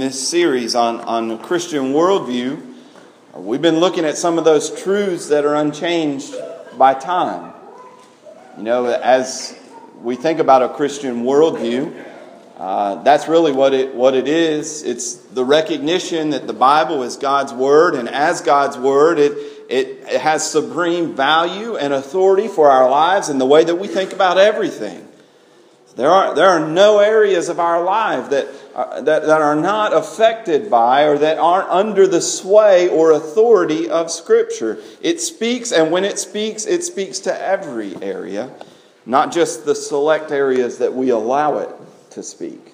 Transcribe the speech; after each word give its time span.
this 0.00 0.28
series 0.28 0.74
on, 0.74 1.00
on 1.00 1.38
Christian 1.38 1.92
worldview, 1.92 2.74
we've 3.34 3.62
been 3.62 3.78
looking 3.80 4.04
at 4.04 4.16
some 4.16 4.38
of 4.38 4.44
those 4.44 4.82
truths 4.82 5.28
that 5.28 5.44
are 5.44 5.54
unchanged 5.54 6.34
by 6.76 6.94
time. 6.94 7.52
You 8.56 8.62
know, 8.62 8.86
as 8.86 9.56
we 10.02 10.16
think 10.16 10.38
about 10.40 10.62
a 10.62 10.70
Christian 10.70 11.24
worldview, 11.24 12.06
uh, 12.56 13.02
that's 13.02 13.28
really 13.28 13.52
what 13.52 13.74
it, 13.74 13.94
what 13.94 14.14
it 14.14 14.26
is. 14.26 14.82
It's 14.82 15.14
the 15.14 15.44
recognition 15.44 16.30
that 16.30 16.46
the 16.46 16.52
Bible 16.52 17.02
is 17.02 17.16
God's 17.16 17.52
Word, 17.52 17.94
and 17.94 18.08
as 18.08 18.40
God's 18.40 18.78
Word, 18.78 19.18
it, 19.18 19.32
it, 19.68 19.86
it 20.08 20.20
has 20.20 20.50
supreme 20.50 21.14
value 21.14 21.76
and 21.76 21.92
authority 21.92 22.48
for 22.48 22.70
our 22.70 22.90
lives 22.90 23.28
and 23.28 23.40
the 23.40 23.46
way 23.46 23.64
that 23.64 23.76
we 23.76 23.86
think 23.86 24.12
about 24.12 24.38
everything. 24.38 25.06
There 26.00 26.10
are, 26.10 26.34
there 26.34 26.48
are 26.48 26.66
no 26.66 27.00
areas 27.00 27.50
of 27.50 27.60
our 27.60 27.84
life 27.84 28.30
that, 28.30 28.48
uh, 28.74 29.02
that, 29.02 29.26
that 29.26 29.42
are 29.42 29.54
not 29.54 29.92
affected 29.92 30.70
by 30.70 31.02
or 31.02 31.18
that 31.18 31.36
aren't 31.36 31.68
under 31.68 32.06
the 32.06 32.22
sway 32.22 32.88
or 32.88 33.10
authority 33.10 33.90
of 33.90 34.10
Scripture. 34.10 34.78
It 35.02 35.20
speaks, 35.20 35.72
and 35.72 35.92
when 35.92 36.06
it 36.06 36.18
speaks, 36.18 36.64
it 36.64 36.84
speaks 36.84 37.18
to 37.18 37.38
every 37.38 38.02
area, 38.02 38.50
not 39.04 39.30
just 39.30 39.66
the 39.66 39.74
select 39.74 40.32
areas 40.32 40.78
that 40.78 40.94
we 40.94 41.10
allow 41.10 41.58
it 41.58 41.68
to 42.12 42.22
speak. 42.22 42.72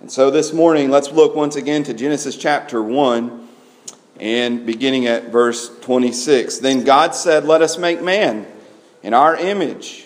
And 0.00 0.10
so 0.10 0.32
this 0.32 0.52
morning, 0.52 0.90
let's 0.90 1.12
look 1.12 1.36
once 1.36 1.54
again 1.54 1.84
to 1.84 1.94
Genesis 1.94 2.36
chapter 2.36 2.82
1 2.82 3.48
and 4.18 4.66
beginning 4.66 5.06
at 5.06 5.30
verse 5.30 5.70
26. 5.82 6.58
Then 6.58 6.82
God 6.82 7.14
said, 7.14 7.44
Let 7.44 7.62
us 7.62 7.78
make 7.78 8.02
man 8.02 8.44
in 9.04 9.14
our 9.14 9.36
image 9.36 10.05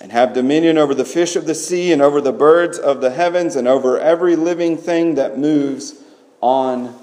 and 0.00 0.12
have 0.12 0.32
dominion 0.32 0.78
over 0.78 0.94
the 0.94 1.04
fish 1.04 1.36
of 1.36 1.46
the 1.46 1.54
sea 1.54 1.92
and 1.92 2.00
over 2.00 2.20
the 2.20 2.32
birds 2.32 2.78
of 2.78 3.00
the 3.00 3.10
heavens 3.10 3.54
and 3.54 3.68
over 3.68 3.98
every 3.98 4.34
living 4.34 4.76
thing 4.76 5.16
that 5.16 5.38
moves 5.38 5.94
on 6.40 6.96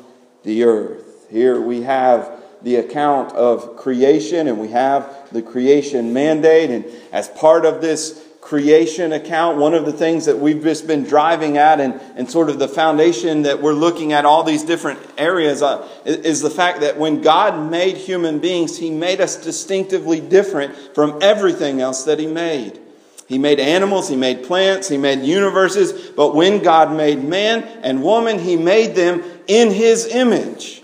the 0.44 0.64
earth. 0.64 1.28
Here 1.30 1.62
we 1.62 1.84
have 1.84 2.32
the 2.64 2.78
account 2.78 3.34
of 3.34 3.78
creation 3.78 4.48
and 4.48 4.60
we 4.60 4.70
have 4.70 5.30
the 5.32 5.44
creation 5.44 6.12
mandate. 6.12 6.72
And 6.72 6.86
as 7.12 7.28
part 7.28 7.66
of 7.66 7.82
this 7.82 8.24
creation 8.42 9.12
account, 9.12 9.58
one 9.58 9.74
of 9.74 9.86
the 9.86 9.92
things 9.92 10.26
that 10.26 10.40
we've 10.40 10.64
just 10.64 10.88
been 10.88 11.04
driving 11.04 11.58
at 11.58 11.80
and, 11.80 11.96
and 12.16 12.32
sort 12.32 12.50
of 12.50 12.58
the 12.58 12.68
foundation 12.68 13.44
that 13.44 13.62
we're 13.62 13.74
looking 13.74 14.14
at 14.14 14.26
all 14.26 14.44
these 14.44 14.64
different 14.64 15.00
areas 15.18 15.62
uh, 15.62 15.88
is 16.06 16.42
the 16.42 16.50
fact 16.50 16.80
that 16.80 16.98
when 16.98 17.22
God 17.22 17.70
made 17.70 17.98
human 17.98 18.40
beings, 18.40 18.78
He 18.78 18.90
made 18.90 19.22
us 19.22 19.36
distinctively 19.44 20.22
different 20.22 20.96
from 20.96 21.20
everything 21.22 21.82
else 21.82 22.06
that 22.06 22.20
He 22.20 22.26
made. 22.26 22.80
He 23.28 23.38
made 23.38 23.60
animals, 23.60 24.08
He 24.10 24.16
made 24.16 24.44
plants, 24.44 24.88
He 24.88 24.98
made 24.98 25.20
universes, 25.24 26.12
but 26.12 26.34
when 26.34 26.64
God 26.64 26.96
made 26.96 27.24
man 27.24 27.64
and 27.84 28.02
woman, 28.02 28.40
He 28.40 28.56
made 28.56 28.96
them 28.96 29.24
in 29.48 29.72
His 29.72 30.08
image. 30.08 30.82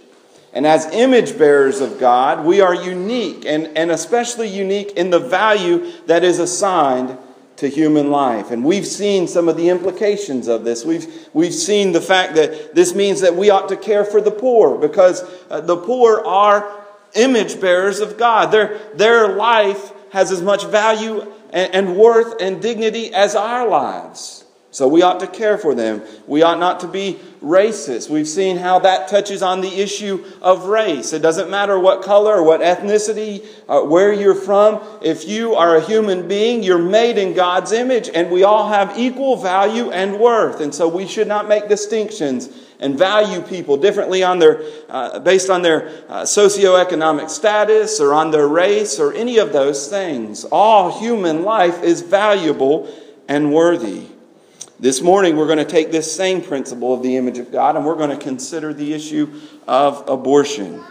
And 0.54 0.68
as 0.68 0.86
image 0.94 1.38
bearers 1.38 1.82
of 1.82 2.00
God, 2.00 2.46
we 2.46 2.62
are 2.62 2.76
unique, 2.76 3.46
and, 3.46 3.76
and 3.76 3.90
especially 3.90 4.50
unique 4.50 4.92
in 4.92 5.10
the 5.10 5.20
value 5.20 5.92
that 6.06 6.24
is 6.24 6.38
assigned 6.40 7.18
to 7.56 7.68
human 7.68 8.12
life. 8.12 8.52
And 8.52 8.64
we've 8.64 8.86
seen 8.86 9.28
some 9.28 9.48
of 9.48 9.58
the 9.58 9.70
implications 9.70 10.48
of 10.48 10.64
this. 10.64 10.86
We've, 10.86 11.30
we've 11.34 11.54
seen 11.54 11.92
the 11.92 12.02
fact 12.02 12.36
that 12.36 12.76
this 12.76 12.94
means 12.94 13.22
that 13.22 13.36
we 13.36 13.50
ought 13.50 13.70
to 13.70 13.78
care 13.78 14.06
for 14.06 14.22
the 14.22 14.32
poor 14.32 14.78
because 14.78 15.24
uh, 15.50 15.62
the 15.62 15.78
poor 15.78 16.22
are 16.26 16.70
image 17.16 17.60
bearers 17.60 18.00
of 18.00 18.18
God. 18.18 18.52
Their, 18.52 18.80
their 18.96 19.36
life 19.36 19.92
has 20.12 20.32
as 20.32 20.42
much 20.42 20.66
value 20.66 21.33
and, 21.54 21.74
and 21.74 21.96
worth 21.96 22.42
and 22.42 22.62
dignity 22.62 23.14
as 23.14 23.36
our 23.36 23.68
lives. 23.68 24.44
So 24.72 24.88
we 24.88 25.04
ought 25.04 25.20
to 25.20 25.28
care 25.28 25.60
for 25.60 25.76
them. 25.76 26.02
We 26.26 26.42
ought 26.42 26.58
not 26.58 26.80
to 26.80 26.88
be 26.88 27.20
racist. 27.44 28.10
We've 28.10 28.28
seen 28.28 28.58
how 28.58 28.80
that 28.80 29.08
touches 29.08 29.44
on 29.44 29.62
the 29.62 29.68
issue 29.68 30.26
of 30.42 30.66
race. 30.66 31.14
It 31.14 31.22
doesn't 31.22 31.52
matter 31.52 31.78
what 31.78 32.02
color 32.02 32.38
or 32.38 32.44
what 32.44 32.62
ethnicity, 32.62 33.46
uh, 33.70 33.82
where 33.82 34.12
you're 34.12 34.34
from. 34.34 34.82
If 35.04 35.28
you 35.28 35.54
are 35.54 35.76
a 35.76 35.82
human 35.82 36.28
being, 36.28 36.64
you're 36.64 36.80
made 36.80 37.20
in 37.20 37.36
God's 37.36 37.72
image, 37.72 38.10
and 38.12 38.32
we 38.32 38.44
all 38.44 38.70
have 38.70 38.98
equal 38.98 39.36
value 39.36 39.92
and 39.92 40.20
worth. 40.20 40.60
And 40.60 40.74
so 40.74 40.88
we 40.88 41.06
should 41.06 41.28
not 41.28 41.48
make 41.48 41.70
distinctions 41.70 42.50
and 42.84 42.98
value 42.98 43.42
people 43.42 43.78
differently 43.78 44.24
on 44.24 44.40
their, 44.40 44.62
uh, 44.90 45.18
based 45.20 45.50
on 45.50 45.62
their 45.62 45.88
uh, 46.10 46.24
socioeconomic 46.24 47.30
status 47.30 48.00
or 48.00 48.14
on 48.14 48.30
their 48.30 48.48
race 48.48 49.00
or 49.00 49.14
any 49.14 49.38
of 49.38 49.54
those 49.54 49.88
things. 49.88 50.44
All 50.46 51.00
human 51.00 51.44
life 51.44 51.82
is 51.82 52.02
valuable 52.02 52.94
and 53.28 53.54
worthy. 53.54 54.08
This 54.80 55.02
morning, 55.02 55.38
we're 55.38 55.48
going 55.48 55.60
to 55.60 55.66
take 55.66 55.92
this 55.92 56.14
same 56.14 56.42
principle 56.42 56.94
of 56.94 57.02
the 57.02 57.16
image 57.16 57.38
of 57.38 57.54
God 57.54 57.78
and 57.78 57.86
we're 57.86 57.96
going 57.96 58.10
to 58.10 58.22
consider 58.22 58.74
the 58.74 58.94
issue 58.94 59.40
of 59.66 60.08
abortion. 60.10 60.84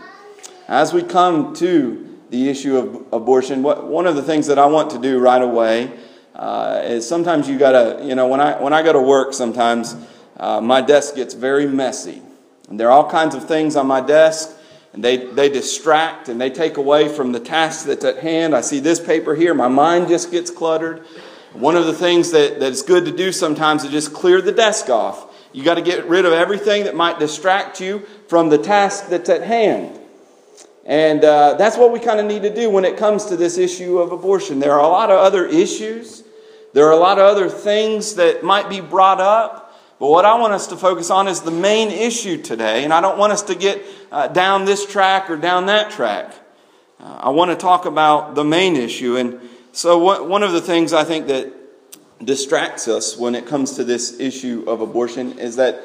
As 0.66 0.94
we 0.94 1.02
come 1.02 1.54
to 1.56 2.19
the 2.31 2.48
issue 2.48 2.78
of 2.78 3.12
abortion, 3.12 3.62
what, 3.62 3.86
one 3.86 4.06
of 4.06 4.16
the 4.16 4.22
things 4.22 4.47
that 4.47 4.58
I 4.58 4.64
want 4.64 4.92
to 4.92 4.98
do 4.98 5.19
right 5.19 5.42
away 5.42 5.92
uh, 6.34 6.81
is 6.84 7.06
sometimes 7.06 7.50
you 7.50 7.58
got 7.58 7.72
to, 7.72 8.02
you 8.02 8.14
know, 8.14 8.28
when 8.28 8.41
I, 8.41 8.58
when 8.62 8.72
I 8.72 8.82
go 8.82 8.94
to 8.94 9.00
work, 9.00 9.34
sometimes 9.34 9.94
uh, 10.37 10.60
my 10.60 10.81
desk 10.81 11.16
gets 11.16 11.34
very 11.34 11.66
messy. 11.66 12.22
And 12.69 12.78
there 12.78 12.88
are 12.88 12.93
all 12.93 13.10
kinds 13.10 13.34
of 13.34 13.47
things 13.47 13.76
on 13.76 13.87
my 13.87 14.00
desk, 14.00 14.50
and 14.93 15.03
they, 15.03 15.16
they 15.16 15.48
distract 15.48 16.28
and 16.28 16.41
they 16.41 16.50
take 16.50 16.76
away 16.76 17.09
from 17.09 17.32
the 17.32 17.41
task 17.41 17.87
that's 17.87 18.04
at 18.04 18.19
hand. 18.19 18.54
I 18.54 18.60
see 18.60 18.81
this 18.81 19.00
paper 19.00 19.34
here, 19.34 19.54
my 19.54 19.69
mind 19.69 20.09
just 20.09 20.31
gets 20.31 20.50
cluttered. 20.50 21.00
One 21.53 21.76
of 21.76 21.87
the 21.87 21.93
things 21.93 22.31
that, 22.31 22.60
that's 22.60 22.82
good 22.82 23.04
to 23.04 23.12
do 23.12 23.31
sometimes 23.31 23.84
is 23.84 23.91
just 23.91 24.15
clear 24.15 24.41
the 24.41 24.53
desk 24.53 24.88
off. 24.88 25.28
You 25.53 25.65
got 25.65 25.75
to 25.75 25.82
get 25.82 26.06
rid 26.06 26.25
of 26.25 26.32
everything 26.32 26.84
that 26.84 26.97
might 26.97 27.19
distract 27.19 27.78
you 27.81 28.00
from 28.28 28.49
the 28.49 28.56
task 28.56 29.09
that's 29.09 29.28
at 29.28 29.43
hand. 29.43 29.99
And 30.84 31.25
uh, 31.25 31.54
that's 31.54 31.76
what 31.76 31.93
we 31.93 32.00
kind 32.00 32.19
of 32.19 32.26
need 32.26 32.43
to 32.43 32.54
do 32.54 32.70
when 32.70 32.84
it 32.84 32.97
comes 32.97 33.26
to 33.26 33.37
this 33.37 33.59
issue 33.59 33.99
of 33.99 34.12
abortion. 34.12 34.59
There 34.59 34.72
are 34.72 34.81
a 34.81 34.88
lot 34.88 35.10
of 35.10 35.19
other 35.19 35.47
issues, 35.47 36.25
there 36.72 36.87
are 36.87 36.93
a 36.93 36.97
lot 36.97 37.19
of 37.19 37.25
other 37.25 37.50
things 37.50 38.14
that 38.14 38.43
might 38.43 38.70
be 38.70 38.81
brought 38.81 39.20
up. 39.20 39.61
But 40.02 40.10
what 40.10 40.24
I 40.24 40.34
want 40.34 40.52
us 40.52 40.66
to 40.66 40.76
focus 40.76 41.10
on 41.10 41.28
is 41.28 41.42
the 41.42 41.52
main 41.52 41.92
issue 41.92 42.42
today, 42.42 42.82
and 42.82 42.92
I 42.92 43.00
don't 43.00 43.18
want 43.18 43.32
us 43.32 43.42
to 43.42 43.54
get 43.54 43.84
uh, 44.10 44.26
down 44.26 44.64
this 44.64 44.84
track 44.84 45.30
or 45.30 45.36
down 45.36 45.66
that 45.66 45.92
track. 45.92 46.34
Uh, 46.98 47.20
I 47.20 47.28
want 47.28 47.52
to 47.52 47.56
talk 47.56 47.84
about 47.86 48.34
the 48.34 48.42
main 48.42 48.74
issue. 48.74 49.16
And 49.16 49.40
so, 49.70 49.98
what, 49.98 50.28
one 50.28 50.42
of 50.42 50.50
the 50.50 50.60
things 50.60 50.92
I 50.92 51.04
think 51.04 51.28
that 51.28 51.52
distracts 52.18 52.88
us 52.88 53.16
when 53.16 53.36
it 53.36 53.46
comes 53.46 53.76
to 53.76 53.84
this 53.84 54.18
issue 54.18 54.64
of 54.66 54.80
abortion 54.80 55.38
is 55.38 55.54
that 55.54 55.80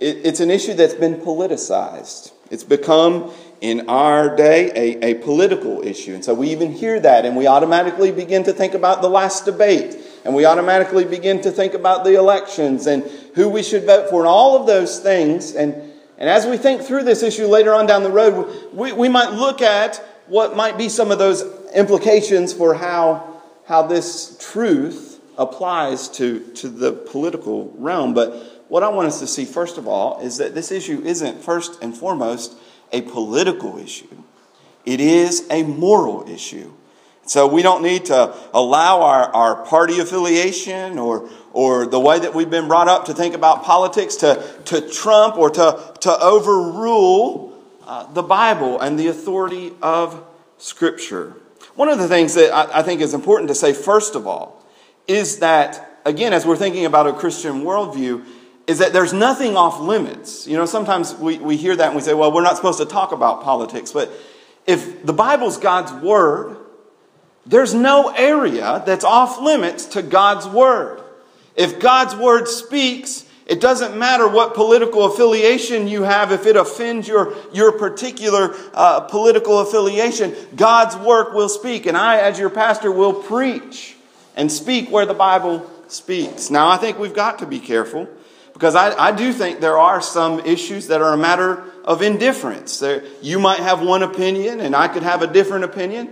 it, 0.00 0.24
it's 0.24 0.40
an 0.40 0.50
issue 0.50 0.72
that's 0.72 0.94
been 0.94 1.16
politicized. 1.16 2.32
It's 2.50 2.64
become, 2.64 3.30
in 3.60 3.90
our 3.90 4.34
day, 4.36 4.70
a, 4.74 5.10
a 5.10 5.14
political 5.16 5.86
issue. 5.86 6.14
And 6.14 6.24
so 6.24 6.32
we 6.32 6.48
even 6.48 6.72
hear 6.72 6.98
that, 6.98 7.26
and 7.26 7.36
we 7.36 7.46
automatically 7.46 8.10
begin 8.10 8.42
to 8.44 8.54
think 8.54 8.72
about 8.72 9.02
the 9.02 9.10
last 9.10 9.44
debate 9.44 9.98
and 10.24 10.34
we 10.34 10.44
automatically 10.44 11.04
begin 11.04 11.40
to 11.42 11.50
think 11.50 11.74
about 11.74 12.04
the 12.04 12.14
elections 12.14 12.86
and 12.86 13.02
who 13.34 13.48
we 13.48 13.62
should 13.62 13.84
vote 13.84 14.10
for 14.10 14.20
and 14.20 14.28
all 14.28 14.60
of 14.60 14.66
those 14.66 14.98
things. 14.98 15.54
And, 15.54 15.74
and 16.18 16.28
as 16.28 16.46
we 16.46 16.56
think 16.56 16.82
through 16.82 17.04
this 17.04 17.22
issue 17.22 17.46
later 17.46 17.74
on 17.74 17.86
down 17.86 18.02
the 18.02 18.10
road, 18.10 18.70
we, 18.72 18.92
we 18.92 19.08
might 19.08 19.32
look 19.32 19.62
at 19.62 19.96
what 20.26 20.54
might 20.54 20.76
be 20.76 20.88
some 20.88 21.10
of 21.10 21.18
those 21.18 21.42
implications 21.74 22.52
for 22.52 22.74
how, 22.74 23.42
how 23.66 23.82
this 23.82 24.36
truth 24.52 25.20
applies 25.38 26.08
to, 26.08 26.40
to 26.54 26.68
the 26.68 26.92
political 26.92 27.72
realm. 27.76 28.12
But 28.14 28.66
what 28.68 28.82
I 28.82 28.88
want 28.88 29.08
us 29.08 29.20
to 29.20 29.26
see, 29.26 29.44
first 29.44 29.78
of 29.78 29.88
all, 29.88 30.20
is 30.20 30.36
that 30.36 30.54
this 30.54 30.70
issue 30.70 31.02
isn't 31.04 31.42
first 31.42 31.82
and 31.82 31.96
foremost 31.96 32.54
a 32.92 33.02
political 33.02 33.78
issue, 33.78 34.22
it 34.84 35.00
is 35.00 35.46
a 35.50 35.62
moral 35.62 36.28
issue. 36.28 36.72
So 37.30 37.46
we 37.46 37.62
don't 37.62 37.84
need 37.84 38.06
to 38.06 38.34
allow 38.52 39.02
our, 39.02 39.22
our 39.32 39.64
party 39.64 40.00
affiliation 40.00 40.98
or, 40.98 41.30
or 41.52 41.86
the 41.86 42.00
way 42.00 42.18
that 42.18 42.34
we've 42.34 42.50
been 42.50 42.66
brought 42.66 42.88
up 42.88 43.04
to 43.04 43.14
think 43.14 43.36
about 43.36 43.62
politics 43.62 44.16
to, 44.16 44.44
to 44.64 44.80
trump 44.80 45.36
or 45.36 45.48
to, 45.50 45.94
to 46.00 46.18
overrule 46.20 47.56
uh, 47.86 48.12
the 48.14 48.24
Bible 48.24 48.80
and 48.80 48.98
the 48.98 49.06
authority 49.06 49.72
of 49.80 50.24
Scripture. 50.58 51.36
One 51.76 51.88
of 51.88 52.00
the 52.00 52.08
things 52.08 52.34
that 52.34 52.52
I, 52.52 52.80
I 52.80 52.82
think 52.82 53.00
is 53.00 53.14
important 53.14 53.46
to 53.50 53.54
say, 53.54 53.74
first 53.74 54.16
of 54.16 54.26
all, 54.26 54.66
is 55.06 55.38
that, 55.38 56.00
again, 56.04 56.32
as 56.32 56.44
we're 56.44 56.56
thinking 56.56 56.84
about 56.84 57.06
a 57.06 57.12
Christian 57.12 57.62
worldview, 57.62 58.24
is 58.66 58.78
that 58.78 58.92
there's 58.92 59.12
nothing 59.12 59.56
off 59.56 59.78
limits. 59.78 60.48
You 60.48 60.56
know, 60.56 60.66
sometimes 60.66 61.14
we, 61.14 61.38
we 61.38 61.56
hear 61.56 61.76
that 61.76 61.86
and 61.86 61.94
we 61.94 62.02
say, 62.02 62.12
well, 62.12 62.32
we're 62.32 62.42
not 62.42 62.56
supposed 62.56 62.80
to 62.80 62.86
talk 62.86 63.12
about 63.12 63.44
politics. 63.44 63.92
But 63.92 64.10
if 64.66 65.06
the 65.06 65.12
Bible's 65.12 65.58
God's 65.58 65.92
Word, 65.92 66.56
there's 67.46 67.74
no 67.74 68.08
area 68.08 68.82
that's 68.84 69.04
off 69.04 69.40
limits 69.40 69.86
to 69.86 70.02
God's 70.02 70.46
Word. 70.46 71.02
If 71.56 71.80
God's 71.80 72.14
Word 72.14 72.48
speaks, 72.48 73.24
it 73.46 73.60
doesn't 73.60 73.98
matter 73.98 74.28
what 74.28 74.54
political 74.54 75.04
affiliation 75.06 75.88
you 75.88 76.04
have 76.04 76.30
if 76.30 76.46
it 76.46 76.56
offends 76.56 77.08
your, 77.08 77.34
your 77.52 77.72
particular 77.72 78.54
uh, 78.72 79.00
political 79.00 79.58
affiliation. 79.58 80.36
God's 80.54 80.96
work 80.96 81.32
will 81.32 81.48
speak, 81.48 81.86
and 81.86 81.96
I, 81.96 82.18
as 82.18 82.38
your 82.38 82.50
pastor, 82.50 82.92
will 82.92 83.14
preach 83.14 83.96
and 84.36 84.52
speak 84.52 84.88
where 84.88 85.04
the 85.04 85.14
Bible 85.14 85.68
speaks. 85.88 86.50
Now, 86.50 86.68
I 86.68 86.76
think 86.76 86.98
we've 86.98 87.12
got 87.12 87.40
to 87.40 87.46
be 87.46 87.58
careful 87.58 88.08
because 88.52 88.76
I, 88.76 88.96
I 88.96 89.12
do 89.12 89.32
think 89.32 89.58
there 89.58 89.78
are 89.78 90.00
some 90.00 90.38
issues 90.40 90.86
that 90.86 91.00
are 91.00 91.12
a 91.12 91.16
matter 91.16 91.64
of 91.84 92.02
indifference. 92.02 92.78
There, 92.78 93.02
you 93.20 93.40
might 93.40 93.58
have 93.58 93.82
one 93.82 94.02
opinion, 94.02 94.60
and 94.60 94.76
I 94.76 94.86
could 94.86 95.02
have 95.02 95.22
a 95.22 95.26
different 95.26 95.64
opinion. 95.64 96.10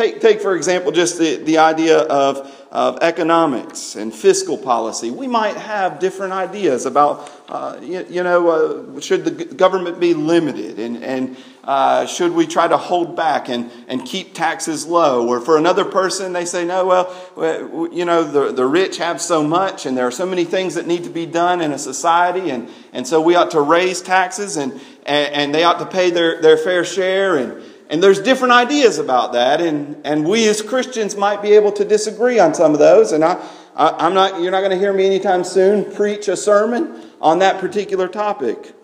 Take, 0.00 0.22
take 0.22 0.40
for 0.40 0.56
example, 0.56 0.92
just 0.92 1.18
the, 1.18 1.36
the 1.36 1.58
idea 1.58 1.98
of, 1.98 2.50
of 2.70 3.00
economics 3.02 3.96
and 3.96 4.14
fiscal 4.14 4.56
policy. 4.56 5.10
We 5.10 5.26
might 5.26 5.58
have 5.58 5.98
different 5.98 6.32
ideas 6.32 6.86
about, 6.86 7.30
uh, 7.50 7.78
you, 7.82 8.06
you, 8.08 8.22
know, 8.22 8.48
uh, 8.96 9.00
should 9.02 9.26
the 9.26 9.44
government 9.44 10.00
be 10.00 10.14
limited 10.14 10.78
and, 10.78 11.04
and 11.04 11.36
uh, 11.64 12.06
should 12.06 12.32
we 12.32 12.46
try 12.46 12.66
to 12.66 12.78
hold 12.78 13.14
back 13.14 13.50
and, 13.50 13.70
and 13.88 14.06
keep 14.06 14.32
taxes 14.32 14.86
low? 14.86 15.28
Or 15.28 15.38
for 15.38 15.58
another 15.58 15.84
person, 15.84 16.32
they 16.32 16.46
say, 16.46 16.64
no, 16.64 16.86
well, 16.86 17.90
you 17.92 18.06
know, 18.06 18.24
the, 18.24 18.52
the 18.52 18.64
rich 18.64 18.96
have 18.96 19.20
so 19.20 19.42
much 19.42 19.84
and 19.84 19.98
there 19.98 20.06
are 20.06 20.10
so 20.10 20.24
many 20.24 20.46
things 20.46 20.76
that 20.76 20.86
need 20.86 21.04
to 21.04 21.10
be 21.10 21.26
done 21.26 21.60
in 21.60 21.72
a 21.72 21.78
society, 21.78 22.48
and, 22.48 22.70
and 22.94 23.06
so 23.06 23.20
we 23.20 23.34
ought 23.34 23.50
to 23.50 23.60
raise 23.60 24.00
taxes 24.00 24.56
and, 24.56 24.72
and, 25.04 25.34
and 25.34 25.54
they 25.54 25.62
ought 25.62 25.78
to 25.78 25.84
pay 25.86 26.10
their, 26.10 26.40
their 26.40 26.56
fair 26.56 26.86
share. 26.86 27.36
And, 27.36 27.62
and 27.90 28.00
there's 28.00 28.20
different 28.20 28.52
ideas 28.52 28.98
about 28.98 29.32
that, 29.32 29.60
and, 29.60 30.00
and 30.06 30.24
we 30.24 30.48
as 30.48 30.62
Christians 30.62 31.16
might 31.16 31.42
be 31.42 31.54
able 31.54 31.72
to 31.72 31.84
disagree 31.84 32.38
on 32.38 32.54
some 32.54 32.72
of 32.72 32.78
those. 32.78 33.10
And 33.10 33.24
I, 33.24 33.44
I, 33.74 34.06
am 34.06 34.14
not, 34.14 34.40
you're 34.40 34.52
not 34.52 34.60
going 34.60 34.70
to 34.70 34.78
hear 34.78 34.92
me 34.92 35.06
anytime 35.06 35.42
soon 35.42 35.92
preach 35.92 36.28
a 36.28 36.36
sermon 36.36 37.02
on 37.20 37.40
that 37.40 37.58
particular 37.58 38.06
topic. 38.06 38.74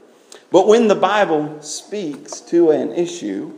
But 0.51 0.67
when 0.67 0.89
the 0.89 0.97
Bible 0.97 1.63
speaks 1.63 2.41
to 2.41 2.73
an 2.73 2.93
issue, 2.95 3.55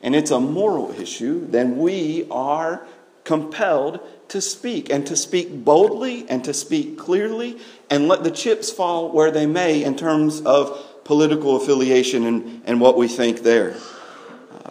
and 0.00 0.16
it's 0.16 0.30
a 0.30 0.40
moral 0.40 0.98
issue, 0.98 1.46
then 1.46 1.76
we 1.76 2.26
are 2.30 2.86
compelled 3.24 4.00
to 4.28 4.40
speak, 4.40 4.88
and 4.88 5.06
to 5.08 5.14
speak 5.14 5.62
boldly, 5.62 6.26
and 6.30 6.42
to 6.44 6.54
speak 6.54 6.96
clearly, 6.96 7.58
and 7.90 8.08
let 8.08 8.24
the 8.24 8.30
chips 8.30 8.70
fall 8.70 9.12
where 9.12 9.30
they 9.30 9.44
may 9.44 9.84
in 9.84 9.94
terms 9.94 10.40
of 10.40 11.04
political 11.04 11.54
affiliation 11.54 12.24
and, 12.24 12.62
and 12.64 12.80
what 12.80 12.96
we 12.96 13.08
think 13.08 13.40
there. 13.42 13.76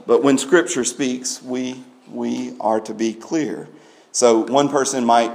But 0.07 0.23
when 0.23 0.37
Scripture 0.37 0.83
speaks, 0.83 1.41
we, 1.41 1.83
we 2.09 2.55
are 2.59 2.79
to 2.81 2.93
be 2.93 3.13
clear. 3.13 3.67
So 4.11 4.45
one 4.45 4.69
person 4.69 5.03
might 5.05 5.31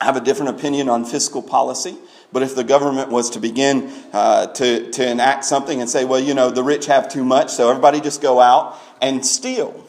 have 0.00 0.16
a 0.16 0.20
different 0.20 0.58
opinion 0.58 0.88
on 0.88 1.04
fiscal 1.04 1.42
policy, 1.42 1.96
but 2.32 2.42
if 2.42 2.54
the 2.56 2.64
government 2.64 3.10
was 3.10 3.30
to 3.30 3.40
begin 3.40 3.92
uh, 4.12 4.48
to, 4.48 4.90
to 4.90 5.08
enact 5.08 5.44
something 5.44 5.80
and 5.80 5.88
say, 5.88 6.04
well, 6.04 6.18
you 6.18 6.34
know, 6.34 6.50
the 6.50 6.62
rich 6.62 6.86
have 6.86 7.08
too 7.08 7.24
much, 7.24 7.50
so 7.50 7.70
everybody 7.70 8.00
just 8.00 8.20
go 8.20 8.40
out 8.40 8.76
and 9.00 9.24
steal. 9.24 9.86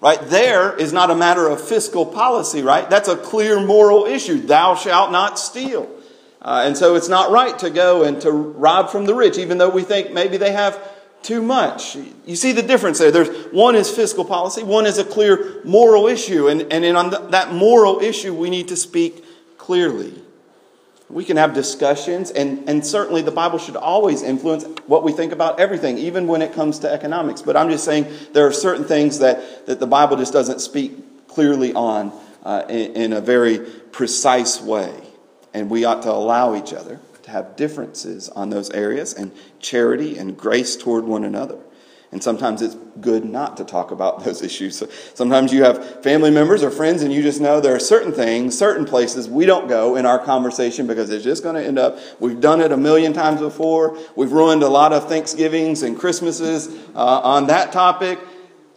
Right? 0.00 0.18
There 0.20 0.74
is 0.74 0.94
not 0.94 1.10
a 1.10 1.14
matter 1.14 1.46
of 1.46 1.60
fiscal 1.60 2.06
policy, 2.06 2.62
right? 2.62 2.88
That's 2.88 3.08
a 3.08 3.16
clear 3.16 3.60
moral 3.60 4.06
issue. 4.06 4.40
Thou 4.40 4.74
shalt 4.74 5.12
not 5.12 5.38
steal. 5.38 5.90
Uh, 6.40 6.62
and 6.64 6.74
so 6.74 6.94
it's 6.94 7.08
not 7.08 7.30
right 7.30 7.58
to 7.58 7.68
go 7.68 8.02
and 8.02 8.18
to 8.22 8.32
rob 8.32 8.88
from 8.88 9.04
the 9.04 9.14
rich, 9.14 9.36
even 9.36 9.58
though 9.58 9.68
we 9.68 9.82
think 9.82 10.12
maybe 10.12 10.38
they 10.38 10.52
have 10.52 10.82
too 11.22 11.42
much. 11.42 11.96
You 12.26 12.36
see 12.36 12.52
the 12.52 12.62
difference 12.62 12.98
there. 12.98 13.10
There's 13.10 13.52
one 13.52 13.74
is 13.74 13.90
fiscal 13.90 14.24
policy, 14.24 14.62
one 14.62 14.86
is 14.86 14.98
a 14.98 15.04
clear 15.04 15.60
moral 15.64 16.06
issue, 16.06 16.48
and, 16.48 16.62
and 16.72 16.84
on 16.96 17.10
the, 17.10 17.18
that 17.30 17.52
moral 17.52 18.00
issue, 18.00 18.34
we 18.34 18.50
need 18.50 18.68
to 18.68 18.76
speak 18.76 19.24
clearly. 19.58 20.14
We 21.08 21.24
can 21.24 21.36
have 21.36 21.54
discussions, 21.54 22.30
and, 22.30 22.68
and 22.68 22.86
certainly 22.86 23.22
the 23.22 23.32
Bible 23.32 23.58
should 23.58 23.76
always 23.76 24.22
influence 24.22 24.64
what 24.86 25.02
we 25.02 25.12
think 25.12 25.32
about 25.32 25.58
everything, 25.58 25.98
even 25.98 26.28
when 26.28 26.40
it 26.40 26.52
comes 26.52 26.78
to 26.80 26.90
economics. 26.90 27.42
But 27.42 27.56
I'm 27.56 27.68
just 27.68 27.84
saying 27.84 28.06
there 28.32 28.46
are 28.46 28.52
certain 28.52 28.84
things 28.84 29.18
that, 29.18 29.66
that 29.66 29.80
the 29.80 29.88
Bible 29.88 30.16
just 30.16 30.32
doesn't 30.32 30.60
speak 30.60 31.26
clearly 31.26 31.74
on 31.74 32.12
uh, 32.44 32.64
in, 32.68 32.94
in 32.94 33.12
a 33.12 33.20
very 33.20 33.58
precise 33.58 34.60
way, 34.60 34.94
and 35.52 35.68
we 35.68 35.84
ought 35.84 36.02
to 36.02 36.10
allow 36.10 36.54
each 36.54 36.72
other 36.72 37.00
have 37.30 37.56
differences 37.56 38.28
on 38.28 38.50
those 38.50 38.70
areas 38.70 39.14
and 39.14 39.32
charity 39.58 40.18
and 40.18 40.36
grace 40.36 40.76
toward 40.76 41.04
one 41.04 41.24
another. 41.24 41.58
And 42.12 42.20
sometimes 42.20 42.60
it's 42.60 42.74
good 43.00 43.24
not 43.24 43.56
to 43.58 43.64
talk 43.64 43.92
about 43.92 44.24
those 44.24 44.42
issues. 44.42 44.76
So 44.76 44.88
sometimes 45.14 45.52
you 45.52 45.64
have 45.64 46.02
family 46.02 46.30
members 46.30 46.62
or 46.62 46.70
friends, 46.70 47.02
and 47.02 47.12
you 47.12 47.22
just 47.22 47.40
know 47.40 47.60
there 47.60 47.74
are 47.74 47.80
certain 47.80 48.12
things, 48.12 48.58
certain 48.58 48.84
places 48.84 49.28
we 49.28 49.46
don't 49.46 49.68
go 49.68 49.96
in 49.96 50.06
our 50.06 50.18
conversation 50.18 50.86
because 50.86 51.10
it's 51.10 51.24
just 51.24 51.42
going 51.42 51.54
to 51.54 51.64
end 51.64 51.78
up. 51.78 51.98
We've 52.18 52.40
done 52.40 52.60
it 52.60 52.72
a 52.72 52.76
million 52.76 53.12
times 53.12 53.40
before. 53.40 53.96
We've 54.16 54.32
ruined 54.32 54.62
a 54.62 54.68
lot 54.68 54.92
of 54.92 55.08
Thanksgivings 55.08 55.82
and 55.82 55.98
Christmases 55.98 56.68
uh, 56.94 57.20
on 57.20 57.46
that 57.46 57.72
topic. 57.72 58.18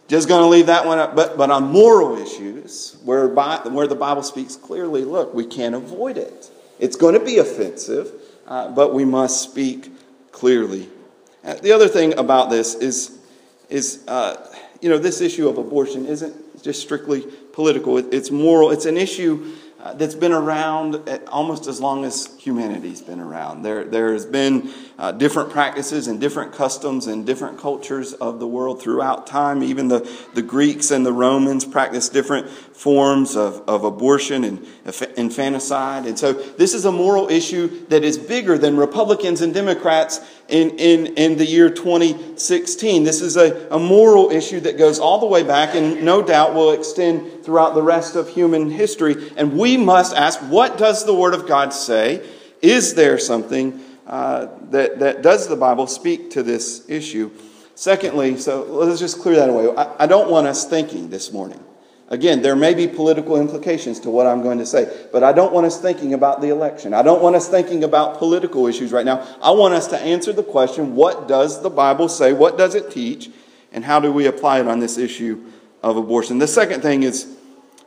Just 0.06 0.28
going 0.28 0.42
to 0.42 0.48
leave 0.48 0.66
that 0.66 0.86
one 0.86 0.98
up. 0.98 1.16
But, 1.16 1.36
but 1.36 1.50
on 1.50 1.64
moral 1.64 2.18
issues, 2.18 2.98
where, 3.04 3.26
by, 3.26 3.56
where 3.64 3.86
the 3.86 3.94
Bible 3.96 4.22
speaks 4.22 4.54
clearly, 4.54 5.02
look, 5.02 5.32
we 5.34 5.46
can't 5.46 5.74
avoid 5.74 6.18
it. 6.18 6.50
It's 6.78 6.94
going 6.94 7.14
to 7.18 7.24
be 7.24 7.38
offensive 7.38 8.12
uh, 8.46 8.70
but 8.70 8.94
we 8.94 9.04
must 9.04 9.42
speak 9.42 9.90
clearly. 10.32 10.88
Uh, 11.44 11.54
the 11.54 11.72
other 11.72 11.88
thing 11.88 12.16
about 12.18 12.50
this 12.50 12.74
is, 12.74 13.18
is 13.68 14.04
uh, 14.08 14.36
you 14.80 14.88
know, 14.88 14.98
this 14.98 15.20
issue 15.20 15.48
of 15.48 15.58
abortion 15.58 16.06
isn't 16.06 16.62
just 16.62 16.80
strictly 16.80 17.26
political, 17.52 17.98
it, 17.98 18.06
it's 18.12 18.30
moral. 18.30 18.70
It's 18.70 18.86
an 18.86 18.96
issue 18.96 19.54
uh, 19.84 19.92
that's 19.92 20.14
been 20.14 20.32
around 20.32 20.96
almost 21.28 21.66
as 21.66 21.78
long 21.78 22.06
as 22.06 22.34
humanity's 22.38 23.02
been 23.02 23.20
around. 23.20 23.60
There, 23.60 23.84
there's 23.84 24.24
been 24.24 24.72
uh, 24.98 25.12
different 25.12 25.50
practices 25.50 26.08
and 26.08 26.18
different 26.18 26.54
customs 26.54 27.06
and 27.06 27.26
different 27.26 27.58
cultures 27.58 28.14
of 28.14 28.40
the 28.40 28.46
world 28.46 28.80
throughout 28.80 29.26
time. 29.26 29.62
Even 29.62 29.88
the, 29.88 30.10
the 30.32 30.40
Greeks 30.40 30.90
and 30.90 31.04
the 31.04 31.12
Romans 31.12 31.66
practiced 31.66 32.14
different 32.14 32.48
forms 32.48 33.36
of, 33.36 33.62
of 33.68 33.84
abortion 33.84 34.44
and 34.44 34.66
infanticide. 35.18 36.06
And 36.06 36.18
so 36.18 36.32
this 36.32 36.72
is 36.72 36.86
a 36.86 36.92
moral 36.92 37.28
issue 37.28 37.86
that 37.88 38.04
is 38.04 38.16
bigger 38.16 38.56
than 38.56 38.78
Republicans 38.78 39.42
and 39.42 39.52
Democrats 39.52 40.18
in, 40.48 40.70
in, 40.78 41.08
in 41.18 41.36
the 41.36 41.44
year 41.44 41.68
2016. 41.68 43.04
This 43.04 43.20
is 43.20 43.36
a, 43.36 43.68
a 43.70 43.78
moral 43.78 44.30
issue 44.30 44.60
that 44.60 44.78
goes 44.78 44.98
all 44.98 45.18
the 45.20 45.26
way 45.26 45.42
back 45.42 45.74
and 45.74 46.02
no 46.02 46.22
doubt 46.22 46.54
will 46.54 46.72
extend 46.72 47.33
throughout 47.44 47.74
the 47.74 47.82
rest 47.82 48.16
of 48.16 48.28
human 48.28 48.70
history. 48.70 49.32
And 49.36 49.58
we 49.58 49.76
must 49.76 50.14
ask, 50.14 50.40
what 50.40 50.78
does 50.78 51.04
the 51.04 51.14
Word 51.14 51.34
of 51.34 51.46
God 51.46 51.72
say? 51.72 52.26
Is 52.62 52.94
there 52.94 53.18
something 53.18 53.80
uh, 54.06 54.48
that, 54.70 54.98
that 55.00 55.22
does 55.22 55.48
the 55.48 55.56
Bible 55.56 55.86
speak 55.86 56.30
to 56.30 56.42
this 56.42 56.88
issue? 56.88 57.30
Secondly, 57.74 58.36
so 58.36 58.64
let's 58.64 59.00
just 59.00 59.20
clear 59.20 59.36
that 59.36 59.50
away. 59.50 59.74
I, 59.76 60.04
I 60.04 60.06
don't 60.06 60.30
want 60.30 60.46
us 60.46 60.68
thinking 60.68 61.10
this 61.10 61.32
morning 61.32 61.62
Again, 62.08 62.42
there 62.42 62.54
may 62.54 62.74
be 62.74 62.86
political 62.86 63.40
implications 63.40 63.98
to 64.00 64.10
what 64.10 64.26
I'm 64.26 64.42
going 64.42 64.58
to 64.58 64.66
say, 64.66 65.06
but 65.10 65.24
I 65.24 65.32
don't 65.32 65.54
want 65.54 65.66
us 65.66 65.80
thinking 65.80 66.12
about 66.12 66.42
the 66.42 66.48
election. 66.48 66.92
I 66.92 67.02
don't 67.02 67.22
want 67.22 67.34
us 67.34 67.48
thinking 67.48 67.82
about 67.82 68.18
political 68.18 68.66
issues 68.66 68.92
right 68.92 69.06
now. 69.06 69.26
I 69.42 69.52
want 69.52 69.72
us 69.72 69.86
to 69.88 69.98
answer 69.98 70.32
the 70.32 70.42
question 70.42 70.94
what 70.94 71.28
does 71.28 71.62
the 71.62 71.70
Bible 71.70 72.08
say? 72.08 72.34
What 72.34 72.58
does 72.58 72.74
it 72.74 72.90
teach? 72.90 73.30
And 73.72 73.84
how 73.84 74.00
do 74.00 74.12
we 74.12 74.26
apply 74.26 74.60
it 74.60 74.68
on 74.68 74.80
this 74.80 74.98
issue 74.98 75.44
of 75.84 75.96
abortion? 75.96 76.38
The 76.38 76.48
second 76.48 76.80
thing 76.80 77.02
is, 77.02 77.36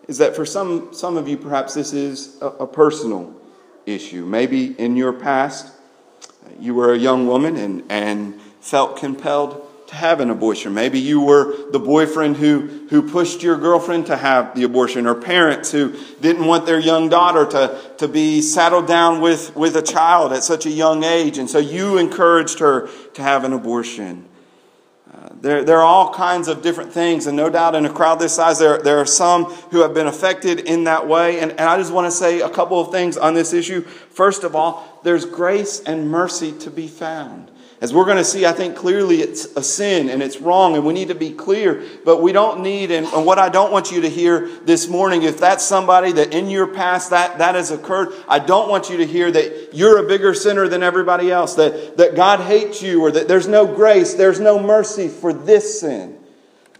is 0.07 0.19
that 0.19 0.35
for 0.35 0.45
some, 0.45 0.93
some 0.93 1.17
of 1.17 1.27
you, 1.27 1.35
perhaps 1.35 1.73
this 1.73 1.91
is 1.91 2.37
a, 2.41 2.45
a 2.45 2.67
personal 2.67 3.33
issue. 3.85 4.25
Maybe 4.25 4.73
in 4.79 4.95
your 4.95 5.11
past, 5.11 5.73
you 6.59 6.75
were 6.75 6.93
a 6.93 6.97
young 6.97 7.27
woman 7.27 7.57
and, 7.57 7.83
and 7.89 8.39
felt 8.61 8.97
compelled 8.97 9.63
to 9.87 9.95
have 9.95 10.19
an 10.19 10.29
abortion. 10.29 10.73
Maybe 10.73 10.99
you 10.99 11.21
were 11.21 11.71
the 11.71 11.79
boyfriend 11.79 12.37
who, 12.37 12.87
who 12.89 13.09
pushed 13.09 13.41
your 13.41 13.57
girlfriend 13.57 14.07
to 14.07 14.17
have 14.17 14.53
the 14.53 14.63
abortion, 14.63 15.07
or 15.07 15.15
parents 15.15 15.71
who 15.71 15.97
didn't 16.19 16.45
want 16.45 16.65
their 16.65 16.79
young 16.79 17.09
daughter 17.09 17.45
to, 17.45 17.79
to 17.97 18.07
be 18.07 18.41
saddled 18.41 18.85
down 18.85 19.21
with, 19.21 19.55
with 19.55 19.75
a 19.77 19.81
child 19.81 20.33
at 20.33 20.43
such 20.43 20.65
a 20.65 20.69
young 20.69 21.03
age, 21.03 21.37
and 21.37 21.49
so 21.49 21.57
you 21.57 21.97
encouraged 21.97 22.59
her 22.59 22.89
to 23.13 23.21
have 23.23 23.45
an 23.45 23.53
abortion. 23.53 24.25
There, 25.33 25.63
there 25.63 25.77
are 25.77 25.85
all 25.85 26.13
kinds 26.13 26.47
of 26.47 26.61
different 26.61 26.93
things, 26.93 27.27
and 27.27 27.35
no 27.35 27.49
doubt 27.49 27.75
in 27.75 27.85
a 27.85 27.93
crowd 27.93 28.19
this 28.19 28.35
size, 28.35 28.59
there, 28.59 28.77
there 28.79 28.99
are 28.99 29.05
some 29.05 29.45
who 29.45 29.81
have 29.81 29.93
been 29.93 30.07
affected 30.07 30.59
in 30.61 30.85
that 30.85 31.07
way. 31.07 31.39
And, 31.39 31.51
and 31.51 31.61
I 31.61 31.77
just 31.77 31.91
want 31.91 32.05
to 32.05 32.11
say 32.11 32.41
a 32.41 32.49
couple 32.49 32.79
of 32.79 32.91
things 32.91 33.17
on 33.17 33.33
this 33.33 33.53
issue. 33.53 33.81
First 33.81 34.43
of 34.43 34.55
all, 34.55 34.99
there's 35.03 35.25
grace 35.25 35.81
and 35.81 36.09
mercy 36.09 36.51
to 36.59 36.71
be 36.71 36.87
found. 36.87 37.51
As 37.79 37.93
we're 37.93 38.05
going 38.05 38.17
to 38.17 38.23
see, 38.23 38.43
I 38.43 38.53
think 38.53 38.75
clearly 38.75 39.21
it's 39.21 39.45
a 39.55 39.61
sin 39.61 40.09
and 40.09 40.23
it's 40.23 40.41
wrong, 40.41 40.75
and 40.75 40.83
we 40.83 40.93
need 40.95 41.09
to 41.09 41.15
be 41.15 41.31
clear. 41.31 41.83
But 42.03 42.23
we 42.23 42.31
don't 42.31 42.61
need, 42.61 42.89
and, 42.89 43.05
what 43.07 43.37
I 43.37 43.49
don't 43.49 43.71
want 43.71 43.91
you 43.91 44.01
to 44.01 44.09
hear 44.09 44.47
this 44.65 44.87
morning, 44.87 45.21
if 45.21 45.39
that's 45.39 45.63
somebody 45.63 46.11
that 46.13 46.33
in 46.33 46.49
your 46.49 46.65
past 46.65 47.11
that, 47.11 47.37
that 47.37 47.53
has 47.53 47.69
occurred, 47.69 48.13
I 48.27 48.39
don't 48.39 48.67
want 48.67 48.89
you 48.89 48.97
to 48.97 49.05
hear 49.05 49.29
that 49.29 49.75
you're 49.75 50.03
a 50.03 50.07
bigger 50.07 50.33
sinner 50.33 50.67
than 50.67 50.81
everybody 50.81 51.31
else, 51.31 51.53
that, 51.55 51.97
that 51.97 52.15
God 52.15 52.39
hates 52.39 52.81
you, 52.81 53.01
or 53.03 53.11
that 53.11 53.27
there's 53.27 53.47
no 53.47 53.67
grace, 53.67 54.15
there's 54.15 54.39
no 54.39 54.57
mercy 54.57 55.07
for 55.07 55.31
this 55.31 55.81
sin. 55.81 56.17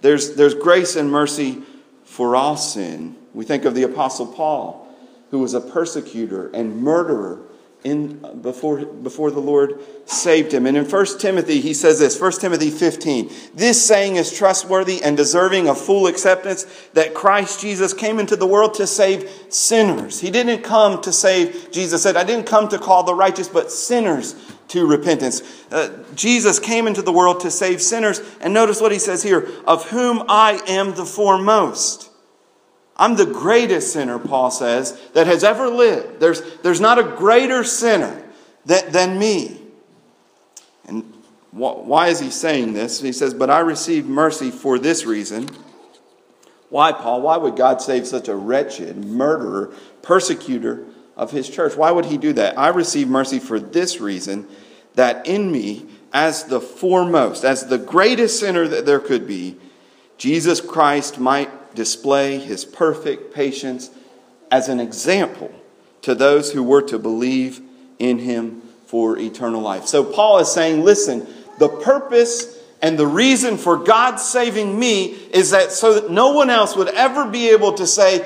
There's, 0.02 0.34
there's 0.34 0.56
grace 0.56 0.96
and 0.96 1.12
mercy 1.12 1.62
for 2.06 2.36
all 2.36 2.58
sin. 2.58 3.16
We 3.36 3.46
think 3.46 3.66
of 3.66 3.76
the 3.76 3.84
Apostle 3.84 4.34
Paul, 4.34 4.92
who 5.30 5.40
was 5.40 5.54
a 5.54 5.62
persecutor 5.62 6.50
and 6.56 6.78
murderer 6.78 7.47
in, 7.88 8.42
before, 8.42 8.86
before 8.86 9.32
the 9.32 9.40
Lord 9.40 9.80
saved 10.06 10.54
him. 10.54 10.66
And 10.66 10.76
in 10.76 10.86
1 10.86 11.20
Timothy, 11.20 11.62
he 11.62 11.74
says 11.74 12.00
this 12.00 12.20
1 12.20 12.34
Timothy 12.34 12.70
15 12.70 13.32
This 13.56 13.84
saying 13.86 14.18
is 14.18 14.36
trustworthy 14.36 15.02
and 15.02 15.16
deserving 15.16 15.70
of 15.70 15.80
full 15.80 16.08
acceptance 16.08 16.66
that 16.94 17.14
Christ 17.14 17.62
Jesus 17.62 17.94
came 17.94 18.20
into 18.20 18.36
the 18.36 18.46
world 18.46 18.74
to 18.76 18.88
save 18.88 19.30
sinners. 19.50 20.20
He 20.20 20.32
didn't 20.32 20.64
come 20.64 21.02
to 21.02 21.14
save, 21.14 21.72
Jesus 21.72 22.04
said, 22.04 22.18
I 22.18 22.26
didn't 22.26 22.48
come 22.48 22.68
to 22.70 22.78
call 22.78 23.04
the 23.04 23.16
righteous, 23.16 23.48
but 23.48 23.72
sinners 23.72 24.36
to 24.70 24.86
repentance. 24.86 25.42
Uh, 25.72 26.04
Jesus 26.14 26.60
came 26.60 26.88
into 26.88 27.02
the 27.02 27.14
world 27.14 27.40
to 27.42 27.52
save 27.52 27.82
sinners. 27.82 28.20
And 28.42 28.54
notice 28.54 28.82
what 28.82 28.92
he 28.92 29.00
says 29.00 29.24
here 29.24 29.48
of 29.66 29.90
whom 29.90 30.24
I 30.28 30.62
am 30.68 30.94
the 30.94 31.06
foremost. 31.06 32.12
I'm 32.98 33.16
the 33.16 33.26
greatest 33.26 33.94
sinner, 33.94 34.18
Paul 34.18 34.50
says, 34.50 35.00
that 35.14 35.28
has 35.28 35.44
ever 35.44 35.68
lived. 35.68 36.20
There's, 36.20 36.42
there's 36.58 36.82
not 36.82 36.98
a 36.98 37.04
greater 37.04 37.64
sinner 37.64 38.24
that, 38.66 38.92
than 38.92 39.20
me. 39.20 39.62
And 40.88 41.04
wh- 41.52 41.86
why 41.86 42.08
is 42.08 42.20
he 42.20 42.32
saying 42.32 42.74
this? 42.74 43.00
He 43.00 43.12
says, 43.12 43.34
But 43.34 43.50
I 43.50 43.60
received 43.60 44.08
mercy 44.08 44.50
for 44.50 44.80
this 44.80 45.06
reason. 45.06 45.48
Why, 46.70 46.92
Paul? 46.92 47.22
Why 47.22 47.38
would 47.38 47.56
God 47.56 47.82
save 47.82 48.08
such 48.08 48.28
a 48.28 48.36
wretched 48.36 49.06
murderer, 49.06 49.74
persecutor 50.02 50.86
of 51.16 51.32
his 51.32 51.50
church? 51.50 51.78
Why 51.78 51.92
would 51.92 52.06
he 52.06 52.18
do 52.18 52.34
that? 52.34 52.58
I 52.58 52.70
received 52.70 53.10
mercy 53.10 53.40
for 53.40 53.60
this 53.60 54.02
reason 54.02 54.48
that 54.96 55.28
in 55.28 55.52
me, 55.52 55.86
as 56.12 56.46
the 56.46 56.60
foremost, 56.60 57.44
as 57.46 57.68
the 57.68 57.78
greatest 57.78 58.40
sinner 58.40 58.68
that 58.68 58.86
there 58.86 59.00
could 59.00 59.28
be, 59.28 59.56
Jesus 60.18 60.60
Christ 60.60 61.20
might 61.20 61.52
display 61.76 62.40
his 62.40 62.66
perfect 62.66 63.34
patience 63.34 63.90
as 64.52 64.70
an 64.70 64.80
example 64.80 65.52
to 66.02 66.16
those 66.16 66.52
who 66.52 66.64
were 66.64 66.82
to 66.82 66.98
believe 66.98 67.62
in 68.00 68.20
him 68.20 68.62
for 68.86 69.18
eternal 69.18 69.62
life. 69.62 69.88
So 69.88 70.04
Paul 70.04 70.40
is 70.40 70.52
saying, 70.52 70.84
listen, 70.84 71.28
the 71.60 71.70
purpose 71.70 72.58
and 72.82 72.98
the 72.98 73.08
reason 73.08 73.58
for 73.58 73.78
God 73.78 74.18
saving 74.18 74.78
me 74.80 75.06
is 75.06 75.52
that 75.52 75.72
so 75.72 75.96
that 75.96 76.12
no 76.12 76.32
one 76.32 76.50
else 76.50 76.76
would 76.76 76.90
ever 76.90 77.30
be 77.30 77.50
able 77.50 77.74
to 77.74 77.88
say, 77.88 78.26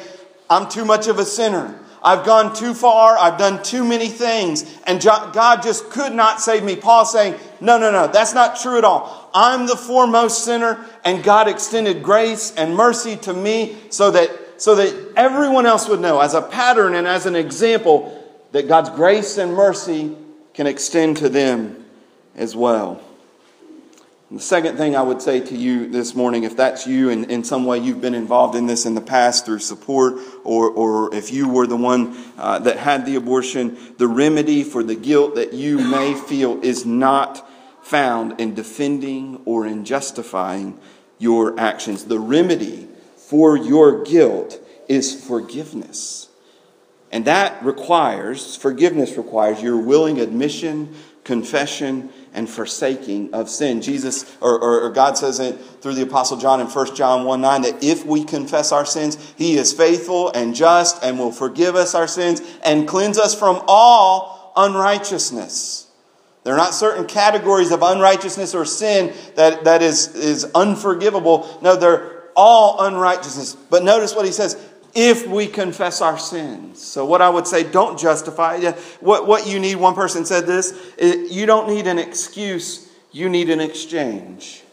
I'm 0.49 0.69
too 0.69 0.85
much 0.85 1.07
of 1.07 1.19
a 1.19 1.25
sinner. 1.25 1.79
I've 2.03 2.25
gone 2.25 2.55
too 2.55 2.73
far. 2.73 3.17
I've 3.17 3.37
done 3.37 3.61
too 3.61 3.85
many 3.85 4.07
things. 4.07 4.65
And 4.85 5.01
God 5.01 5.61
just 5.61 5.89
could 5.91 6.13
not 6.13 6.41
save 6.41 6.63
me. 6.63 6.75
Paul 6.75 7.05
saying, 7.05 7.35
no, 7.59 7.77
no, 7.77 7.91
no, 7.91 8.07
that's 8.07 8.33
not 8.33 8.59
true 8.59 8.77
at 8.77 8.83
all. 8.83 9.29
I'm 9.33 9.67
the 9.67 9.75
foremost 9.75 10.43
sinner, 10.43 10.83
and 11.05 11.23
God 11.23 11.47
extended 11.47 12.03
grace 12.03 12.53
and 12.55 12.75
mercy 12.75 13.15
to 13.17 13.33
me 13.33 13.77
so 13.89 14.11
that, 14.11 14.31
so 14.57 14.75
that 14.75 15.13
everyone 15.15 15.65
else 15.65 15.87
would 15.87 15.99
know, 16.01 16.19
as 16.19 16.33
a 16.33 16.41
pattern 16.41 16.95
and 16.95 17.07
as 17.07 17.25
an 17.25 17.35
example, 17.35 18.17
that 18.51 18.67
God's 18.67 18.89
grace 18.89 19.37
and 19.37 19.53
mercy 19.53 20.15
can 20.53 20.67
extend 20.67 21.17
to 21.17 21.29
them 21.29 21.85
as 22.35 22.55
well. 22.55 23.01
The 24.31 24.39
second 24.39 24.77
thing 24.77 24.95
I 24.95 25.01
would 25.01 25.21
say 25.21 25.41
to 25.41 25.57
you 25.57 25.89
this 25.89 26.15
morning, 26.15 26.45
if 26.45 26.55
that's 26.55 26.87
you 26.87 27.09
and 27.09 27.29
in 27.29 27.43
some 27.43 27.65
way 27.65 27.79
you've 27.79 27.99
been 27.99 28.15
involved 28.15 28.55
in 28.55 28.65
this 28.65 28.85
in 28.85 28.95
the 28.95 29.01
past 29.01 29.45
through 29.45 29.59
support, 29.59 30.13
or, 30.45 30.69
or 30.69 31.13
if 31.13 31.33
you 31.33 31.49
were 31.49 31.67
the 31.67 31.75
one 31.75 32.15
uh, 32.37 32.57
that 32.59 32.77
had 32.77 33.05
the 33.05 33.17
abortion, 33.17 33.77
the 33.97 34.07
remedy 34.07 34.63
for 34.63 34.83
the 34.83 34.95
guilt 34.95 35.35
that 35.35 35.51
you 35.51 35.79
may 35.79 36.13
feel 36.13 36.63
is 36.63 36.85
not 36.85 37.45
found 37.83 38.39
in 38.39 38.53
defending 38.53 39.41
or 39.43 39.67
in 39.67 39.83
justifying 39.83 40.79
your 41.19 41.59
actions. 41.59 42.05
The 42.05 42.19
remedy 42.19 42.87
for 43.17 43.57
your 43.57 44.01
guilt 44.05 44.65
is 44.87 45.25
forgiveness. 45.25 46.29
And 47.11 47.25
that 47.25 47.63
requires, 47.63 48.55
forgiveness 48.55 49.17
requires 49.17 49.61
your 49.61 49.77
willing 49.77 50.19
admission, 50.19 50.95
confession, 51.23 52.09
and 52.33 52.49
forsaking 52.49 53.33
of 53.33 53.49
sin. 53.49 53.81
Jesus, 53.81 54.37
or, 54.39 54.57
or, 54.57 54.81
or, 54.83 54.89
God 54.91 55.17
says 55.17 55.39
it 55.39 55.59
through 55.81 55.95
the 55.95 56.03
Apostle 56.03 56.37
John 56.37 56.61
in 56.61 56.67
1 56.67 56.95
John 56.95 57.25
1 57.25 57.41
9 57.41 57.61
that 57.63 57.83
if 57.83 58.05
we 58.05 58.23
confess 58.23 58.71
our 58.71 58.85
sins, 58.85 59.33
He 59.37 59.57
is 59.57 59.73
faithful 59.73 60.31
and 60.31 60.55
just 60.55 61.03
and 61.03 61.19
will 61.19 61.33
forgive 61.33 61.75
us 61.75 61.93
our 61.93 62.07
sins 62.07 62.41
and 62.63 62.87
cleanse 62.87 63.17
us 63.17 63.37
from 63.37 63.61
all 63.67 64.53
unrighteousness. 64.55 65.87
There 66.43 66.53
are 66.53 66.57
not 66.57 66.73
certain 66.73 67.05
categories 67.05 67.71
of 67.71 67.83
unrighteousness 67.83 68.55
or 68.55 68.65
sin 68.65 69.13
that, 69.35 69.65
that 69.65 69.81
is, 69.81 70.15
is 70.15 70.45
unforgivable. 70.55 71.59
No, 71.61 71.75
they're 71.75 72.21
all 72.35 72.83
unrighteousness. 72.83 73.55
But 73.69 73.83
notice 73.83 74.15
what 74.15 74.25
he 74.25 74.31
says 74.31 74.55
if 74.93 75.27
we 75.27 75.47
confess 75.47 76.01
our 76.01 76.17
sins. 76.17 76.81
So, 76.81 77.05
what 77.05 77.21
I 77.21 77.29
would 77.29 77.47
say, 77.47 77.63
don't 77.69 77.97
justify. 77.97 78.59
What, 78.99 79.27
what 79.27 79.47
you 79.47 79.59
need, 79.59 79.75
one 79.75 79.95
person 79.95 80.25
said 80.25 80.45
this, 80.45 80.73
you 80.99 81.45
don't 81.45 81.69
need 81.69 81.87
an 81.87 81.99
excuse, 81.99 82.89
you 83.11 83.29
need 83.29 83.49
an 83.49 83.59
exchange. 83.59 84.63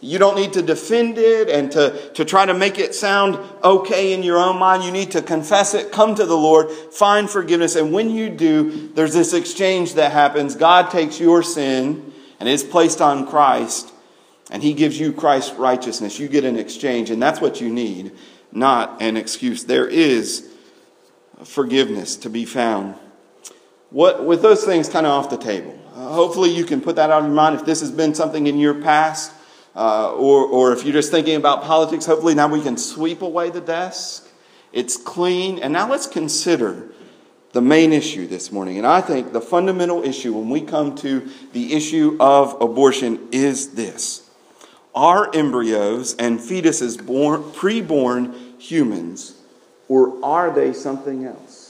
You 0.00 0.18
don't 0.18 0.36
need 0.36 0.52
to 0.52 0.62
defend 0.62 1.16
it 1.16 1.48
and 1.48 1.72
to, 1.72 2.10
to 2.12 2.24
try 2.24 2.44
to 2.44 2.52
make 2.52 2.78
it 2.78 2.94
sound 2.94 3.38
okay 3.64 4.12
in 4.12 4.22
your 4.22 4.36
own 4.36 4.58
mind. 4.58 4.84
You 4.84 4.92
need 4.92 5.12
to 5.12 5.22
confess 5.22 5.72
it, 5.72 5.90
come 5.90 6.14
to 6.14 6.26
the 6.26 6.36
Lord, 6.36 6.70
find 6.70 7.28
forgiveness. 7.30 7.76
And 7.76 7.92
when 7.92 8.10
you 8.10 8.28
do, 8.28 8.88
there's 8.88 9.14
this 9.14 9.32
exchange 9.32 9.94
that 9.94 10.12
happens. 10.12 10.54
God 10.54 10.90
takes 10.90 11.18
your 11.18 11.42
sin 11.42 12.12
and 12.38 12.48
it's 12.48 12.62
placed 12.62 13.00
on 13.00 13.26
Christ, 13.26 13.92
and 14.50 14.62
He 14.62 14.74
gives 14.74 14.98
you 14.98 15.12
Christ's 15.12 15.54
righteousness. 15.54 16.18
You 16.18 16.28
get 16.28 16.44
an 16.44 16.58
exchange, 16.58 17.10
and 17.10 17.20
that's 17.20 17.40
what 17.40 17.60
you 17.60 17.70
need, 17.70 18.12
not 18.56 19.00
an 19.02 19.16
excuse. 19.16 19.64
There 19.64 19.86
is 19.86 20.48
forgiveness 21.44 22.16
to 22.16 22.30
be 22.30 22.44
found. 22.44 22.94
What, 23.90 24.24
with 24.24 24.42
those 24.42 24.64
things 24.64 24.88
kind 24.88 25.06
of 25.06 25.12
off 25.12 25.30
the 25.30 25.36
table, 25.36 25.78
uh, 25.94 26.08
hopefully 26.08 26.50
you 26.50 26.64
can 26.64 26.80
put 26.80 26.96
that 26.96 27.10
out 27.10 27.20
of 27.20 27.26
your 27.26 27.34
mind 27.34 27.54
if 27.54 27.64
this 27.64 27.80
has 27.80 27.90
been 27.90 28.14
something 28.14 28.46
in 28.46 28.58
your 28.58 28.74
past 28.74 29.32
uh, 29.76 30.12
or, 30.12 30.46
or 30.46 30.72
if 30.72 30.84
you're 30.84 30.94
just 30.94 31.10
thinking 31.10 31.36
about 31.36 31.62
politics, 31.62 32.06
hopefully 32.06 32.34
now 32.34 32.48
we 32.48 32.62
can 32.62 32.76
sweep 32.76 33.20
away 33.22 33.50
the 33.50 33.60
desk. 33.60 34.26
It's 34.72 34.96
clean. 34.96 35.58
And 35.58 35.72
now 35.72 35.88
let's 35.88 36.06
consider 36.06 36.88
the 37.52 37.60
main 37.60 37.92
issue 37.92 38.26
this 38.26 38.50
morning. 38.50 38.78
And 38.78 38.86
I 38.86 39.00
think 39.02 39.32
the 39.32 39.40
fundamental 39.40 40.02
issue 40.02 40.32
when 40.32 40.48
we 40.48 40.62
come 40.62 40.94
to 40.96 41.28
the 41.52 41.74
issue 41.74 42.16
of 42.18 42.60
abortion 42.60 43.28
is 43.32 43.72
this 43.72 44.28
Are 44.94 45.30
embryos 45.34 46.16
and 46.16 46.38
fetuses 46.38 47.04
born, 47.04 47.42
preborn 47.42 48.45
humans, 48.58 49.34
or 49.88 50.24
are 50.24 50.50
they 50.50 50.72
something 50.72 51.24
else? 51.24 51.66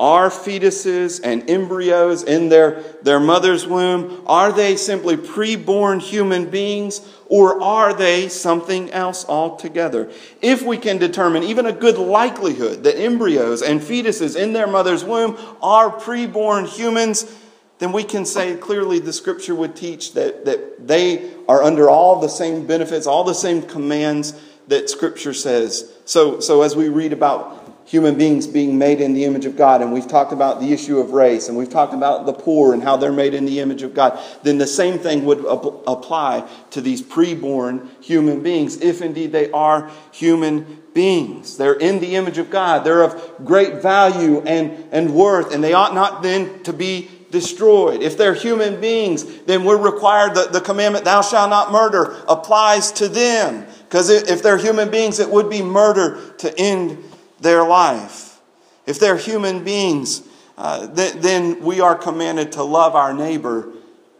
Are 0.00 0.30
fetuses 0.30 1.20
and 1.22 1.48
embryos 1.48 2.24
in 2.24 2.48
their, 2.48 2.82
their 3.02 3.20
mother's 3.20 3.68
womb, 3.68 4.24
are 4.26 4.50
they 4.50 4.74
simply 4.74 5.16
preborn 5.16 6.00
human 6.00 6.50
beings 6.50 7.00
or 7.28 7.62
are 7.62 7.94
they 7.94 8.28
something 8.28 8.90
else 8.90 9.24
altogether? 9.28 10.10
If 10.40 10.62
we 10.62 10.76
can 10.76 10.98
determine 10.98 11.44
even 11.44 11.66
a 11.66 11.72
good 11.72 11.98
likelihood 11.98 12.82
that 12.82 13.00
embryos 13.00 13.62
and 13.62 13.80
fetuses 13.80 14.34
in 14.34 14.52
their 14.52 14.66
mother's 14.66 15.04
womb 15.04 15.38
are 15.62 15.90
preborn 15.90 16.66
humans, 16.66 17.32
then 17.78 17.92
we 17.92 18.02
can 18.02 18.24
say 18.24 18.56
clearly 18.56 18.98
the 18.98 19.12
scripture 19.12 19.54
would 19.54 19.76
teach 19.76 20.14
that, 20.14 20.46
that 20.46 20.88
they 20.88 21.32
are 21.48 21.62
under 21.62 21.88
all 21.88 22.20
the 22.20 22.28
same 22.28 22.66
benefits, 22.66 23.06
all 23.06 23.22
the 23.22 23.34
same 23.34 23.62
commands 23.62 24.34
that 24.68 24.90
scripture 24.90 25.34
says. 25.34 25.92
So, 26.04 26.40
so 26.40 26.62
as 26.62 26.76
we 26.76 26.88
read 26.88 27.12
about 27.12 27.58
human 27.84 28.16
beings 28.16 28.46
being 28.46 28.78
made 28.78 29.00
in 29.00 29.12
the 29.12 29.24
image 29.24 29.44
of 29.44 29.56
God, 29.56 29.82
and 29.82 29.92
we've 29.92 30.08
talked 30.08 30.32
about 30.32 30.60
the 30.60 30.72
issue 30.72 30.98
of 30.98 31.12
race, 31.12 31.48
and 31.48 31.58
we've 31.58 31.70
talked 31.70 31.94
about 31.94 32.26
the 32.26 32.32
poor 32.32 32.72
and 32.72 32.82
how 32.82 32.96
they're 32.96 33.12
made 33.12 33.34
in 33.34 33.44
the 33.44 33.60
image 33.60 33.82
of 33.82 33.94
God, 33.94 34.18
then 34.42 34.58
the 34.58 34.66
same 34.66 34.98
thing 34.98 35.24
would 35.24 35.40
ap- 35.40 35.82
apply 35.86 36.48
to 36.70 36.80
these 36.80 37.02
preborn 37.02 37.88
human 38.02 38.42
beings, 38.42 38.80
if 38.80 39.02
indeed 39.02 39.32
they 39.32 39.50
are 39.50 39.90
human 40.12 40.82
beings. 40.94 41.56
They're 41.56 41.74
in 41.74 42.00
the 42.00 42.16
image 42.16 42.38
of 42.38 42.50
God. 42.50 42.84
They're 42.84 43.02
of 43.02 43.44
great 43.44 43.82
value 43.82 44.40
and, 44.42 44.88
and 44.92 45.14
worth, 45.14 45.52
and 45.52 45.62
they 45.62 45.72
ought 45.72 45.94
not 45.94 46.22
then 46.22 46.62
to 46.64 46.72
be 46.72 47.10
destroyed. 47.30 48.02
If 48.02 48.16
they're 48.16 48.34
human 48.34 48.80
beings, 48.80 49.24
then 49.42 49.64
we're 49.64 49.78
required 49.78 50.34
that 50.36 50.52
the 50.52 50.60
commandment, 50.60 51.04
thou 51.04 51.22
shalt 51.22 51.50
not 51.50 51.72
murder, 51.72 52.16
applies 52.28 52.92
to 52.92 53.08
them. 53.08 53.66
Because 53.92 54.08
if 54.08 54.42
they're 54.42 54.56
human 54.56 54.90
beings, 54.90 55.18
it 55.18 55.28
would 55.28 55.50
be 55.50 55.60
murder 55.60 56.18
to 56.38 56.58
end 56.58 56.96
their 57.42 57.62
life. 57.62 58.40
If 58.86 58.98
they're 58.98 59.18
human 59.18 59.64
beings, 59.64 60.22
uh, 60.56 60.86
th- 60.86 61.12
then 61.16 61.62
we 61.62 61.82
are 61.82 61.94
commanded 61.94 62.52
to 62.52 62.62
love 62.62 62.94
our 62.94 63.12
neighbor 63.12 63.70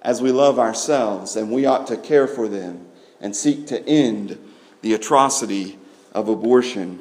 as 0.02 0.20
we 0.20 0.30
love 0.30 0.58
ourselves, 0.58 1.36
and 1.36 1.50
we 1.50 1.64
ought 1.64 1.86
to 1.86 1.96
care 1.96 2.26
for 2.26 2.48
them 2.48 2.86
and 3.18 3.34
seek 3.34 3.66
to 3.68 3.82
end 3.88 4.38
the 4.82 4.92
atrocity 4.92 5.78
of 6.12 6.28
abortion. 6.28 6.98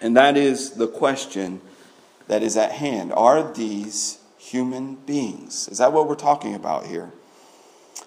And 0.00 0.16
that 0.16 0.36
is 0.36 0.74
the 0.74 0.86
question 0.86 1.60
that 2.28 2.44
is 2.44 2.56
at 2.56 2.70
hand. 2.70 3.12
Are 3.12 3.52
these 3.52 4.20
human 4.38 4.94
beings? 4.94 5.66
Is 5.66 5.78
that 5.78 5.92
what 5.92 6.06
we're 6.06 6.14
talking 6.14 6.54
about 6.54 6.86
here? 6.86 7.10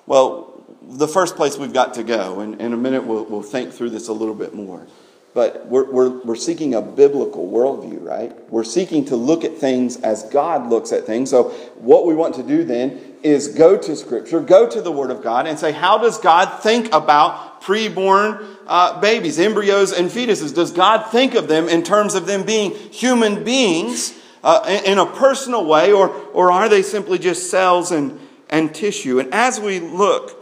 Well, 0.06 0.47
the 0.90 1.08
first 1.08 1.36
place 1.36 1.58
we've 1.58 1.74
got 1.74 1.96
to 1.96 2.04
go, 2.04 2.40
and 2.40 2.62
in 2.62 2.74
a 2.74 2.78
minute 2.78 3.06
we'll, 3.06 3.26
we'll 3.26 3.42
think 3.42 3.74
through 3.74 3.90
this 3.90 4.08
a 4.08 4.14
little 4.14 4.36
bit 4.36 4.54
more. 4.54 4.88
But 5.34 5.68
we're, 5.68 5.92
we're, 5.92 6.10
we're 6.24 6.36
seeking 6.36 6.74
a 6.74 6.82
biblical 6.82 7.48
worldview, 7.48 8.04
right? 8.04 8.34
We're 8.50 8.64
seeking 8.64 9.06
to 9.06 9.16
look 9.16 9.44
at 9.44 9.58
things 9.58 9.98
as 9.98 10.24
God 10.24 10.68
looks 10.70 10.92
at 10.92 11.06
things. 11.06 11.30
So, 11.30 11.50
what 11.76 12.08
we 12.08 12.16
want 12.16 12.36
to 12.36 12.44
do 12.44 12.64
then 12.64 13.18
is 13.22 13.50
go 13.50 13.78
to 13.78 13.96
Scripture, 13.96 14.40
go 14.40 14.68
to 14.68 14.82
the 14.82 14.92
Word 14.92 15.12
of 15.12 15.22
God, 15.22 15.46
and 15.46 15.60
say, 15.60 15.72
how 15.72 16.00
does 16.00 16.18
God 16.18 16.64
think 16.64 16.88
about 16.92 17.62
preborn 17.62 18.48
uh, 18.66 19.00
babies, 19.00 19.38
embryos, 19.38 19.92
and 19.92 20.10
fetuses? 20.10 20.56
Does 20.56 20.72
God 20.72 21.12
think 21.12 21.36
of 21.36 21.48
them 21.48 21.70
in 21.70 21.84
terms 21.84 22.16
of 22.16 22.26
them 22.26 22.44
being 22.44 22.72
human 22.72 23.44
beings 23.44 24.18
uh, 24.44 24.66
in, 24.68 24.94
in 24.94 24.98
a 24.98 25.06
personal 25.06 25.66
way, 25.66 25.92
or, 25.92 26.10
or 26.10 26.52
are 26.52 26.68
they 26.68 26.82
simply 26.82 27.20
just 27.20 27.52
cells 27.52 27.92
and, 27.92 28.20
and 28.50 28.74
tissue? 28.74 29.20
And 29.20 29.32
as 29.34 29.60
we 29.60 29.80
look 29.82 30.37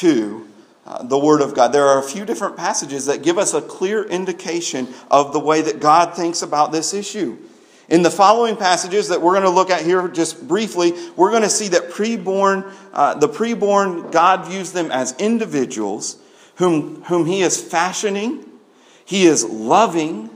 to 0.00 0.46
uh, 0.86 1.02
the 1.02 1.18
Word 1.18 1.40
of 1.40 1.52
God, 1.52 1.72
there 1.72 1.86
are 1.86 1.98
a 1.98 2.02
few 2.02 2.24
different 2.24 2.56
passages 2.56 3.06
that 3.06 3.24
give 3.24 3.38
us 3.38 3.54
a 3.54 3.60
clear 3.60 4.04
indication 4.04 4.86
of 5.10 5.32
the 5.32 5.40
way 5.40 5.60
that 5.60 5.80
God 5.80 6.14
thinks 6.14 6.42
about 6.42 6.70
this 6.70 6.94
issue. 6.94 7.36
In 7.88 8.02
the 8.02 8.10
following 8.10 8.56
passages 8.56 9.08
that 9.08 9.20
we're 9.20 9.32
going 9.32 9.42
to 9.42 9.50
look 9.50 9.70
at 9.70 9.82
here 9.82 10.06
just 10.06 10.46
briefly, 10.46 10.92
we're 11.16 11.30
going 11.30 11.42
to 11.42 11.48
see 11.48 11.68
that 11.68 11.90
preborn, 11.90 12.72
uh, 12.92 13.14
the 13.14 13.28
preborn, 13.28 14.12
God 14.12 14.46
views 14.46 14.70
them 14.70 14.92
as 14.92 15.16
individuals 15.18 16.18
whom, 16.56 17.02
whom 17.04 17.26
He 17.26 17.42
is 17.42 17.60
fashioning, 17.60 18.44
He 19.04 19.26
is 19.26 19.44
loving, 19.44 20.30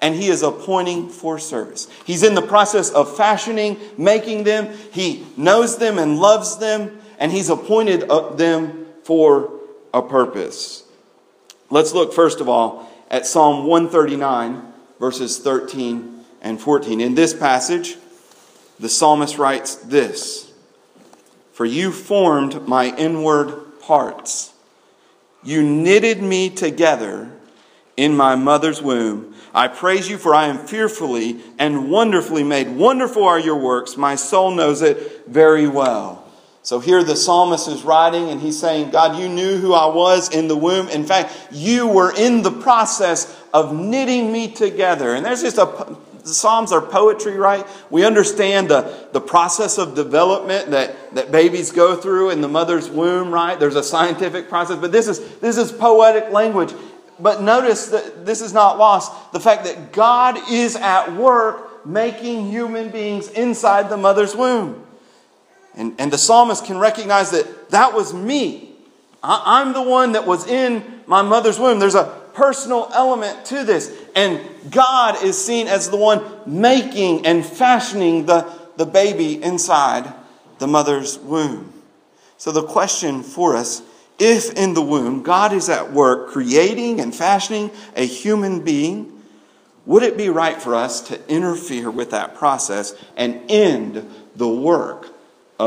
and 0.00 0.16
He 0.16 0.28
is 0.28 0.42
appointing 0.42 1.10
for 1.10 1.38
service. 1.38 1.86
He's 2.04 2.24
in 2.24 2.34
the 2.34 2.42
process 2.42 2.90
of 2.90 3.16
fashioning, 3.16 3.78
making 3.96 4.42
them. 4.42 4.76
He 4.92 5.24
knows 5.36 5.78
them 5.78 5.98
and 5.98 6.18
loves 6.18 6.58
them, 6.58 7.00
and 7.20 7.30
He's 7.30 7.50
appointed 7.50 8.10
uh, 8.10 8.30
them 8.34 8.81
for 9.04 9.60
a 9.92 10.02
purpose. 10.02 10.84
Let's 11.70 11.92
look 11.92 12.12
first 12.12 12.40
of 12.40 12.48
all 12.48 12.90
at 13.10 13.26
Psalm 13.26 13.66
139, 13.66 14.62
verses 14.98 15.38
13 15.38 16.24
and 16.40 16.60
14. 16.60 17.00
In 17.00 17.14
this 17.14 17.34
passage, 17.34 17.96
the 18.78 18.88
psalmist 18.88 19.38
writes 19.38 19.76
this 19.76 20.52
For 21.52 21.64
you 21.64 21.92
formed 21.92 22.66
my 22.66 22.94
inward 22.96 23.80
parts, 23.80 24.52
you 25.42 25.62
knitted 25.62 26.22
me 26.22 26.50
together 26.50 27.30
in 27.96 28.16
my 28.16 28.36
mother's 28.36 28.80
womb. 28.80 29.34
I 29.54 29.68
praise 29.68 30.08
you, 30.08 30.16
for 30.16 30.34
I 30.34 30.46
am 30.46 30.66
fearfully 30.66 31.40
and 31.58 31.90
wonderfully 31.90 32.42
made. 32.42 32.68
Wonderful 32.68 33.24
are 33.24 33.38
your 33.38 33.56
works. 33.56 33.96
My 33.96 34.14
soul 34.14 34.50
knows 34.50 34.80
it 34.80 35.26
very 35.26 35.68
well. 35.68 36.21
So 36.64 36.78
here 36.78 37.02
the 37.02 37.16
psalmist 37.16 37.66
is 37.68 37.82
writing 37.82 38.28
and 38.28 38.40
he's 38.40 38.58
saying, 38.58 38.90
God, 38.90 39.18
you 39.18 39.28
knew 39.28 39.56
who 39.56 39.74
I 39.74 39.86
was 39.86 40.32
in 40.32 40.46
the 40.46 40.56
womb. 40.56 40.88
In 40.88 41.04
fact, 41.04 41.36
you 41.50 41.88
were 41.88 42.14
in 42.16 42.42
the 42.42 42.52
process 42.52 43.36
of 43.52 43.74
knitting 43.74 44.32
me 44.32 44.48
together. 44.48 45.14
And 45.14 45.26
there's 45.26 45.42
just 45.42 45.58
a 45.58 45.96
the 46.22 46.28
Psalms 46.28 46.70
are 46.70 46.80
poetry, 46.80 47.36
right? 47.36 47.66
We 47.90 48.04
understand 48.04 48.68
the, 48.68 49.08
the 49.12 49.20
process 49.20 49.78
of 49.78 49.94
development 49.94 50.70
that, 50.70 51.14
that 51.14 51.32
babies 51.32 51.72
go 51.72 51.96
through 51.96 52.30
in 52.30 52.40
the 52.40 52.48
mother's 52.48 52.88
womb, 52.88 53.32
right? 53.32 53.58
There's 53.58 53.76
a 53.76 53.82
scientific 53.82 54.48
process, 54.48 54.78
but 54.78 54.92
this 54.92 55.08
is, 55.08 55.38
this 55.38 55.58
is 55.58 55.72
poetic 55.72 56.30
language. 56.30 56.72
But 57.18 57.42
notice 57.42 57.88
that 57.88 58.24
this 58.24 58.40
is 58.40 58.52
not 58.52 58.78
lost. 58.78 59.32
The 59.32 59.40
fact 59.40 59.64
that 59.64 59.92
God 59.92 60.38
is 60.50 60.76
at 60.76 61.12
work 61.14 61.84
making 61.84 62.50
human 62.50 62.90
beings 62.90 63.28
inside 63.28 63.90
the 63.90 63.96
mother's 63.96 64.36
womb. 64.36 64.81
And, 65.74 65.94
and 65.98 66.12
the 66.12 66.18
psalmist 66.18 66.64
can 66.64 66.78
recognize 66.78 67.30
that 67.30 67.70
that 67.70 67.94
was 67.94 68.12
me. 68.12 68.74
I, 69.22 69.60
I'm 69.60 69.72
the 69.72 69.82
one 69.82 70.12
that 70.12 70.26
was 70.26 70.46
in 70.46 71.00
my 71.06 71.22
mother's 71.22 71.58
womb. 71.58 71.78
There's 71.78 71.94
a 71.94 72.20
personal 72.34 72.90
element 72.92 73.44
to 73.46 73.64
this. 73.64 73.94
And 74.14 74.40
God 74.70 75.22
is 75.22 75.42
seen 75.42 75.68
as 75.68 75.90
the 75.90 75.96
one 75.96 76.22
making 76.46 77.26
and 77.26 77.44
fashioning 77.44 78.26
the, 78.26 78.50
the 78.76 78.86
baby 78.86 79.42
inside 79.42 80.12
the 80.58 80.66
mother's 80.66 81.18
womb. 81.18 81.72
So, 82.36 82.50
the 82.52 82.64
question 82.64 83.22
for 83.22 83.56
us 83.56 83.82
if 84.18 84.52
in 84.54 84.74
the 84.74 84.82
womb 84.82 85.22
God 85.22 85.52
is 85.52 85.68
at 85.68 85.92
work 85.92 86.28
creating 86.28 87.00
and 87.00 87.14
fashioning 87.14 87.70
a 87.96 88.06
human 88.06 88.62
being, 88.62 89.22
would 89.86 90.02
it 90.02 90.16
be 90.16 90.28
right 90.28 90.60
for 90.60 90.74
us 90.74 91.00
to 91.08 91.28
interfere 91.28 91.90
with 91.90 92.10
that 92.10 92.36
process 92.36 92.94
and 93.16 93.40
end 93.48 94.08
the 94.36 94.48
work 94.48 95.11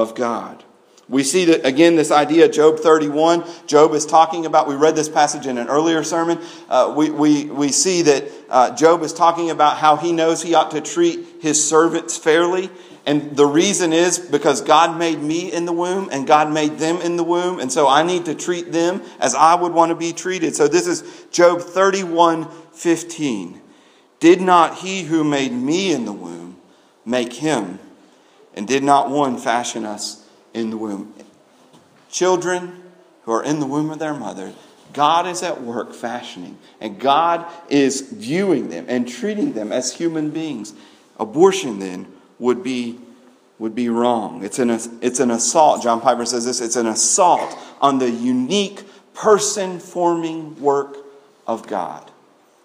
of 0.02 0.16
God? 0.16 0.64
We 1.08 1.24
see 1.24 1.46
that 1.46 1.66
again, 1.66 1.96
this 1.96 2.10
idea, 2.10 2.50
Job 2.50 2.80
31. 2.80 3.44
Job 3.68 3.94
is 3.94 4.06
talking 4.08 4.46
about, 4.48 4.68
we 4.68 4.76
read 4.76 4.96
this 4.96 5.08
passage 5.08 5.46
in 5.46 5.60
an 5.60 5.68
earlier 5.68 6.04
sermon. 6.04 6.40
Uh, 6.68 6.94
we, 6.98 7.12
we, 7.12 7.46
we 7.46 7.72
see 7.72 8.02
that 8.02 8.24
uh, 8.50 8.76
Job 8.76 9.04
is 9.04 9.14
talking 9.14 9.52
about 9.52 9.78
how 9.78 9.98
he 9.98 10.12
knows 10.12 10.42
he 10.42 10.56
ought 10.56 10.72
to 10.72 10.82
treat 10.82 11.20
his 11.42 11.64
servants 11.64 12.18
fairly. 12.18 12.72
And 13.06 13.38
the 13.38 13.46
reason 13.46 13.94
is 13.94 14.18
because 14.18 14.62
God 14.62 14.98
made 14.98 15.22
me 15.22 15.52
in 15.52 15.66
the 15.66 15.74
womb 15.74 16.10
and 16.12 16.26
God 16.26 16.52
made 16.52 16.80
them 16.80 16.98
in 17.02 17.18
the 17.18 17.24
womb. 17.24 17.60
And 17.60 17.72
so 17.72 17.88
I 17.88 18.02
need 18.02 18.26
to 18.26 18.34
treat 18.34 18.72
them 18.72 19.04
as 19.20 19.36
I 19.36 19.54
would 19.54 19.74
want 19.74 19.90
to 19.90 19.96
be 19.96 20.12
treated. 20.12 20.56
So 20.56 20.68
this 20.68 20.88
is 20.88 21.04
Job 21.30 21.62
31 21.62 22.48
15. 22.72 23.62
Did 24.20 24.42
not 24.42 24.80
he 24.80 25.04
who 25.04 25.24
made 25.24 25.54
me 25.54 25.94
in 25.94 26.06
the 26.06 26.12
womb 26.12 26.58
make 27.06 27.34
him? 27.34 27.80
And 28.56 28.68
did 28.68 28.84
not 28.84 29.10
one 29.10 29.38
fashion 29.38 29.86
us? 29.86 30.26
in 30.56 30.70
the 30.72 30.78
womb. 30.78 31.14
Children 32.10 32.82
who 33.24 33.34
are 33.34 33.44
in 33.44 33.60
the 33.60 33.66
womb 33.68 33.92
of 33.92 34.00
their 34.00 34.14
mother, 34.14 34.54
God 34.94 35.28
is 35.28 35.44
at 35.44 35.62
work 35.62 35.94
fashioning, 35.94 36.58
and 36.80 37.00
God 37.00 37.46
is 37.70 38.02
viewing 38.02 38.70
them 38.70 38.86
and 38.88 39.08
treating 39.08 39.54
them 39.54 39.72
as 39.72 39.94
human 39.94 40.32
beings. 40.32 40.74
Abortion 41.20 41.80
then 41.80 42.08
would 42.40 42.64
be 42.64 43.00
would 43.58 43.76
be 43.76 43.88
wrong. 43.88 44.44
It's 44.44 44.60
an, 44.60 44.70
it's 44.70 45.22
an 45.22 45.32
assault. 45.32 45.82
John 45.82 46.02
Piper 46.02 46.26
says 46.26 46.44
this 46.46 46.60
it's 46.60 46.76
an 46.76 46.88
assault 46.88 47.58
on 47.80 48.00
the 48.00 48.10
unique 48.10 48.84
person 49.14 49.80
forming 49.80 50.60
work 50.62 50.98
of 51.48 51.66
God. 51.66 52.12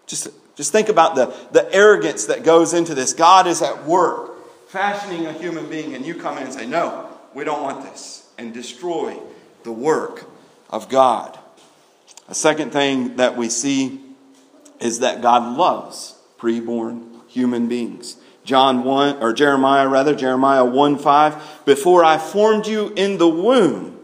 Just, 0.09 0.29
just 0.57 0.72
think 0.72 0.88
about 0.88 1.14
the, 1.14 1.26
the 1.53 1.72
arrogance 1.72 2.26
that 2.26 2.42
goes 2.42 2.74
into 2.74 2.96
this. 2.96 3.12
God 3.12 3.46
is 3.46 3.62
at 3.62 3.85
work 3.87 4.30
fashioning 4.71 5.27
a 5.27 5.33
human 5.33 5.69
being, 5.69 5.97
and 5.97 6.07
you 6.07 6.15
come 6.15 6.39
in 6.39 6.45
and 6.45 6.53
say, 6.53 6.65
No, 6.65 7.09
we 7.35 7.43
don't 7.43 7.63
want 7.63 7.83
this, 7.83 8.29
and 8.39 8.55
destroy 8.55 9.19
the 9.65 9.73
work 9.73 10.31
of 10.71 10.89
God. 10.89 11.37
A 12.29 12.35
second 12.35 12.71
thing 12.71 13.17
that 13.17 13.37
we 13.37 13.49
see 13.49 14.01
is 14.79 15.01
that 15.01 15.23
God 15.23 15.59
loves 15.59 16.15
preborn 16.39 17.29
human 17.29 17.67
beings. 17.67 18.17
John 18.45 18.85
1 18.85 19.21
or 19.21 19.33
Jeremiah 19.33 19.89
rather 19.89 20.15
Jeremiah 20.15 20.65
1 20.65 20.99
5 20.99 21.63
before 21.65 22.05
I 22.05 22.17
formed 22.17 22.67
you 22.67 22.93
in 22.97 23.19
the 23.19 23.29
womb 23.29 23.99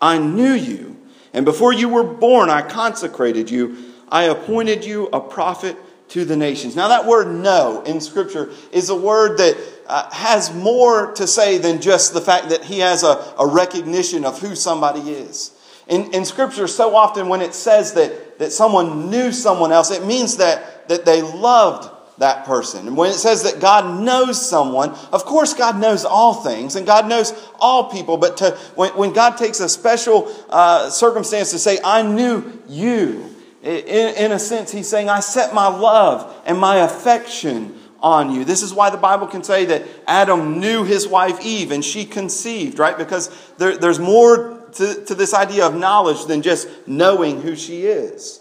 I 0.00 0.18
knew 0.18 0.52
you 0.52 0.96
and 1.34 1.44
before 1.44 1.72
you 1.72 1.88
were 1.88 2.04
born 2.04 2.48
I 2.48 2.62
consecrated 2.62 3.50
you 3.50 3.76
I 4.08 4.24
appointed 4.24 4.84
you 4.84 5.08
a 5.08 5.20
prophet 5.20 5.76
to 6.10 6.24
the 6.24 6.36
nations. 6.36 6.76
Now 6.76 6.88
that 6.88 7.06
word 7.06 7.28
know 7.28 7.82
in 7.82 8.00
scripture 8.00 8.50
is 8.70 8.88
a 8.88 8.94
word 8.94 9.38
that 9.38 9.56
uh, 9.86 10.10
has 10.10 10.54
more 10.54 11.12
to 11.12 11.26
say 11.26 11.58
than 11.58 11.80
just 11.80 12.14
the 12.14 12.20
fact 12.20 12.48
that 12.50 12.64
he 12.64 12.80
has 12.80 13.02
a, 13.02 13.34
a 13.38 13.46
recognition 13.46 14.24
of 14.24 14.40
who 14.40 14.54
somebody 14.54 15.00
is. 15.00 15.52
In, 15.88 16.12
in 16.14 16.24
Scripture, 16.24 16.66
so 16.68 16.94
often 16.94 17.28
when 17.28 17.40
it 17.40 17.54
says 17.54 17.94
that, 17.94 18.38
that 18.38 18.52
someone 18.52 19.10
knew 19.10 19.32
someone 19.32 19.72
else, 19.72 19.90
it 19.90 20.04
means 20.04 20.36
that, 20.36 20.88
that 20.88 21.04
they 21.04 21.22
loved 21.22 21.90
that 22.18 22.44
person. 22.44 22.86
And 22.86 22.96
when 22.96 23.10
it 23.10 23.14
says 23.14 23.42
that 23.42 23.60
God 23.60 24.00
knows 24.00 24.48
someone, 24.48 24.90
of 25.12 25.24
course, 25.24 25.54
God 25.54 25.80
knows 25.80 26.04
all 26.04 26.34
things 26.34 26.76
and 26.76 26.86
God 26.86 27.08
knows 27.08 27.32
all 27.58 27.90
people. 27.90 28.16
But 28.16 28.36
to, 28.38 28.50
when, 28.74 28.90
when 28.90 29.12
God 29.12 29.36
takes 29.36 29.60
a 29.60 29.68
special 29.68 30.32
uh, 30.48 30.88
circumstance 30.88 31.50
to 31.50 31.58
say, 31.58 31.78
I 31.82 32.02
knew 32.02 32.62
you, 32.68 33.28
in, 33.62 34.14
in 34.14 34.32
a 34.32 34.38
sense, 34.38 34.70
He's 34.70 34.88
saying, 34.88 35.08
I 35.08 35.20
set 35.20 35.54
my 35.54 35.66
love 35.66 36.34
and 36.46 36.58
my 36.58 36.78
affection 36.78 37.78
on 38.02 38.34
you. 38.34 38.44
This 38.44 38.62
is 38.62 38.74
why 38.74 38.90
the 38.90 38.96
Bible 38.96 39.26
can 39.26 39.44
say 39.44 39.64
that 39.66 39.84
Adam 40.06 40.58
knew 40.60 40.84
his 40.84 41.06
wife 41.06 41.40
Eve 41.44 41.70
and 41.70 41.84
she 41.84 42.04
conceived, 42.04 42.78
right? 42.78 42.98
Because 42.98 43.30
there, 43.58 43.76
there's 43.76 43.98
more 43.98 44.60
to, 44.74 45.04
to 45.04 45.14
this 45.14 45.34
idea 45.34 45.66
of 45.66 45.74
knowledge 45.74 46.26
than 46.26 46.42
just 46.42 46.68
knowing 46.86 47.42
who 47.42 47.54
she 47.54 47.86
is. 47.86 48.40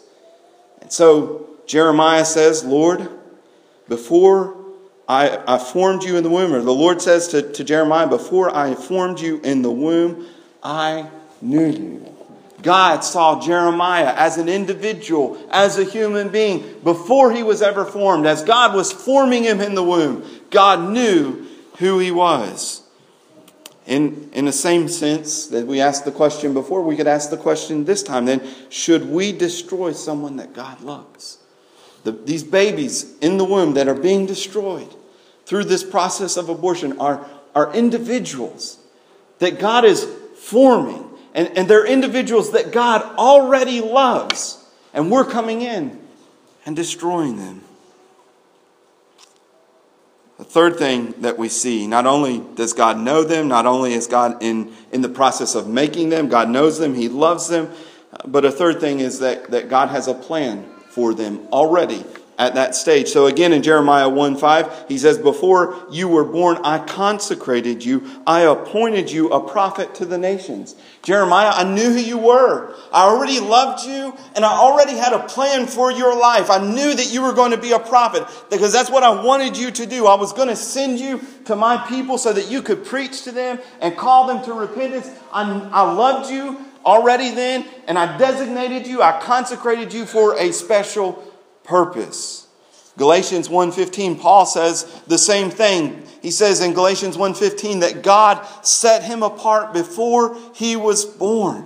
And 0.82 0.92
so 0.92 1.50
Jeremiah 1.68 2.26
says, 2.26 2.64
Lord, 2.64 3.08
before 3.88 4.58
I, 5.08 5.44
I 5.48 5.58
formed 5.58 6.04
you 6.04 6.18
in 6.18 6.24
the 6.24 6.30
womb, 6.30 6.54
or 6.54 6.62
the 6.62 6.74
Lord 6.74 7.02
says 7.02 7.28
to, 7.30 7.42
to 7.54 7.64
Jeremiah, 7.64 8.08
before 8.08 8.56
I 8.56 8.76
formed 8.76 9.20
you 9.20 9.42
in 9.42 9.62
the 9.62 9.72
womb, 9.72 10.26
I 10.64 11.10
knew 11.42 11.68
you. 11.68 12.11
God 12.62 13.04
saw 13.04 13.42
Jeremiah 13.42 14.14
as 14.16 14.38
an 14.38 14.50
individual, 14.50 15.38
as 15.50 15.78
a 15.78 15.84
human 15.84 16.30
being, 16.30 16.80
before 16.84 17.32
he 17.32 17.44
was 17.44 17.62
ever 17.62 17.86
formed. 17.86 18.26
As 18.26 18.44
God 18.44 18.76
was 18.76 18.92
forming 18.92 19.44
him 19.44 19.62
in 19.62 19.76
the 19.76 19.84
womb, 19.84 20.24
God 20.50 20.92
knew 20.92 21.48
who 21.78 22.00
he 22.00 22.12
was. 22.12 22.84
In, 23.88 24.30
in 24.34 24.46
the 24.46 24.52
same 24.52 24.88
sense 24.88 25.48
that 25.48 25.66
we 25.66 25.82
asked 25.82 26.06
the 26.06 26.12
question 26.12 26.54
before, 26.54 26.84
we 26.84 26.96
could 26.96 27.08
ask 27.08 27.30
the 27.30 27.38
question 27.38 27.84
this 27.84 28.04
time 28.04 28.26
then 28.26 28.42
should 28.70 29.10
we 29.10 29.32
destroy 29.32 29.92
someone 29.92 30.38
that 30.38 30.54
God 30.54 30.82
loves? 30.82 31.40
The, 32.04 32.12
these 32.12 32.44
babies 32.44 33.18
in 33.20 33.38
the 33.38 33.44
womb 33.44 33.74
that 33.74 33.88
are 33.88 33.96
being 33.96 34.26
destroyed 34.26 34.96
through 35.46 35.66
this 35.66 35.84
process 35.84 36.38
of 36.38 36.50
abortion 36.50 37.00
are, 37.00 37.28
are 37.56 37.74
individuals 37.74 38.78
that 39.40 39.60
God 39.60 39.84
is 39.84 40.06
forming 40.36 41.11
and, 41.34 41.58
and 41.58 41.68
they're 41.68 41.86
individuals 41.86 42.52
that 42.52 42.72
God 42.72 43.02
already 43.18 43.82
loves. 43.82 44.58
And 44.94 45.10
we're 45.10 45.26
coming 45.26 45.62
in 45.62 46.00
and 46.66 46.76
destroying 46.76 47.38
them. 47.38 47.62
The 50.38 50.44
third 50.44 50.78
thing 50.78 51.14
that 51.22 51.38
we 51.38 51.50
see 51.50 51.88
not 51.88 52.06
only 52.06 52.44
does 52.56 52.74
God 52.74 52.98
know 52.98 53.24
them, 53.24 53.48
not 53.48 53.66
only 53.66 53.94
is 53.94 54.08
God 54.08 54.42
in, 54.42 54.74
in 54.92 55.02
the 55.02 55.10
process 55.10 55.56
of 55.56 55.68
making 55.68 56.10
them, 56.10 56.30
God 56.30 56.50
knows 56.50 56.80
them, 56.80 56.96
He 56.96 57.10
loves 57.10 57.48
them, 57.48 57.70
but 58.26 58.44
a 58.44 58.52
third 58.52 58.82
thing 58.82 59.00
is 59.00 59.20
that, 59.20 59.52
that 59.52 59.70
God 59.70 59.90
has 59.90 60.08
a 60.08 60.14
plan 60.14 60.66
for 60.90 61.14
them 61.14 61.48
already 61.52 62.04
at 62.42 62.56
that 62.56 62.74
stage. 62.74 63.08
So 63.10 63.28
again 63.28 63.54
in 63.54 63.62
Jeremiah 63.62 64.10
1 64.10 64.36
5, 64.36 64.86
he 64.88 64.98
says, 64.98 65.20
Before 65.20 65.86
you 65.92 66.08
were 66.08 66.26
born, 66.26 66.58
I 66.64 66.80
consecrated 66.80 67.86
you, 67.86 68.04
I 68.26 68.42
appointed 68.42 69.12
you 69.12 69.30
a 69.30 69.48
prophet 69.48 69.94
to 69.96 70.06
the 70.06 70.18
nations. 70.18 70.74
Jeremiah, 71.04 71.52
I 71.54 71.64
knew 71.64 71.92
who 71.92 72.00
you 72.00 72.18
were. 72.18 72.74
I 72.92 73.04
already 73.04 73.40
loved 73.40 73.86
you, 73.86 74.18
and 74.36 74.44
I 74.44 74.54
already 74.54 74.94
had 74.94 75.14
a 75.14 75.20
plan 75.28 75.68
for 75.68 75.92
your 75.92 76.20
life. 76.20 76.50
I 76.50 76.58
knew 76.58 76.96
that 76.96 77.14
you 77.14 77.22
were 77.22 77.34
going 77.34 77.52
to 77.52 77.58
be 77.58 77.74
a 77.74 77.80
prophet 77.80 78.26
because 78.50 78.74
that's 78.74 78.90
what 78.90 79.04
I 79.04 79.24
wanted 79.24 79.56
you 79.56 79.70
to 79.70 79.86
do. 79.86 80.08
I 80.08 80.16
was 80.16 80.34
going 80.34 80.48
to 80.48 80.56
send 80.56 81.00
you 81.00 81.22
to 81.46 81.56
my 81.56 81.78
people 81.88 82.18
so 82.18 82.34
that 82.34 82.50
you 82.50 82.64
could 82.64 82.84
preach 82.84 83.24
to 83.26 83.32
them 83.32 83.60
and 83.82 83.96
call 83.96 84.26
them 84.26 84.44
to 84.46 84.54
repentance. 84.54 85.08
I, 85.32 85.44
I 85.72 85.92
loved 85.94 86.32
you 86.32 86.58
already 86.84 87.36
then, 87.36 87.68
and 87.88 88.00
I 88.00 88.18
designated 88.18 88.88
you, 88.88 89.04
I 89.04 89.22
consecrated 89.22 89.94
you 89.94 90.08
for 90.08 90.36
a 90.38 90.52
special 90.52 91.24
purpose. 91.64 92.48
Galatians 92.98 93.50
1:15 93.50 94.20
Paul 94.20 94.46
says 94.46 94.86
the 95.08 95.18
same 95.18 95.50
thing. 95.50 96.04
He 96.22 96.32
says 96.32 96.62
in 96.62 96.74
Galatians 96.74 97.18
1:15 97.18 97.80
that 97.80 98.04
God 98.04 98.46
set 98.62 99.04
him 99.04 99.24
apart 99.24 99.74
before 99.74 100.38
he 100.54 100.76
was 100.76 101.06
born. 101.06 101.66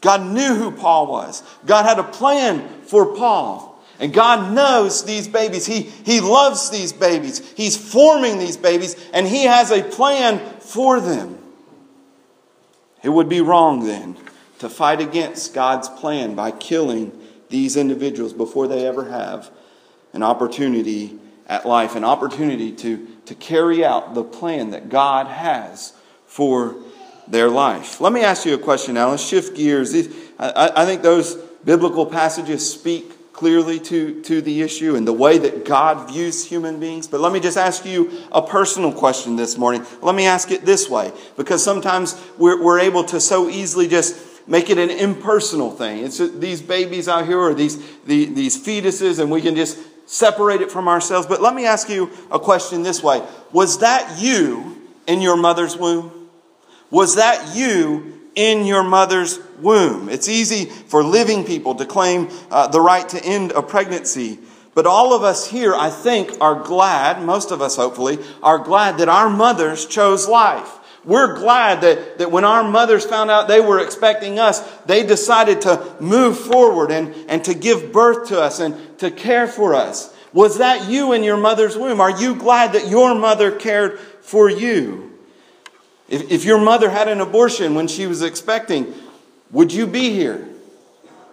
God 0.00 0.26
knew 0.26 0.54
who 0.54 0.70
Paul 0.70 1.06
was. 1.06 1.42
God 1.66 1.84
had 1.84 1.98
a 1.98 2.04
plan 2.04 2.66
for 2.84 3.14
Paul. 3.14 3.70
And 4.00 4.14
God 4.14 4.54
knows 4.54 5.04
these 5.04 5.28
babies. 5.28 5.66
He, 5.66 5.82
he 5.82 6.20
loves 6.20 6.70
these 6.70 6.90
babies. 6.90 7.46
He's 7.54 7.76
forming 7.76 8.38
these 8.38 8.56
babies, 8.56 8.96
and 9.12 9.28
He 9.28 9.44
has 9.44 9.70
a 9.70 9.82
plan 9.82 10.40
for 10.60 11.00
them. 11.00 11.38
It 13.02 13.10
would 13.10 13.28
be 13.28 13.42
wrong 13.42 13.86
then 13.86 14.16
to 14.58 14.70
fight 14.70 15.02
against 15.02 15.52
God's 15.52 15.88
plan 15.88 16.34
by 16.34 16.50
killing 16.50 17.12
these 17.50 17.76
individuals 17.76 18.32
before 18.32 18.66
they 18.66 18.86
ever 18.86 19.10
have 19.10 19.50
an 20.12 20.22
opportunity 20.22 21.18
at 21.46 21.66
life, 21.66 21.96
an 21.96 22.04
opportunity 22.04 22.72
to, 22.72 23.06
to 23.26 23.34
carry 23.34 23.84
out 23.84 24.14
the 24.14 24.24
plan 24.24 24.70
that 24.70 24.88
God 24.88 25.26
has 25.26 25.92
for 26.26 26.76
their 27.28 27.48
life. 27.48 28.00
Let 28.00 28.12
me 28.12 28.22
ask 28.22 28.46
you 28.46 28.54
a 28.54 28.58
question 28.58 28.94
now. 28.94 29.10
Let's 29.10 29.24
shift 29.24 29.56
gears. 29.56 29.94
I, 30.38 30.70
I 30.76 30.84
think 30.86 31.02
those 31.02 31.34
biblical 31.64 32.06
passages 32.06 32.72
speak 32.72 33.32
clearly 33.32 33.80
to, 33.80 34.20
to 34.22 34.40
the 34.42 34.62
issue 34.62 34.96
and 34.96 35.06
the 35.06 35.12
way 35.12 35.38
that 35.38 35.64
God 35.64 36.10
views 36.10 36.44
human 36.44 36.78
beings. 36.78 37.06
But 37.06 37.20
let 37.20 37.32
me 37.32 37.40
just 37.40 37.56
ask 37.56 37.86
you 37.86 38.12
a 38.32 38.42
personal 38.42 38.92
question 38.92 39.36
this 39.36 39.56
morning. 39.56 39.86
Let 40.02 40.14
me 40.14 40.26
ask 40.26 40.50
it 40.50 40.64
this 40.64 40.90
way, 40.90 41.12
because 41.36 41.64
sometimes 41.64 42.20
we're, 42.36 42.62
we're 42.62 42.80
able 42.80 43.04
to 43.04 43.20
so 43.20 43.48
easily 43.48 43.88
just 43.88 44.14
make 44.46 44.70
it 44.70 44.78
an 44.78 44.90
impersonal 44.90 45.70
thing. 45.70 46.04
It's 46.04 46.18
these 46.18 46.62
babies 46.62 47.08
out 47.08 47.26
here 47.26 47.38
or 47.38 47.54
these, 47.54 47.78
the, 48.04 48.26
these 48.26 48.62
fetuses, 48.62 49.18
and 49.18 49.30
we 49.30 49.40
can 49.40 49.54
just 49.54 49.78
separate 50.06 50.60
it 50.60 50.70
from 50.70 50.88
ourselves. 50.88 51.26
But 51.26 51.40
let 51.40 51.54
me 51.54 51.66
ask 51.66 51.88
you 51.88 52.10
a 52.30 52.38
question 52.38 52.82
this 52.82 53.02
way 53.02 53.22
Was 53.52 53.78
that 53.78 54.20
you 54.20 54.76
in 55.06 55.20
your 55.20 55.36
mother's 55.36 55.76
womb? 55.76 56.28
Was 56.90 57.16
that 57.16 57.56
you 57.56 58.20
in 58.34 58.66
your 58.66 58.82
mother's 58.82 59.38
womb? 59.60 60.08
It's 60.08 60.28
easy 60.28 60.64
for 60.64 61.04
living 61.04 61.44
people 61.44 61.76
to 61.76 61.86
claim 61.86 62.28
uh, 62.50 62.68
the 62.68 62.80
right 62.80 63.08
to 63.10 63.24
end 63.24 63.52
a 63.52 63.62
pregnancy. 63.62 64.38
But 64.74 64.86
all 64.86 65.14
of 65.14 65.22
us 65.22 65.48
here, 65.48 65.74
I 65.74 65.90
think, 65.90 66.32
are 66.40 66.54
glad, 66.54 67.22
most 67.22 67.50
of 67.50 67.60
us 67.60 67.76
hopefully, 67.76 68.18
are 68.42 68.58
glad 68.58 68.98
that 68.98 69.08
our 69.08 69.28
mothers 69.28 69.84
chose 69.84 70.28
life. 70.28 70.78
We're 71.04 71.36
glad 71.36 71.80
that, 71.80 72.18
that 72.18 72.30
when 72.30 72.44
our 72.44 72.62
mothers 72.62 73.04
found 73.06 73.30
out 73.30 73.48
they 73.48 73.60
were 73.60 73.80
expecting 73.80 74.38
us, 74.38 74.60
they 74.86 75.04
decided 75.04 75.62
to 75.62 75.96
move 75.98 76.38
forward 76.38 76.90
and, 76.90 77.14
and 77.28 77.42
to 77.44 77.54
give 77.54 77.92
birth 77.92 78.28
to 78.28 78.40
us 78.40 78.60
and 78.60 78.98
to 78.98 79.10
care 79.10 79.46
for 79.46 79.74
us. 79.74 80.14
Was 80.32 80.58
that 80.58 80.88
you 80.88 81.12
in 81.12 81.24
your 81.24 81.38
mother's 81.38 81.76
womb? 81.76 82.00
Are 82.00 82.10
you 82.10 82.34
glad 82.34 82.74
that 82.74 82.88
your 82.88 83.14
mother 83.14 83.50
cared 83.50 83.98
for 83.98 84.48
you? 84.50 85.18
If, 86.08 86.30
if 86.30 86.44
your 86.44 86.60
mother 86.60 86.90
had 86.90 87.08
an 87.08 87.20
abortion 87.20 87.74
when 87.74 87.88
she 87.88 88.06
was 88.06 88.22
expecting, 88.22 88.92
would 89.50 89.72
you 89.72 89.86
be 89.86 90.10
here? 90.10 90.48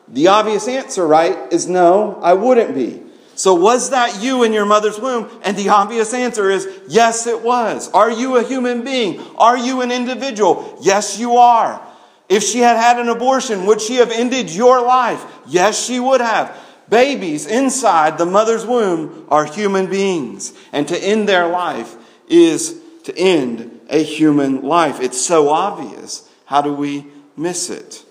The 0.07 0.27
obvious 0.29 0.67
answer, 0.67 1.05
right, 1.05 1.51
is 1.51 1.67
no, 1.67 2.19
I 2.21 2.33
wouldn't 2.33 2.73
be. 2.73 3.03
So, 3.37 3.53
was 3.53 3.91
that 3.91 4.23
you 4.23 4.41
in 4.41 4.51
your 4.51 4.65
mother's 4.65 4.99
womb? 4.99 5.29
And 5.43 5.55
the 5.55 5.69
obvious 5.69 6.11
answer 6.11 6.49
is 6.49 6.67
yes, 6.87 7.27
it 7.27 7.43
was. 7.43 7.87
Are 7.91 8.09
you 8.09 8.37
a 8.37 8.43
human 8.43 8.83
being? 8.83 9.21
Are 9.37 9.55
you 9.55 9.81
an 9.81 9.91
individual? 9.91 10.75
Yes, 10.81 11.19
you 11.19 11.37
are. 11.37 11.79
If 12.27 12.41
she 12.41 12.59
had 12.59 12.77
had 12.77 12.99
an 12.99 13.09
abortion, 13.09 13.67
would 13.67 13.79
she 13.79 13.97
have 13.97 14.11
ended 14.11 14.49
your 14.49 14.81
life? 14.81 15.23
Yes, 15.45 15.85
she 15.85 15.99
would 15.99 16.19
have. 16.19 16.57
Babies 16.89 17.45
inside 17.45 18.17
the 18.17 18.25
mother's 18.25 18.65
womb 18.65 19.27
are 19.29 19.45
human 19.45 19.85
beings, 19.85 20.53
and 20.71 20.87
to 20.87 20.97
end 20.97 21.29
their 21.29 21.47
life 21.47 21.95
is 22.27 22.81
to 23.03 23.15
end 23.15 23.81
a 23.87 24.01
human 24.01 24.63
life. 24.63 24.99
It's 24.99 25.23
so 25.23 25.49
obvious. 25.49 26.27
How 26.45 26.63
do 26.63 26.73
we 26.73 27.05
miss 27.35 27.69
it? 27.69 28.03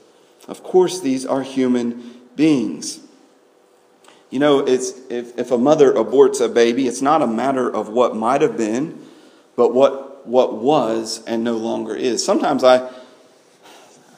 Of 0.47 0.63
course, 0.63 1.01
these 1.01 1.27
are 1.27 1.43
human 1.43 2.21
beings. 2.37 3.01
You 4.31 4.41
know, 4.41 4.59
it's, 4.61 4.93
if, 5.09 5.39
if 5.39 5.51
a 5.51 5.59
mother 5.59 5.93
aborts 5.93 6.45
a 6.45 6.49
baby, 6.49 6.89
it's 6.89 7.03
not 7.03 7.23
a 7.23 7.27
matter 7.27 7.71
of 7.71 7.89
what 7.89 8.17
might 8.17 8.43
have 8.43 8.57
been, 8.57 9.01
but 9.55 9.73
what, 9.73 10.27
what 10.27 10.55
was 10.55 11.25
and 11.27 11.45
no 11.45 11.57
longer 11.57 11.95
is. 11.95 12.25
Sometimes 12.25 12.65
I, 12.65 12.91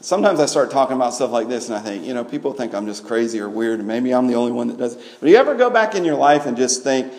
sometimes 0.01 0.41
I 0.41 0.47
start 0.47 0.71
talking 0.71 0.97
about 0.97 1.13
stuff 1.13 1.31
like 1.31 1.49
this 1.49 1.69
and 1.69 1.77
I 1.77 1.81
think, 1.81 2.07
you 2.07 2.15
know, 2.15 2.25
people 2.25 2.55
think 2.55 2.75
I'm 2.75 2.87
just 2.87 3.07
crazy 3.07 3.39
or 3.41 3.49
weird, 3.49 3.81
and 3.81 3.89
maybe 3.89 4.15
I'm 4.15 4.27
the 4.27 4.35
only 4.35 4.53
one 4.53 4.69
that 4.69 4.79
does. 4.79 4.97
But 5.21 5.29
you 5.29 5.37
ever 5.37 5.55
go 5.55 5.69
back 5.69 5.95
in 5.95 6.05
your 6.05 6.17
life 6.17 6.47
and 6.47 6.57
just 6.57 6.83
think, 6.83 7.13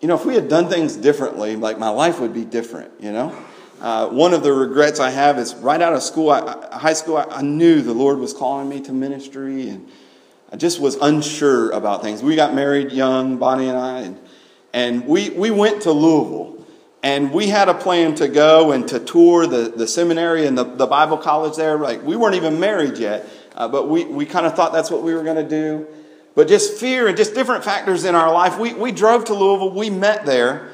you 0.00 0.08
know, 0.08 0.14
if 0.14 0.26
we 0.26 0.34
had 0.34 0.48
done 0.48 0.68
things 0.68 0.96
differently, 0.96 1.56
like 1.56 1.78
my 1.78 1.88
life 1.88 2.20
would 2.20 2.34
be 2.34 2.44
different, 2.44 2.92
you 3.00 3.12
know? 3.12 3.34
Uh, 3.80 4.08
one 4.08 4.34
of 4.34 4.42
the 4.42 4.52
regrets 4.52 5.00
I 5.00 5.10
have 5.10 5.38
is 5.38 5.54
right 5.54 5.80
out 5.80 5.94
of 5.94 6.02
school, 6.02 6.30
I, 6.30 6.76
high 6.76 6.92
school, 6.92 7.16
I, 7.16 7.24
I 7.24 7.42
knew 7.42 7.80
the 7.80 7.94
Lord 7.94 8.18
was 8.18 8.34
calling 8.34 8.68
me 8.68 8.80
to 8.82 8.92
ministry 8.92 9.68
and 9.68 9.90
I 10.54 10.56
just 10.56 10.78
was 10.78 10.94
unsure 10.94 11.72
about 11.72 12.00
things. 12.00 12.22
We 12.22 12.36
got 12.36 12.54
married 12.54 12.92
young, 12.92 13.38
Bonnie 13.38 13.66
and 13.66 13.76
I, 13.76 14.00
and, 14.02 14.20
and 14.72 15.04
we, 15.04 15.30
we 15.30 15.50
went 15.50 15.82
to 15.82 15.90
Louisville. 15.90 16.64
And 17.02 17.32
we 17.32 17.48
had 17.48 17.68
a 17.68 17.74
plan 17.74 18.14
to 18.14 18.28
go 18.28 18.70
and 18.70 18.86
to 18.86 19.00
tour 19.00 19.48
the, 19.48 19.72
the 19.76 19.88
seminary 19.88 20.46
and 20.46 20.56
the, 20.56 20.62
the 20.62 20.86
Bible 20.86 21.18
college 21.18 21.56
there. 21.56 21.76
Like, 21.76 22.04
we 22.04 22.14
weren't 22.14 22.36
even 22.36 22.60
married 22.60 22.98
yet, 22.98 23.28
uh, 23.56 23.66
but 23.66 23.88
we, 23.88 24.04
we 24.04 24.26
kind 24.26 24.46
of 24.46 24.54
thought 24.54 24.72
that's 24.72 24.92
what 24.92 25.02
we 25.02 25.12
were 25.12 25.24
going 25.24 25.42
to 25.42 25.48
do. 25.48 25.88
But 26.36 26.46
just 26.46 26.74
fear 26.74 27.08
and 27.08 27.16
just 27.16 27.34
different 27.34 27.64
factors 27.64 28.04
in 28.04 28.14
our 28.14 28.32
life, 28.32 28.56
we, 28.56 28.74
we 28.74 28.92
drove 28.92 29.24
to 29.24 29.34
Louisville, 29.34 29.72
we 29.72 29.90
met 29.90 30.24
there, 30.24 30.70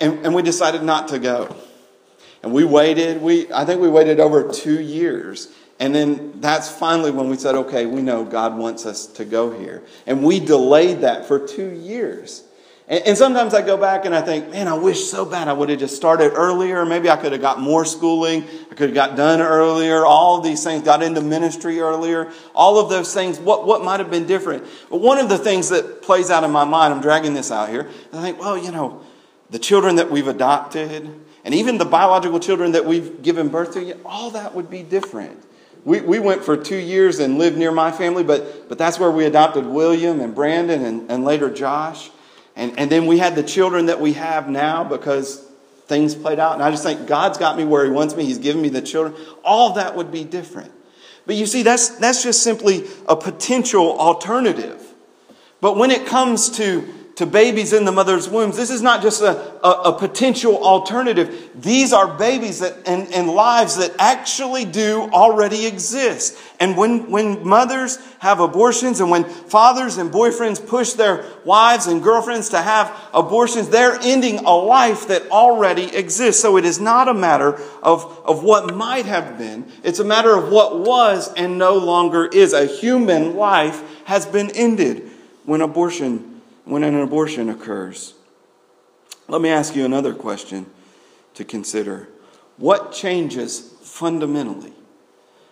and, 0.00 0.26
and 0.26 0.34
we 0.34 0.42
decided 0.42 0.82
not 0.82 1.06
to 1.08 1.20
go. 1.20 1.54
And 2.42 2.52
we 2.52 2.64
waited, 2.64 3.22
we, 3.22 3.52
I 3.52 3.64
think 3.66 3.80
we 3.80 3.88
waited 3.88 4.18
over 4.18 4.50
two 4.52 4.80
years. 4.80 5.46
And 5.78 5.94
then 5.94 6.40
that's 6.40 6.70
finally 6.70 7.10
when 7.10 7.28
we 7.28 7.36
said, 7.36 7.54
okay, 7.54 7.86
we 7.86 8.02
know 8.02 8.24
God 8.24 8.56
wants 8.56 8.86
us 8.86 9.06
to 9.06 9.24
go 9.24 9.50
here. 9.50 9.82
And 10.06 10.22
we 10.22 10.38
delayed 10.38 11.00
that 11.00 11.26
for 11.26 11.44
two 11.44 11.70
years. 11.70 12.44
And, 12.88 13.06
and, 13.06 13.18
sometimes 13.18 13.54
I 13.54 13.62
go 13.62 13.76
back 13.76 14.04
and 14.04 14.14
I 14.14 14.20
think, 14.22 14.50
man, 14.50 14.66
I 14.66 14.74
wish 14.74 15.04
so 15.04 15.24
bad 15.24 15.48
I 15.48 15.52
would 15.52 15.68
have 15.68 15.78
just 15.78 15.96
started 15.96 16.32
earlier. 16.34 16.84
Maybe 16.84 17.08
I 17.08 17.16
could 17.16 17.32
have 17.32 17.40
got 17.40 17.60
more 17.60 17.84
schooling. 17.84 18.44
I 18.70 18.74
could 18.74 18.90
have 18.90 18.94
got 18.94 19.16
done 19.16 19.40
earlier. 19.40 20.04
All 20.04 20.38
of 20.38 20.44
these 20.44 20.62
things, 20.64 20.82
got 20.82 21.02
into 21.02 21.20
ministry 21.20 21.80
earlier. 21.80 22.30
All 22.54 22.78
of 22.78 22.90
those 22.90 23.14
things, 23.14 23.38
what, 23.38 23.66
what 23.66 23.84
might 23.84 24.00
have 24.00 24.10
been 24.10 24.26
different? 24.26 24.64
But 24.90 25.00
one 25.00 25.18
of 25.18 25.28
the 25.28 25.38
things 25.38 25.68
that 25.68 26.02
plays 26.02 26.28
out 26.28 26.42
in 26.44 26.50
my 26.50 26.64
mind, 26.64 26.92
I'm 26.92 27.00
dragging 27.00 27.34
this 27.34 27.52
out 27.52 27.68
here, 27.68 27.88
I 28.12 28.20
think, 28.20 28.40
well, 28.40 28.58
you 28.58 28.72
know, 28.72 29.00
the 29.50 29.60
children 29.60 29.96
that 29.96 30.10
we've 30.10 30.28
adopted, 30.28 31.08
and 31.44 31.54
even 31.54 31.78
the 31.78 31.84
biological 31.84 32.40
children 32.40 32.72
that 32.72 32.84
we've 32.84 33.22
given 33.22 33.48
birth 33.48 33.74
to, 33.74 33.98
all 34.04 34.30
that 34.32 34.54
would 34.54 34.68
be 34.68 34.82
different. 34.82 35.42
We, 35.84 36.00
we 36.00 36.18
went 36.20 36.44
for 36.44 36.56
two 36.56 36.76
years 36.76 37.18
and 37.18 37.38
lived 37.38 37.56
near 37.56 37.72
my 37.72 37.90
family, 37.90 38.22
but, 38.22 38.68
but 38.68 38.78
that's 38.78 38.98
where 38.98 39.10
we 39.10 39.24
adopted 39.24 39.66
William 39.66 40.20
and 40.20 40.34
Brandon 40.34 40.84
and, 40.84 41.10
and 41.10 41.24
later 41.24 41.50
Josh. 41.50 42.10
And, 42.54 42.78
and 42.78 42.90
then 42.90 43.06
we 43.06 43.18
had 43.18 43.34
the 43.34 43.42
children 43.42 43.86
that 43.86 44.00
we 44.00 44.12
have 44.12 44.48
now 44.48 44.84
because 44.84 45.38
things 45.86 46.14
played 46.14 46.38
out. 46.38 46.54
And 46.54 46.62
I 46.62 46.70
just 46.70 46.84
think 46.84 47.06
God's 47.06 47.38
got 47.38 47.56
me 47.56 47.64
where 47.64 47.84
He 47.84 47.90
wants 47.90 48.14
me. 48.14 48.24
He's 48.24 48.38
given 48.38 48.62
me 48.62 48.68
the 48.68 48.82
children. 48.82 49.14
All 49.44 49.74
that 49.74 49.96
would 49.96 50.12
be 50.12 50.24
different. 50.24 50.72
But 51.26 51.36
you 51.36 51.46
see, 51.46 51.62
that's, 51.62 51.88
that's 51.98 52.22
just 52.22 52.42
simply 52.42 52.84
a 53.08 53.16
potential 53.16 53.98
alternative. 53.98 54.80
But 55.60 55.76
when 55.76 55.90
it 55.90 56.06
comes 56.06 56.50
to 56.56 56.88
to 57.16 57.26
babies 57.26 57.74
in 57.74 57.84
the 57.84 57.92
mother's 57.92 58.28
wombs. 58.28 58.56
This 58.56 58.70
is 58.70 58.80
not 58.80 59.02
just 59.02 59.20
a, 59.20 59.36
a, 59.62 59.90
a 59.90 59.98
potential 59.98 60.64
alternative. 60.64 61.50
These 61.54 61.92
are 61.92 62.16
babies 62.16 62.60
that, 62.60 62.88
and, 62.88 63.12
and 63.12 63.28
lives 63.28 63.76
that 63.76 63.94
actually 63.98 64.64
do 64.64 65.02
already 65.12 65.66
exist. 65.66 66.38
And 66.58 66.74
when, 66.74 67.10
when 67.10 67.46
mothers 67.46 67.98
have 68.20 68.40
abortions 68.40 69.00
and 69.00 69.10
when 69.10 69.24
fathers 69.24 69.98
and 69.98 70.10
boyfriends 70.10 70.66
push 70.66 70.92
their 70.92 71.26
wives 71.44 71.86
and 71.86 72.02
girlfriends 72.02 72.48
to 72.50 72.62
have 72.62 72.96
abortions, 73.12 73.68
they're 73.68 73.98
ending 74.00 74.38
a 74.46 74.54
life 74.54 75.08
that 75.08 75.30
already 75.30 75.94
exists. 75.94 76.40
So 76.40 76.56
it 76.56 76.64
is 76.64 76.80
not 76.80 77.08
a 77.08 77.14
matter 77.14 77.60
of, 77.82 78.22
of 78.24 78.42
what 78.42 78.74
might 78.74 79.04
have 79.04 79.36
been. 79.36 79.66
It's 79.82 79.98
a 79.98 80.04
matter 80.04 80.34
of 80.34 80.50
what 80.50 80.78
was 80.78 81.30
and 81.34 81.58
no 81.58 81.76
longer 81.76 82.24
is. 82.24 82.54
A 82.54 82.64
human 82.64 83.36
life 83.36 83.82
has 84.06 84.24
been 84.24 84.50
ended 84.52 85.10
when 85.44 85.60
abortion 85.60 86.31
when 86.64 86.84
an 86.84 86.98
abortion 86.98 87.48
occurs. 87.48 88.14
Let 89.28 89.40
me 89.40 89.48
ask 89.48 89.74
you 89.74 89.84
another 89.84 90.14
question 90.14 90.66
to 91.34 91.44
consider. 91.44 92.08
What 92.56 92.92
changes 92.92 93.72
fundamentally 93.82 94.72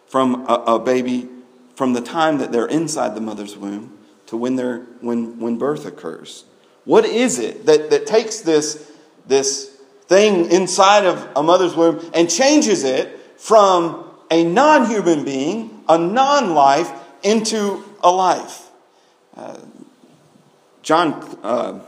from 0.06 0.46
a, 0.48 0.54
a, 0.66 0.78
baby 0.78 1.28
from 1.74 1.92
the 1.92 2.00
time 2.00 2.38
that 2.38 2.52
they're 2.52 2.66
inside 2.66 3.14
the 3.14 3.20
mother's 3.20 3.56
womb 3.56 3.96
to 4.26 4.36
when, 4.36 4.56
they're, 4.56 4.80
when, 5.00 5.38
when 5.38 5.56
birth 5.56 5.86
occurs? 5.86 6.44
What 6.84 7.04
is 7.04 7.38
it 7.38 7.66
that, 7.66 7.90
that 7.90 8.06
takes 8.06 8.40
this, 8.40 8.90
this 9.26 9.68
thing 10.06 10.50
inside 10.50 11.04
of 11.04 11.28
a 11.36 11.42
mother's 11.42 11.74
womb 11.74 12.04
and 12.14 12.28
changes 12.30 12.84
it 12.84 13.18
from 13.36 14.04
a 14.30 14.44
non 14.44 14.86
human 14.86 15.24
being, 15.24 15.82
a 15.88 15.98
non 15.98 16.54
life, 16.54 16.90
into 17.22 17.84
a 18.02 18.10
life? 18.10 18.68
Uh, 19.36 19.58
John 20.82 21.38
uh, 21.42 21.80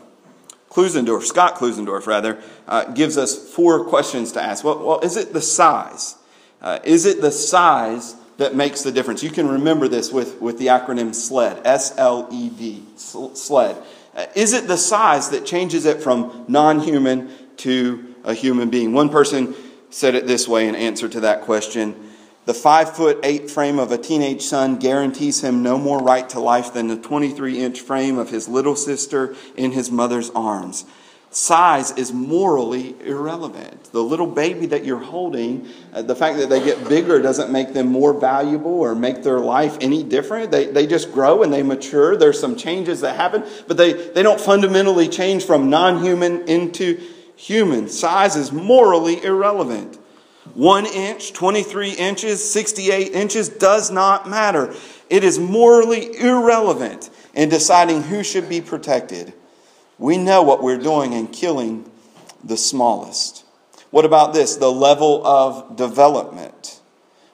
Klusendorf, 0.70 1.24
Scott 1.24 1.56
Klusendorf, 1.56 2.06
rather, 2.06 2.40
uh, 2.66 2.84
gives 2.92 3.18
us 3.18 3.52
four 3.52 3.84
questions 3.84 4.32
to 4.32 4.42
ask. 4.42 4.64
Well, 4.64 4.84
well 4.84 5.00
is 5.00 5.16
it 5.16 5.32
the 5.32 5.42
size? 5.42 6.16
Uh, 6.60 6.78
is 6.84 7.06
it 7.06 7.20
the 7.20 7.32
size 7.32 8.14
that 8.38 8.54
makes 8.54 8.82
the 8.82 8.92
difference? 8.92 9.22
You 9.22 9.30
can 9.30 9.48
remember 9.48 9.88
this 9.88 10.12
with, 10.12 10.40
with 10.40 10.58
the 10.58 10.68
acronym 10.68 11.14
SLED, 11.14 11.66
S 11.66 11.96
L 11.98 12.28
E 12.32 12.48
D, 12.48 12.84
SLED. 12.96 13.76
Uh, 14.14 14.26
is 14.34 14.52
it 14.52 14.68
the 14.68 14.76
size 14.76 15.30
that 15.30 15.44
changes 15.44 15.84
it 15.86 16.02
from 16.02 16.44
non 16.48 16.80
human 16.80 17.30
to 17.58 18.14
a 18.24 18.34
human 18.34 18.70
being? 18.70 18.92
One 18.92 19.08
person 19.08 19.54
said 19.90 20.14
it 20.14 20.26
this 20.26 20.48
way 20.48 20.68
in 20.68 20.74
answer 20.74 21.08
to 21.08 21.20
that 21.20 21.42
question 21.42 22.11
the 22.44 22.54
five 22.54 22.96
foot 22.96 23.18
eight 23.22 23.50
frame 23.50 23.78
of 23.78 23.92
a 23.92 23.98
teenage 23.98 24.42
son 24.42 24.76
guarantees 24.76 25.42
him 25.42 25.62
no 25.62 25.78
more 25.78 26.00
right 26.00 26.28
to 26.30 26.40
life 26.40 26.72
than 26.72 26.88
the 26.88 26.96
23 26.96 27.60
inch 27.60 27.80
frame 27.80 28.18
of 28.18 28.30
his 28.30 28.48
little 28.48 28.76
sister 28.76 29.36
in 29.56 29.72
his 29.72 29.90
mother's 29.90 30.30
arms. 30.30 30.84
Size 31.32 31.92
is 31.92 32.12
morally 32.12 32.94
irrelevant. 33.06 33.84
The 33.84 34.02
little 34.02 34.26
baby 34.26 34.66
that 34.66 34.84
you're 34.84 34.98
holding, 34.98 35.66
uh, 35.94 36.02
the 36.02 36.14
fact 36.14 36.36
that 36.36 36.50
they 36.50 36.62
get 36.62 36.86
bigger 36.90 37.22
doesn't 37.22 37.50
make 37.50 37.72
them 37.72 37.86
more 37.86 38.12
valuable 38.12 38.80
or 38.80 38.94
make 38.94 39.22
their 39.22 39.38
life 39.38 39.78
any 39.80 40.02
different. 40.02 40.50
They, 40.50 40.66
they 40.66 40.86
just 40.86 41.10
grow 41.10 41.42
and 41.42 41.50
they 41.50 41.62
mature. 41.62 42.18
There's 42.18 42.38
some 42.38 42.54
changes 42.54 43.00
that 43.00 43.16
happen, 43.16 43.44
but 43.66 43.78
they, 43.78 43.94
they 44.10 44.22
don't 44.22 44.38
fundamentally 44.38 45.08
change 45.08 45.46
from 45.46 45.70
non 45.70 46.04
human 46.04 46.46
into 46.48 47.00
human. 47.34 47.88
Size 47.88 48.36
is 48.36 48.52
morally 48.52 49.24
irrelevant. 49.24 49.98
One 50.54 50.86
inch, 50.86 51.32
23 51.32 51.92
inches, 51.92 52.50
68 52.50 53.12
inches 53.12 53.48
does 53.48 53.90
not 53.90 54.28
matter. 54.28 54.74
It 55.08 55.24
is 55.24 55.38
morally 55.38 56.16
irrelevant 56.18 57.10
in 57.34 57.48
deciding 57.48 58.02
who 58.02 58.24
should 58.24 58.48
be 58.48 58.60
protected. 58.60 59.32
We 59.98 60.18
know 60.18 60.42
what 60.42 60.62
we're 60.62 60.78
doing 60.78 61.12
in 61.12 61.28
killing 61.28 61.90
the 62.42 62.56
smallest. 62.56 63.44
What 63.90 64.04
about 64.04 64.32
this? 64.32 64.56
The 64.56 64.72
level 64.72 65.24
of 65.26 65.76
development. 65.76 66.80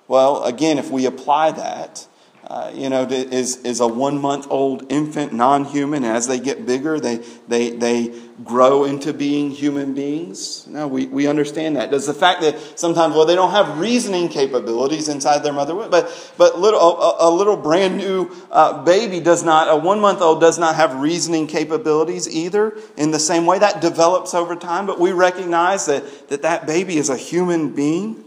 Well, 0.06 0.44
again, 0.44 0.78
if 0.78 0.90
we 0.90 1.06
apply 1.06 1.52
that, 1.52 2.06
uh, 2.48 2.72
you 2.74 2.88
know, 2.88 3.02
is, 3.02 3.58
is 3.58 3.80
a 3.80 3.86
one 3.86 4.18
month 4.18 4.46
old 4.48 4.90
infant 4.90 5.34
non 5.34 5.66
human. 5.66 6.02
As 6.02 6.26
they 6.28 6.40
get 6.40 6.64
bigger, 6.64 6.98
they, 6.98 7.16
they, 7.46 7.70
they 7.70 8.18
grow 8.42 8.84
into 8.84 9.12
being 9.12 9.50
human 9.50 9.92
beings? 9.92 10.66
No, 10.66 10.88
we, 10.88 11.06
we 11.06 11.26
understand 11.26 11.76
that. 11.76 11.90
Does 11.90 12.06
the 12.06 12.14
fact 12.14 12.40
that 12.40 12.78
sometimes, 12.78 13.14
well, 13.14 13.26
they 13.26 13.34
don't 13.34 13.50
have 13.50 13.78
reasoning 13.78 14.30
capabilities 14.30 15.08
inside 15.08 15.40
their 15.40 15.52
mother, 15.52 15.74
but, 15.74 16.32
but 16.38 16.58
little, 16.58 16.80
a, 16.80 17.28
a 17.28 17.30
little 17.30 17.56
brand 17.56 17.98
new 17.98 18.34
uh, 18.50 18.82
baby 18.82 19.20
does 19.20 19.44
not, 19.44 19.68
a 19.68 19.76
one 19.76 20.00
month 20.00 20.22
old 20.22 20.40
does 20.40 20.58
not 20.58 20.74
have 20.76 20.94
reasoning 21.00 21.46
capabilities 21.46 22.26
either 22.26 22.74
in 22.96 23.10
the 23.10 23.18
same 23.18 23.44
way. 23.44 23.58
That 23.58 23.82
develops 23.82 24.32
over 24.32 24.56
time, 24.56 24.86
but 24.86 24.98
we 24.98 25.12
recognize 25.12 25.84
that 25.84 26.28
that, 26.28 26.42
that 26.42 26.66
baby 26.66 26.96
is 26.96 27.10
a 27.10 27.16
human 27.16 27.74
being. 27.74 28.24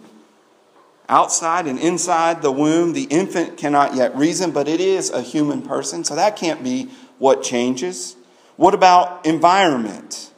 Outside 1.11 1.67
and 1.67 1.77
inside 1.77 2.41
the 2.41 2.53
womb, 2.53 2.93
the 2.93 3.03
infant 3.03 3.57
cannot 3.57 3.95
yet 3.95 4.15
reason, 4.15 4.51
but 4.51 4.69
it 4.69 4.79
is 4.79 5.09
a 5.09 5.21
human 5.21 5.61
person, 5.61 6.05
so 6.05 6.15
that 6.15 6.37
can't 6.37 6.63
be 6.63 6.89
what 7.19 7.43
changes. 7.43 8.15
What 8.55 8.73
about 8.73 9.25
environment? 9.25 10.31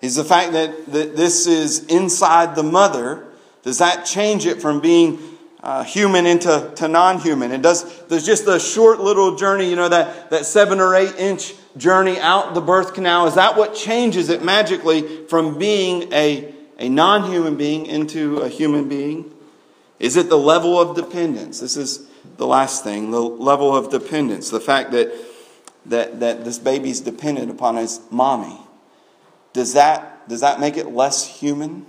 Is 0.00 0.14
the 0.14 0.24
fact 0.24 0.52
that, 0.52 0.86
that 0.86 1.14
this 1.14 1.46
is 1.46 1.84
inside 1.86 2.56
the 2.56 2.62
mother, 2.62 3.26
does 3.64 3.76
that 3.78 4.06
change 4.06 4.46
it 4.46 4.62
from 4.62 4.80
being 4.80 5.18
uh, 5.62 5.84
human 5.84 6.24
into 6.24 6.72
to 6.76 6.88
non-human? 6.88 7.52
And 7.52 7.62
does 7.62 8.06
there's 8.06 8.24
just 8.24 8.48
a 8.48 8.58
short 8.58 9.00
little 9.00 9.36
journey, 9.36 9.68
you 9.68 9.76
know, 9.76 9.90
that, 9.90 10.30
that 10.30 10.46
seven 10.46 10.80
or 10.80 10.94
eight 10.94 11.16
inch 11.18 11.52
journey 11.76 12.18
out 12.18 12.54
the 12.54 12.62
birth 12.62 12.94
canal, 12.94 13.26
is 13.26 13.34
that 13.34 13.58
what 13.58 13.74
changes 13.74 14.30
it 14.30 14.42
magically 14.42 15.26
from 15.26 15.58
being 15.58 16.10
a, 16.14 16.54
a 16.78 16.88
non-human 16.88 17.58
being 17.58 17.84
into 17.84 18.38
a 18.38 18.48
human 18.48 18.88
being? 18.88 19.33
Is 20.04 20.16
it 20.16 20.28
the 20.28 20.36
level 20.36 20.78
of 20.78 20.94
dependence? 20.94 21.60
This 21.60 21.78
is 21.78 22.06
the 22.36 22.46
last 22.46 22.84
thing, 22.84 23.10
the 23.10 23.20
level 23.20 23.74
of 23.74 23.90
dependence. 23.90 24.50
The 24.50 24.60
fact 24.60 24.90
that 24.92 25.10
that, 25.86 26.20
that 26.20 26.44
this 26.44 26.58
baby's 26.58 27.00
dependent 27.00 27.50
upon 27.50 27.76
his 27.76 28.00
mommy. 28.10 28.58
Does 29.54 29.72
that, 29.74 30.28
does 30.28 30.40
that 30.40 30.60
make 30.60 30.76
it 30.76 30.88
less 30.88 31.40
human? 31.40 31.86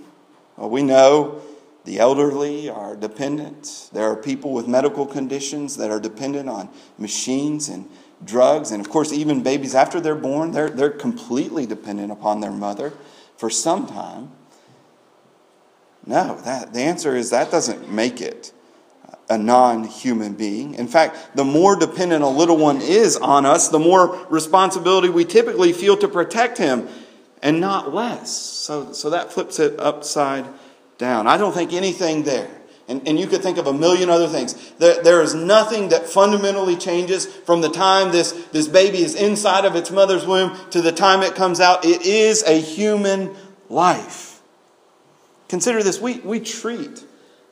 Well, 0.55 0.69
we 0.69 0.81
know 0.81 1.41
the 1.83 1.99
elderly 1.99 2.69
are 2.69 2.95
dependent. 2.95 3.89
There 3.91 4.09
are 4.09 4.15
people 4.15 4.53
with 4.53 4.67
medical 4.67 5.05
conditions 5.05 5.77
that 5.77 5.91
are 5.91 5.99
dependent 5.99 6.49
on 6.49 6.69
machines 6.97 7.69
and 7.69 7.89
drugs. 8.23 8.71
And 8.71 8.79
of 8.79 8.89
course, 8.89 9.11
even 9.11 9.43
babies 9.43 9.75
after 9.75 9.99
they're 9.99 10.15
born, 10.15 10.51
they're, 10.51 10.69
they're 10.69 10.89
completely 10.89 11.65
dependent 11.65 12.11
upon 12.11 12.39
their 12.39 12.51
mother 12.51 12.93
for 13.37 13.49
some 13.49 13.87
time. 13.87 14.31
No, 16.05 16.39
that, 16.41 16.73
the 16.73 16.81
answer 16.81 17.15
is 17.15 17.31
that 17.31 17.49
doesn't 17.51 17.91
make 17.91 18.21
it 18.21 18.51
a 19.29 19.37
non 19.37 19.83
human 19.83 20.33
being. 20.33 20.75
In 20.75 20.87
fact, 20.87 21.35
the 21.35 21.43
more 21.43 21.75
dependent 21.75 22.23
a 22.23 22.27
little 22.27 22.57
one 22.57 22.81
is 22.81 23.17
on 23.17 23.45
us, 23.45 23.69
the 23.69 23.79
more 23.79 24.25
responsibility 24.29 25.09
we 25.09 25.25
typically 25.25 25.73
feel 25.73 25.97
to 25.97 26.07
protect 26.07 26.57
him 26.57 26.87
and 27.41 27.59
not 27.59 27.93
less. 27.93 28.31
So, 28.31 28.91
so 28.93 29.09
that 29.09 29.31
flips 29.33 29.59
it 29.59 29.79
upside 29.79 30.45
down. 30.97 31.27
I 31.27 31.37
don't 31.37 31.53
think 31.53 31.73
anything 31.73 32.23
there. 32.23 32.49
And, 32.87 33.07
and 33.07 33.19
you 33.19 33.25
could 33.25 33.41
think 33.41 33.57
of 33.57 33.65
a 33.65 33.73
million 33.73 34.11
other 34.11 34.27
things. 34.27 34.53
There, 34.73 35.01
there 35.01 35.21
is 35.23 35.33
nothing 35.33 35.89
that 35.89 36.07
fundamentally 36.07 36.75
changes 36.75 37.25
from 37.25 37.61
the 37.61 37.69
time 37.69 38.11
this, 38.11 38.31
this 38.51 38.67
baby 38.67 38.99
is 38.99 39.15
inside 39.15 39.65
of 39.65 39.75
its 39.75 39.89
mother's 39.89 40.25
womb 40.25 40.55
to 40.69 40.81
the 40.81 40.91
time 40.91 41.23
it 41.23 41.33
comes 41.33 41.59
out. 41.59 41.83
It 41.83 42.05
is 42.05 42.43
a 42.43 42.59
human 42.59 43.35
life. 43.69 44.34
Consider 45.47 45.83
this 45.83 45.99
we, 45.99 46.19
we 46.19 46.39
treat 46.39 47.03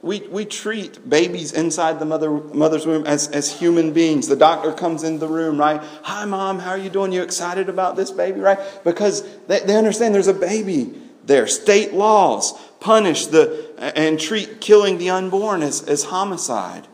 we, 0.03 0.19
we 0.27 0.43
treat 0.43 1.09
babies 1.09 1.53
inside 1.53 1.97
the 1.97 2.05
mother, 2.05 2.29
mother's 2.29 2.85
womb 2.85 3.07
as, 3.07 3.29
as 3.29 3.57
human 3.57 3.93
beings. 3.93 4.27
The 4.27 4.35
doctor 4.35 4.73
comes 4.73 5.01
in 5.03 5.19
the 5.19 5.29
room, 5.29 5.57
right? 5.57 5.81
Hi, 6.03 6.25
mom, 6.25 6.59
how 6.59 6.71
are 6.71 6.77
you 6.77 6.89
doing? 6.89 7.13
You 7.13 7.23
excited 7.23 7.69
about 7.69 7.95
this 7.95 8.11
baby, 8.11 8.41
right? 8.41 8.59
Because 8.83 9.23
they, 9.47 9.61
they 9.61 9.77
understand 9.77 10.13
there's 10.13 10.27
a 10.27 10.33
baby 10.33 10.93
there. 11.23 11.47
State 11.47 11.93
laws 11.93 12.51
punish 12.81 13.27
the 13.27 13.71
and 13.95 14.19
treat 14.19 14.59
killing 14.59 14.97
the 14.97 15.09
unborn 15.09 15.63
as, 15.63 15.81
as 15.83 16.03
homicide. 16.03 16.85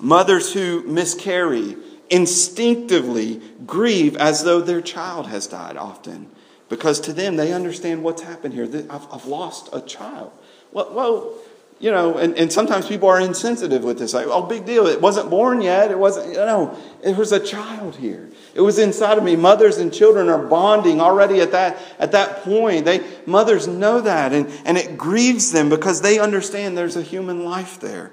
Mothers 0.00 0.54
who 0.54 0.82
miscarry 0.84 1.76
instinctively 2.08 3.42
grieve 3.66 4.16
as 4.16 4.44
though 4.44 4.62
their 4.62 4.80
child 4.80 5.26
has 5.26 5.46
died 5.46 5.76
often 5.76 6.30
Because 6.68 7.00
to 7.00 7.12
them, 7.12 7.36
they 7.36 7.52
understand 7.52 8.02
what's 8.02 8.22
happened 8.22 8.54
here. 8.54 8.64
I've, 8.90 9.06
I've 9.12 9.26
lost 9.26 9.68
a 9.72 9.80
child. 9.80 10.32
Well, 10.72 10.92
well 10.92 11.34
you 11.80 11.90
know, 11.90 12.16
and, 12.16 12.36
and 12.38 12.52
sometimes 12.52 12.86
people 12.86 13.08
are 13.08 13.20
insensitive 13.20 13.82
with 13.82 13.98
this. 13.98 14.14
Like, 14.14 14.26
oh, 14.26 14.42
big 14.42 14.64
deal. 14.64 14.86
It 14.86 15.00
wasn't 15.00 15.28
born 15.28 15.60
yet. 15.60 15.90
It 15.90 15.98
wasn't, 15.98 16.28
you 16.28 16.36
know, 16.36 16.78
it 17.02 17.16
was 17.16 17.32
a 17.32 17.40
child 17.40 17.96
here. 17.96 18.30
It 18.54 18.60
was 18.60 18.78
inside 18.78 19.18
of 19.18 19.24
me. 19.24 19.34
Mothers 19.36 19.78
and 19.78 19.92
children 19.92 20.28
are 20.28 20.38
bonding 20.38 21.00
already 21.00 21.40
at 21.40 21.50
that, 21.52 21.76
at 21.98 22.12
that 22.12 22.42
point. 22.42 22.84
They, 22.84 23.04
mothers 23.26 23.66
know 23.66 24.00
that, 24.00 24.32
and, 24.32 24.48
and 24.64 24.78
it 24.78 24.96
grieves 24.96 25.52
them 25.52 25.68
because 25.68 26.00
they 26.00 26.18
understand 26.18 26.78
there's 26.78 26.96
a 26.96 27.02
human 27.02 27.44
life 27.44 27.80
there. 27.80 28.12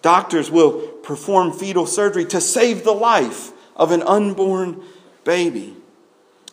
Doctors 0.00 0.50
will 0.50 0.80
perform 0.80 1.52
fetal 1.52 1.86
surgery 1.86 2.24
to 2.26 2.40
save 2.40 2.84
the 2.84 2.92
life 2.92 3.52
of 3.76 3.92
an 3.92 4.02
unborn 4.02 4.82
baby. 5.24 5.76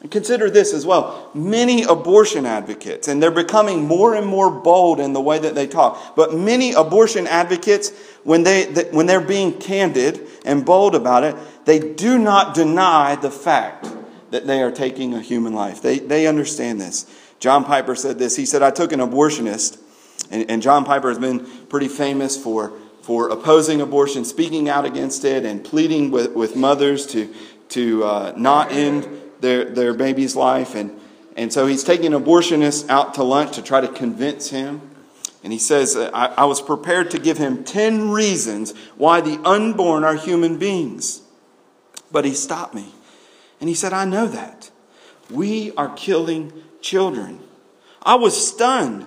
And 0.01 0.09
consider 0.09 0.49
this 0.49 0.73
as 0.73 0.85
well. 0.85 1.29
Many 1.33 1.83
abortion 1.83 2.45
advocates, 2.45 3.09
and 3.09 3.21
they're 3.21 3.31
becoming 3.31 3.85
more 3.85 4.15
and 4.15 4.25
more 4.25 4.49
bold 4.49 4.99
in 4.99 5.11
the 5.11 5.19
way 5.19 5.39
that 5.39 5.55
they 5.55 5.67
talk, 5.67 6.15
but 6.15 6.33
many 6.33 6.71
abortion 6.71 7.27
advocates, 7.27 7.91
when, 8.23 8.43
they, 8.43 8.65
when 8.91 9.07
they're 9.07 9.19
being 9.19 9.53
candid 9.59 10.25
and 10.45 10.65
bold 10.65 10.95
about 10.95 11.23
it, 11.23 11.35
they 11.65 11.79
do 11.79 12.17
not 12.17 12.55
deny 12.55 13.15
the 13.15 13.31
fact 13.31 13.87
that 14.31 14.47
they 14.47 14.61
are 14.61 14.71
taking 14.71 15.13
a 15.13 15.21
human 15.21 15.53
life. 15.53 15.81
They, 15.81 15.99
they 15.99 16.27
understand 16.27 16.79
this. 16.79 17.05
John 17.39 17.65
Piper 17.65 17.95
said 17.95 18.19
this. 18.19 18.35
He 18.35 18.45
said, 18.45 18.61
I 18.61 18.71
took 18.71 18.93
an 18.93 18.99
abortionist, 18.99 19.79
and, 20.31 20.49
and 20.49 20.61
John 20.61 20.85
Piper 20.85 21.09
has 21.09 21.19
been 21.19 21.45
pretty 21.67 21.87
famous 21.89 22.41
for, 22.41 22.73
for 23.01 23.29
opposing 23.29 23.81
abortion, 23.81 24.23
speaking 24.23 24.69
out 24.69 24.85
against 24.85 25.25
it, 25.25 25.43
and 25.45 25.63
pleading 25.63 26.11
with, 26.11 26.33
with 26.33 26.55
mothers 26.55 27.05
to, 27.07 27.33
to 27.69 28.03
uh, 28.05 28.33
not 28.37 28.71
end 28.71 29.07
their, 29.39 29.65
their 29.65 29.93
baby's 29.93 30.35
life. 30.35 30.75
And, 30.75 30.99
and 31.35 31.51
so 31.51 31.67
he's 31.67 31.83
taking 31.83 32.13
an 32.13 32.23
abortionist 32.23 32.89
out 32.89 33.13
to 33.15 33.23
lunch 33.23 33.55
to 33.55 33.61
try 33.61 33.81
to 33.81 33.87
convince 33.87 34.49
him. 34.49 34.81
And 35.43 35.53
he 35.53 35.59
says, 35.59 35.95
I, 35.95 36.33
I 36.37 36.45
was 36.45 36.61
prepared 36.61 37.11
to 37.11 37.19
give 37.19 37.37
him 37.37 37.63
10 37.63 38.11
reasons 38.11 38.73
why 38.97 39.21
the 39.21 39.39
unborn 39.45 40.03
are 40.03 40.15
human 40.15 40.57
beings. 40.57 41.21
But 42.11 42.25
he 42.25 42.33
stopped 42.33 42.73
me. 42.73 42.93
And 43.59 43.69
he 43.69 43.75
said, 43.75 43.93
I 43.93 44.05
know 44.05 44.27
that. 44.27 44.71
We 45.29 45.71
are 45.75 45.93
killing 45.95 46.51
children. 46.81 47.39
I 48.01 48.15
was 48.15 48.47
stunned. 48.47 49.05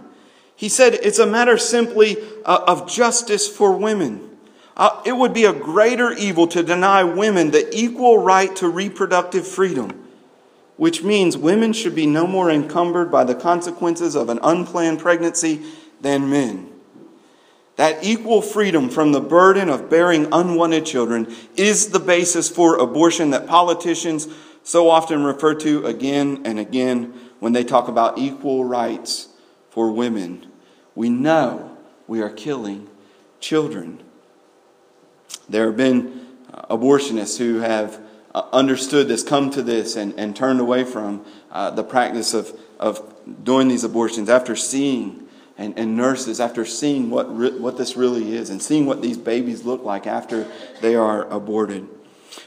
He 0.57 0.69
said, 0.69 0.95
It's 0.95 1.19
a 1.19 1.27
matter 1.27 1.59
simply 1.59 2.17
uh, 2.45 2.65
of 2.67 2.89
justice 2.89 3.49
for 3.49 3.77
women. 3.77 4.31
Uh, 4.77 5.03
it 5.05 5.13
would 5.13 5.35
be 5.35 5.45
a 5.45 5.53
greater 5.53 6.13
evil 6.13 6.47
to 6.47 6.63
deny 6.63 7.05
women 7.05 7.51
the 7.51 7.69
equal 7.77 8.19
right 8.19 8.55
to 8.57 8.69
reproductive 8.69 9.47
freedom 9.47 10.02
which 10.83 11.05
means 11.05 11.37
women 11.37 11.73
should 11.73 11.95
be 11.95 12.07
no 12.07 12.27
more 12.27 12.51
encumbered 12.51 13.09
by 13.09 13.23
the 13.23 13.37
consequences 13.37 14.17
of 14.17 14.29
an 14.29 14.41
unplanned 14.43 14.99
pregnancy 14.99 15.63
than 16.01 16.29
men. 16.29 16.69
That 17.77 18.03
equal 18.03 18.43
freedom 18.43 18.89
from 18.89 19.13
the 19.13 19.21
burden 19.21 19.69
of 19.69 19.89
bearing 19.89 20.27
unwanted 20.33 20.85
children 20.85 21.33
is 21.55 21.91
the 21.91 22.01
basis 22.01 22.49
for 22.49 22.79
abortion 22.79 23.31
that 23.31 23.47
politicians 23.47 24.27
so 24.65 24.91
often 24.91 25.23
refer 25.23 25.55
to 25.55 25.87
again 25.87 26.43
and 26.45 26.59
again 26.59 27.15
when 27.39 27.53
they 27.53 27.63
talk 27.63 27.87
about 27.87 28.19
equal 28.19 28.65
rights 28.65 29.29
for 29.71 29.93
women. 29.93 30.49
We 30.97 31.11
know 31.11 31.79
we 32.09 32.23
are 32.23 32.29
killing 32.29 32.91
children. 33.39 34.03
There 35.49 35.67
have 35.67 35.77
been 35.77 36.27
abortionists 36.69 37.39
who 37.39 37.61
have 37.61 38.02
uh, 38.35 38.49
understood 38.53 39.09
this, 39.09 39.23
come 39.23 39.51
to 39.51 39.63
this, 39.63 39.97
and, 39.97 40.19
and 40.19 40.35
turned 40.35 40.61
away 40.61 40.85
from 40.85 41.25
uh, 41.51 41.71
the 41.71 41.85
practice 41.85 42.35
of, 42.35 42.59
of 42.79 43.15
doing 43.45 43.69
these 43.69 43.85
abortions 43.85 44.29
after 44.29 44.57
seeing, 44.57 45.29
and, 45.59 45.79
and 45.79 45.97
nurses, 45.97 46.41
after 46.41 46.65
seeing 46.65 47.11
what, 47.11 47.37
re- 47.37 47.59
what 47.59 47.77
this 47.77 47.97
really 47.97 48.35
is, 48.35 48.51
and 48.51 48.63
seeing 48.63 48.87
what 48.87 49.03
these 49.03 49.19
babies 49.19 49.65
look 49.65 49.85
like 49.85 50.07
after 50.07 50.47
they 50.81 50.95
are 50.95 51.29
aborted. 51.29 51.87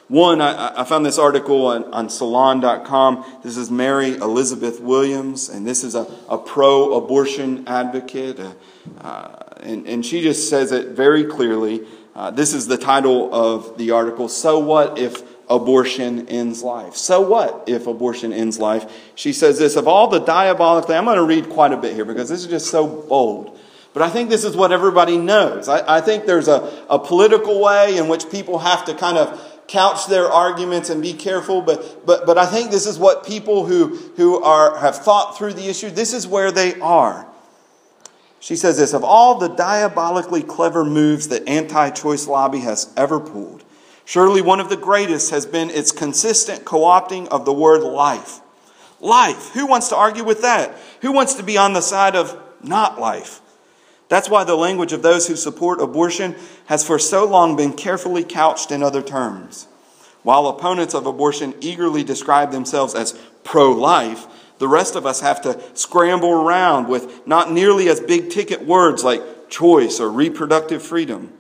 One, 0.08 0.42
I, 0.42 0.82
I 0.82 0.84
found 0.84 1.06
this 1.06 1.18
article 1.18 1.68
on, 1.68 1.86
on 1.94 2.10
Salon.com. 2.10 3.40
This 3.44 3.58
is 3.58 3.70
Mary 3.70 4.16
Elizabeth 4.16 4.80
Williams, 4.80 5.50
and 5.50 5.66
this 5.66 5.84
is 5.84 5.96
a, 5.96 6.08
a 6.30 6.38
pro 6.38 6.94
abortion 6.96 7.68
advocate. 7.68 8.40
Uh, 8.40 8.54
uh, 9.02 9.36
and, 9.62 9.88
and 9.88 10.06
she 10.06 10.22
just 10.22 10.50
says 10.50 10.72
it 10.72 10.90
very 10.90 11.24
clearly. 11.24 11.86
Uh, 12.16 12.32
this 12.32 12.54
is 12.54 12.68
the 12.68 12.78
title 12.78 13.34
of 13.34 13.78
the 13.78 13.92
article 13.92 14.30
So 14.30 14.60
What 14.60 14.98
If 14.98 15.35
abortion 15.50 16.28
ends 16.28 16.64
life. 16.64 16.96
So 16.96 17.22
what 17.22 17.64
if 17.68 17.88
abortion 17.88 18.34
ends 18.34 18.60
life? 18.60 18.92
She 19.16 19.34
says 19.34 19.60
this 19.60 19.76
of 19.76 19.88
all 19.88 20.08
the 20.08 20.20
diabolically, 20.20 20.96
I'm 20.96 21.06
going 21.06 21.18
to 21.18 21.24
read 21.24 21.50
quite 21.50 21.72
a 21.72 21.78
bit 21.78 21.94
here 21.94 22.06
because 22.06 22.30
this 22.30 22.42
is 22.42 22.48
just 22.48 22.68
so 22.68 22.88
bold. 22.88 23.58
But 23.94 24.02
I 24.02 24.10
think 24.10 24.30
this 24.30 24.44
is 24.44 24.58
what 24.58 24.72
everybody 24.72 25.18
knows. 25.18 25.70
I, 25.70 25.98
I 25.98 26.02
think 26.02 26.26
there's 26.26 26.50
a, 26.50 26.86
a 26.90 27.00
political 27.00 27.62
way 27.62 27.98
in 27.98 28.10
which 28.10 28.30
people 28.30 28.60
have 28.60 28.84
to 28.86 28.94
kind 28.94 29.18
of 29.18 29.42
couch 29.68 30.08
their 30.08 30.28
arguments 30.28 30.90
and 30.90 31.02
be 31.02 31.14
careful, 31.14 31.62
but, 31.62 32.06
but, 32.06 32.26
but 32.26 32.38
I 32.38 32.46
think 32.46 32.72
this 32.72 32.86
is 32.86 33.00
what 33.00 33.26
people 33.26 33.66
who, 33.66 33.96
who 34.16 34.42
are, 34.44 34.78
have 34.78 34.98
thought 34.98 35.38
through 35.38 35.54
the 35.54 35.68
issue, 35.68 35.90
this 35.90 36.14
is 36.14 36.28
where 36.28 36.52
they 36.52 36.80
are. 36.80 37.26
She 38.40 38.56
says 38.56 38.78
this 38.78 38.94
Of 38.94 39.04
all 39.04 39.40
the 39.40 39.48
diabolically 39.48 40.44
clever 40.44 40.86
moves 40.86 41.30
that 41.30 41.48
anti 41.48 41.90
choice 41.90 42.28
lobby 42.28 42.60
has 42.60 42.94
ever 42.96 43.20
pulled, 43.20 43.64
Surely 44.06 44.42
one 44.42 44.60
of 44.60 44.70
the 44.70 44.78
greatest 44.78 45.32
has 45.32 45.46
been 45.46 45.72
its 45.72 45.92
consistent 45.92 46.64
co 46.64 46.82
opting 46.82 47.28
of 47.28 47.44
the 47.44 47.54
word 47.54 47.82
life. 47.82 48.40
Life. 49.02 49.50
Who 49.54 49.66
wants 49.66 49.90
to 49.90 49.96
argue 49.96 50.24
with 50.24 50.44
that? 50.44 50.76
Who 51.02 51.12
wants 51.12 51.34
to 51.36 51.44
be 51.44 51.58
on 51.58 51.74
the 51.74 51.82
side 51.82 52.16
of 52.16 52.40
not 52.64 53.00
life? 53.00 53.42
That's 54.08 54.30
why 54.30 54.44
the 54.44 54.56
language 54.56 54.94
of 54.94 55.02
those 55.02 55.28
who 55.28 55.36
support 55.36 55.82
abortion 55.82 56.36
has 56.68 56.86
for 56.86 57.00
so 57.00 57.26
long 57.26 57.56
been 57.56 57.74
carefully 57.74 58.24
couched 58.24 58.72
in 58.72 58.84
other 58.84 59.02
terms. 59.02 59.68
While 60.22 60.48
opponents 60.48 60.94
of 60.94 61.06
abortion 61.06 61.56
eagerly 61.60 62.04
describe 62.04 62.52
themselves 62.52 62.94
as 62.96 63.14
pro 63.44 63.72
life, 63.72 64.28
the 64.60 64.68
rest 64.68 64.96
of 64.96 65.06
us 65.06 65.22
have 65.22 65.42
to 65.42 65.60
scramble 65.74 66.32
around 66.32 66.88
with 66.88 67.28
not 67.28 67.52
nearly 67.52 67.90
as 67.90 68.00
big 68.00 68.30
ticket 68.30 68.66
words 68.66 69.04
like 69.04 69.50
choice 69.50 70.00
or 70.00 70.10
reproductive 70.10 70.82
freedom. 70.82 71.32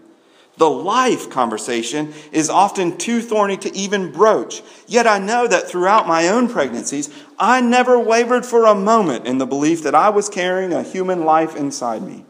The 0.57 0.69
life 0.69 1.29
conversation 1.29 2.13
is 2.31 2.49
often 2.49 2.97
too 2.97 3.21
thorny 3.21 3.57
to 3.57 3.75
even 3.75 4.11
broach. 4.11 4.61
Yet 4.87 5.05
I 5.05 5.19
know 5.19 5.47
that 5.47 5.67
throughout 5.67 6.07
my 6.07 6.29
own 6.29 6.47
pregnancies, 6.47 7.09
I 7.37 7.59
never 7.59 7.99
wavered 7.99 8.45
for 8.45 8.65
a 8.65 8.75
moment 8.75 9.27
in 9.27 9.37
the 9.37 9.45
belief 9.45 9.83
that 9.83 9.95
I 9.95 10.09
was 10.09 10.29
carrying 10.29 10.71
a 10.71 10.83
human 10.83 11.25
life 11.25 11.55
inside 11.55 12.03
me. 12.03 12.25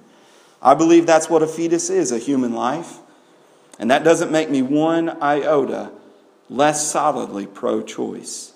I 0.61 0.73
believe 0.73 1.05
that's 1.05 1.29
what 1.29 1.43
a 1.43 1.47
fetus 1.47 1.91
is 1.91 2.11
a 2.11 2.17
human 2.17 2.53
life. 2.53 2.97
And 3.77 3.91
that 3.91 4.03
doesn't 4.03 4.31
make 4.31 4.49
me 4.49 4.63
one 4.63 5.21
iota 5.21 5.91
less 6.49 6.89
solidly 6.89 7.45
pro 7.45 7.83
choice. 7.83 8.53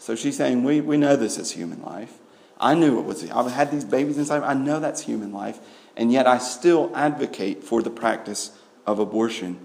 So 0.00 0.14
she's 0.14 0.36
saying, 0.36 0.64
we, 0.64 0.80
we 0.82 0.98
know 0.98 1.16
this 1.16 1.38
is 1.38 1.52
human 1.52 1.82
life. 1.82 2.18
I 2.60 2.74
knew 2.74 2.98
it 2.98 3.04
was. 3.04 3.30
I've 3.30 3.52
had 3.52 3.70
these 3.70 3.84
babies 3.84 4.18
inside. 4.18 4.42
I 4.42 4.54
know 4.54 4.80
that's 4.80 5.02
human 5.02 5.32
life. 5.32 5.60
And 5.96 6.12
yet 6.12 6.26
I 6.26 6.38
still 6.38 6.90
advocate 6.94 7.62
for 7.62 7.82
the 7.82 7.90
practice 7.90 8.50
of 8.88 8.98
abortion. 8.98 9.60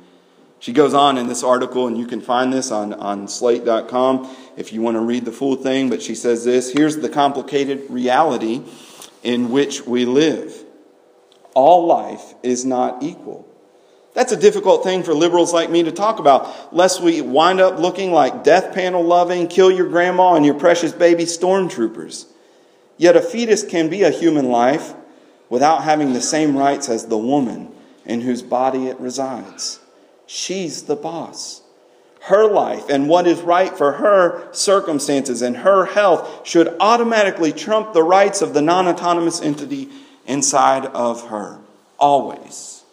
She 0.59 0.73
goes 0.73 0.93
on 0.93 1.17
in 1.17 1.27
this 1.27 1.43
article, 1.43 1.87
and 1.87 1.97
you 1.97 2.05
can 2.05 2.21
find 2.21 2.53
this 2.53 2.71
on, 2.71 2.93
on 2.93 3.27
slate.com 3.27 4.29
if 4.55 4.71
you 4.71 4.81
want 4.81 4.95
to 4.95 5.01
read 5.01 5.25
the 5.25 5.31
full 5.31 5.55
thing. 5.55 5.89
But 5.89 6.01
she 6.01 6.13
says 6.13 6.45
this 6.45 6.71
here's 6.71 6.97
the 6.97 7.09
complicated 7.09 7.89
reality 7.89 8.61
in 9.23 9.49
which 9.49 9.85
we 9.85 10.05
live 10.05 10.63
all 11.55 11.85
life 11.85 12.33
is 12.43 12.65
not 12.65 13.03
equal. 13.03 13.47
That's 14.13 14.31
a 14.31 14.37
difficult 14.37 14.83
thing 14.83 15.03
for 15.03 15.13
liberals 15.13 15.53
like 15.53 15.69
me 15.69 15.83
to 15.83 15.91
talk 15.91 16.19
about, 16.19 16.73
lest 16.73 17.01
we 17.01 17.21
wind 17.21 17.59
up 17.59 17.79
looking 17.79 18.11
like 18.11 18.43
death 18.43 18.73
panel 18.73 19.03
loving, 19.03 19.47
kill 19.47 19.71
your 19.71 19.87
grandma 19.87 20.35
and 20.35 20.45
your 20.45 20.55
precious 20.55 20.91
baby 20.91 21.23
stormtroopers. 21.23 22.25
Yet 22.97 23.15
a 23.15 23.21
fetus 23.21 23.63
can 23.63 23.89
be 23.89 24.03
a 24.03 24.11
human 24.11 24.49
life 24.49 24.93
without 25.49 25.83
having 25.83 26.13
the 26.13 26.21
same 26.21 26.57
rights 26.57 26.89
as 26.89 27.07
the 27.07 27.17
woman 27.17 27.72
in 28.05 28.21
whose 28.21 28.41
body 28.41 28.87
it 28.87 28.99
resides. 28.99 29.79
She's 30.25 30.83
the 30.83 30.95
boss. 30.95 31.61
Her 32.21 32.49
life 32.49 32.89
and 32.89 33.09
what 33.09 33.27
is 33.27 33.41
right 33.41 33.75
for 33.75 33.93
her 33.93 34.47
circumstances 34.53 35.41
and 35.41 35.57
her 35.57 35.85
health 35.85 36.47
should 36.47 36.73
automatically 36.79 37.51
trump 37.51 37.93
the 37.93 38.03
rights 38.03 38.41
of 38.41 38.53
the 38.53 38.61
non 38.61 38.87
autonomous 38.87 39.41
entity 39.41 39.89
inside 40.25 40.85
of 40.85 41.27
her. 41.27 41.59
Always. 41.99 42.83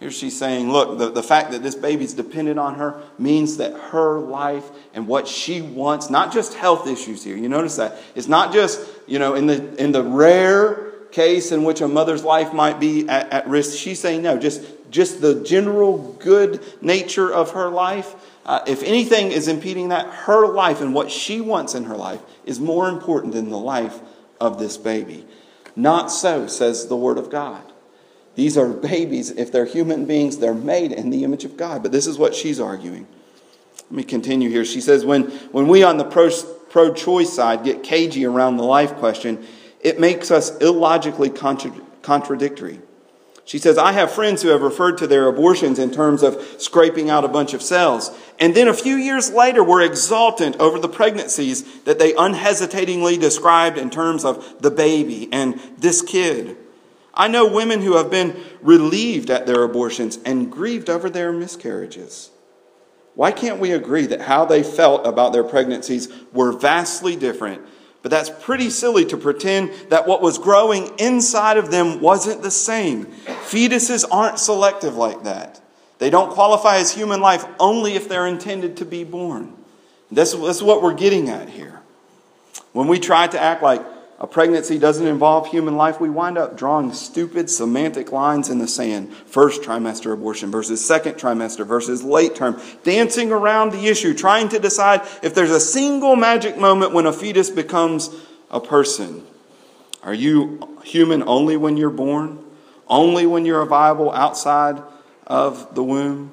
Here 0.00 0.10
she's 0.10 0.36
saying, 0.36 0.72
look, 0.72 0.98
the, 0.98 1.10
the 1.10 1.22
fact 1.22 1.52
that 1.52 1.62
this 1.62 1.76
baby's 1.76 2.12
dependent 2.12 2.58
on 2.58 2.74
her 2.74 3.00
means 3.20 3.58
that 3.58 3.72
her 3.72 4.18
life 4.18 4.68
and 4.94 5.06
what 5.06 5.28
she 5.28 5.62
wants, 5.62 6.10
not 6.10 6.32
just 6.32 6.54
health 6.54 6.88
issues 6.88 7.22
here. 7.22 7.36
You 7.36 7.48
notice 7.48 7.76
that. 7.76 7.98
It's 8.16 8.26
not 8.26 8.52
just, 8.52 8.80
you 9.06 9.20
know, 9.20 9.34
in 9.34 9.46
the 9.46 9.76
in 9.76 9.92
the 9.92 10.02
rare 10.02 10.91
case 11.12 11.52
in 11.52 11.62
which 11.62 11.80
a 11.80 11.88
mother's 11.88 12.24
life 12.24 12.52
might 12.52 12.80
be 12.80 13.08
at, 13.08 13.30
at 13.30 13.48
risk. 13.48 13.78
She's 13.78 14.00
saying 14.00 14.22
no, 14.22 14.38
just, 14.38 14.62
just 14.90 15.20
the 15.20 15.42
general 15.44 16.14
good 16.18 16.60
nature 16.82 17.32
of 17.32 17.52
her 17.52 17.68
life. 17.68 18.14
uh, 18.44 18.60
if 18.66 18.82
anything 18.82 19.30
is 19.30 19.48
impeding 19.48 19.90
that, 19.90 20.06
her 20.06 20.46
life 20.48 20.80
and 20.80 20.94
what 20.94 21.10
she 21.10 21.40
wants 21.40 21.74
in 21.74 21.84
her 21.84 21.96
life 21.96 22.20
is 22.44 22.58
more 22.58 22.88
important 22.88 23.32
than 23.32 23.50
the 23.50 23.58
life 23.58 24.00
of 24.40 24.58
this 24.58 24.76
baby. 24.76 25.24
Not 25.76 26.10
so, 26.10 26.46
says 26.48 26.88
the 26.88 26.96
Word 26.96 27.18
of 27.18 27.30
God. 27.30 27.62
These 28.34 28.56
are 28.56 28.68
babies. 28.68 29.30
If 29.30 29.52
they're 29.52 29.64
human 29.64 30.06
beings, 30.06 30.38
they're 30.38 30.54
made 30.54 30.90
in 30.90 31.10
the 31.10 31.22
image 31.22 31.44
of 31.44 31.56
God. 31.56 31.82
But 31.82 31.92
this 31.92 32.06
is 32.06 32.18
what 32.18 32.34
she's 32.34 32.58
arguing. 32.58 33.06
Let 33.84 33.92
me 33.92 34.02
continue 34.02 34.48
here. 34.48 34.64
She 34.64 34.80
says, 34.80 35.04
when, 35.04 35.24
when 35.52 35.68
we 35.68 35.82
on 35.82 35.98
the 35.98 36.04
pro 36.04 36.94
choice 36.94 37.32
side 37.32 37.62
get 37.62 37.82
cagey 37.82 38.24
around 38.24 38.56
the 38.56 38.64
life 38.64 38.94
question, 38.94 39.46
it 39.82 40.00
makes 40.00 40.30
us 40.30 40.56
illogically 40.58 41.28
contra- 41.28 41.72
contradictory. 42.02 42.80
She 43.44 43.58
says, 43.58 43.76
I 43.76 43.92
have 43.92 44.12
friends 44.12 44.42
who 44.42 44.48
have 44.50 44.62
referred 44.62 44.98
to 44.98 45.06
their 45.08 45.26
abortions 45.26 45.78
in 45.78 45.90
terms 45.90 46.22
of 46.22 46.40
scraping 46.58 47.10
out 47.10 47.24
a 47.24 47.28
bunch 47.28 47.54
of 47.54 47.62
cells. 47.62 48.16
And 48.38 48.54
then 48.54 48.68
a 48.68 48.74
few 48.74 48.94
years 48.94 49.32
later 49.32 49.64
were 49.64 49.82
exultant 49.82 50.56
over 50.60 50.78
the 50.78 50.88
pregnancies 50.88 51.80
that 51.82 51.98
they 51.98 52.14
unhesitatingly 52.14 53.16
described 53.16 53.78
in 53.78 53.90
terms 53.90 54.24
of 54.24 54.62
the 54.62 54.70
baby 54.70 55.28
and 55.32 55.60
this 55.76 56.02
kid. 56.02 56.56
I 57.14 57.28
know 57.28 57.46
women 57.46 57.82
who 57.82 57.96
have 57.96 58.10
been 58.10 58.36
relieved 58.62 59.28
at 59.28 59.46
their 59.46 59.64
abortions 59.64 60.18
and 60.24 60.50
grieved 60.50 60.88
over 60.88 61.10
their 61.10 61.32
miscarriages. 61.32 62.30
Why 63.14 63.32
can't 63.32 63.60
we 63.60 63.72
agree 63.72 64.06
that 64.06 64.22
how 64.22 64.44
they 64.44 64.62
felt 64.62 65.06
about 65.06 65.32
their 65.32 65.44
pregnancies 65.44 66.08
were 66.32 66.52
vastly 66.52 67.16
different 67.16 67.62
but 68.02 68.10
that's 68.10 68.30
pretty 68.30 68.68
silly 68.68 69.04
to 69.06 69.16
pretend 69.16 69.70
that 69.88 70.06
what 70.06 70.20
was 70.20 70.38
growing 70.38 70.90
inside 70.98 71.56
of 71.56 71.70
them 71.70 72.00
wasn't 72.00 72.42
the 72.42 72.50
same. 72.50 73.06
Fetuses 73.46 74.04
aren't 74.10 74.38
selective 74.38 74.96
like 74.96 75.22
that. 75.22 75.60
They 75.98 76.10
don't 76.10 76.32
qualify 76.32 76.78
as 76.78 76.92
human 76.92 77.20
life 77.20 77.44
only 77.60 77.94
if 77.94 78.08
they're 78.08 78.26
intended 78.26 78.76
to 78.78 78.84
be 78.84 79.04
born. 79.04 79.56
This 80.10 80.34
is 80.34 80.62
what 80.62 80.82
we're 80.82 80.94
getting 80.94 81.28
at 81.28 81.48
here. 81.48 81.80
When 82.72 82.88
we 82.88 82.98
try 82.98 83.28
to 83.28 83.40
act 83.40 83.62
like 83.62 83.82
a 84.22 84.26
pregnancy 84.28 84.78
doesn't 84.78 85.08
involve 85.08 85.48
human 85.48 85.76
life, 85.76 86.00
we 86.00 86.08
wind 86.08 86.38
up 86.38 86.56
drawing 86.56 86.92
stupid 86.92 87.50
semantic 87.50 88.12
lines 88.12 88.48
in 88.48 88.60
the 88.60 88.68
sand. 88.68 89.12
First 89.12 89.62
trimester 89.62 90.12
abortion 90.12 90.52
versus 90.52 90.82
second 90.82 91.14
trimester 91.14 91.66
versus 91.66 92.04
late 92.04 92.36
term, 92.36 92.62
dancing 92.84 93.32
around 93.32 93.72
the 93.72 93.88
issue, 93.88 94.14
trying 94.14 94.48
to 94.50 94.60
decide 94.60 95.00
if 95.24 95.34
there's 95.34 95.50
a 95.50 95.58
single 95.58 96.14
magic 96.14 96.56
moment 96.56 96.92
when 96.92 97.04
a 97.04 97.12
fetus 97.12 97.50
becomes 97.50 98.10
a 98.48 98.60
person. 98.60 99.24
Are 100.04 100.14
you 100.14 100.78
human 100.84 101.24
only 101.24 101.56
when 101.56 101.76
you're 101.76 101.90
born? 101.90 102.44
Only 102.86 103.26
when 103.26 103.44
you're 103.44 103.66
viable 103.66 104.12
outside 104.12 104.80
of 105.26 105.74
the 105.74 105.82
womb? 105.82 106.30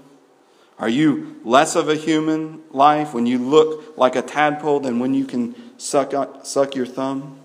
Are 0.78 0.90
you 0.90 1.42
less 1.44 1.76
of 1.76 1.90
a 1.90 1.96
human 1.96 2.62
life 2.70 3.16
when 3.16 3.26
you 3.26 3.40
look 3.40 3.98
like 3.98 4.16
a 4.16 4.22
tadpole 4.22 4.80
than 4.80 5.00
when 5.00 5.16
you 5.16 5.26
can 5.26 5.56
suck, 5.80 6.14
suck 6.46 6.76
your 6.76 6.86
thumb? 6.86 7.39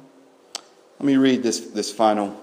Let 0.98 1.06
me 1.06 1.16
read 1.16 1.42
this, 1.42 1.60
this 1.60 1.92
final 1.92 2.40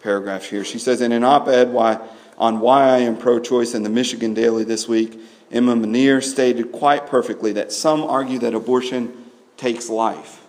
paragraph 0.00 0.44
here. 0.44 0.64
She 0.64 0.78
says, 0.78 1.00
In 1.00 1.12
an 1.12 1.24
op 1.24 1.48
ed 1.48 1.72
why, 1.72 2.00
on 2.38 2.60
why 2.60 2.84
I 2.84 2.98
am 2.98 3.16
pro 3.16 3.40
choice 3.40 3.74
in 3.74 3.82
the 3.82 3.90
Michigan 3.90 4.34
Daily 4.34 4.64
this 4.64 4.88
week, 4.88 5.20
Emma 5.50 5.74
Manier 5.74 6.22
stated 6.22 6.72
quite 6.72 7.06
perfectly 7.06 7.52
that 7.52 7.72
some 7.72 8.02
argue 8.02 8.38
that 8.38 8.54
abortion 8.54 9.12
takes 9.56 9.88
life, 9.88 10.42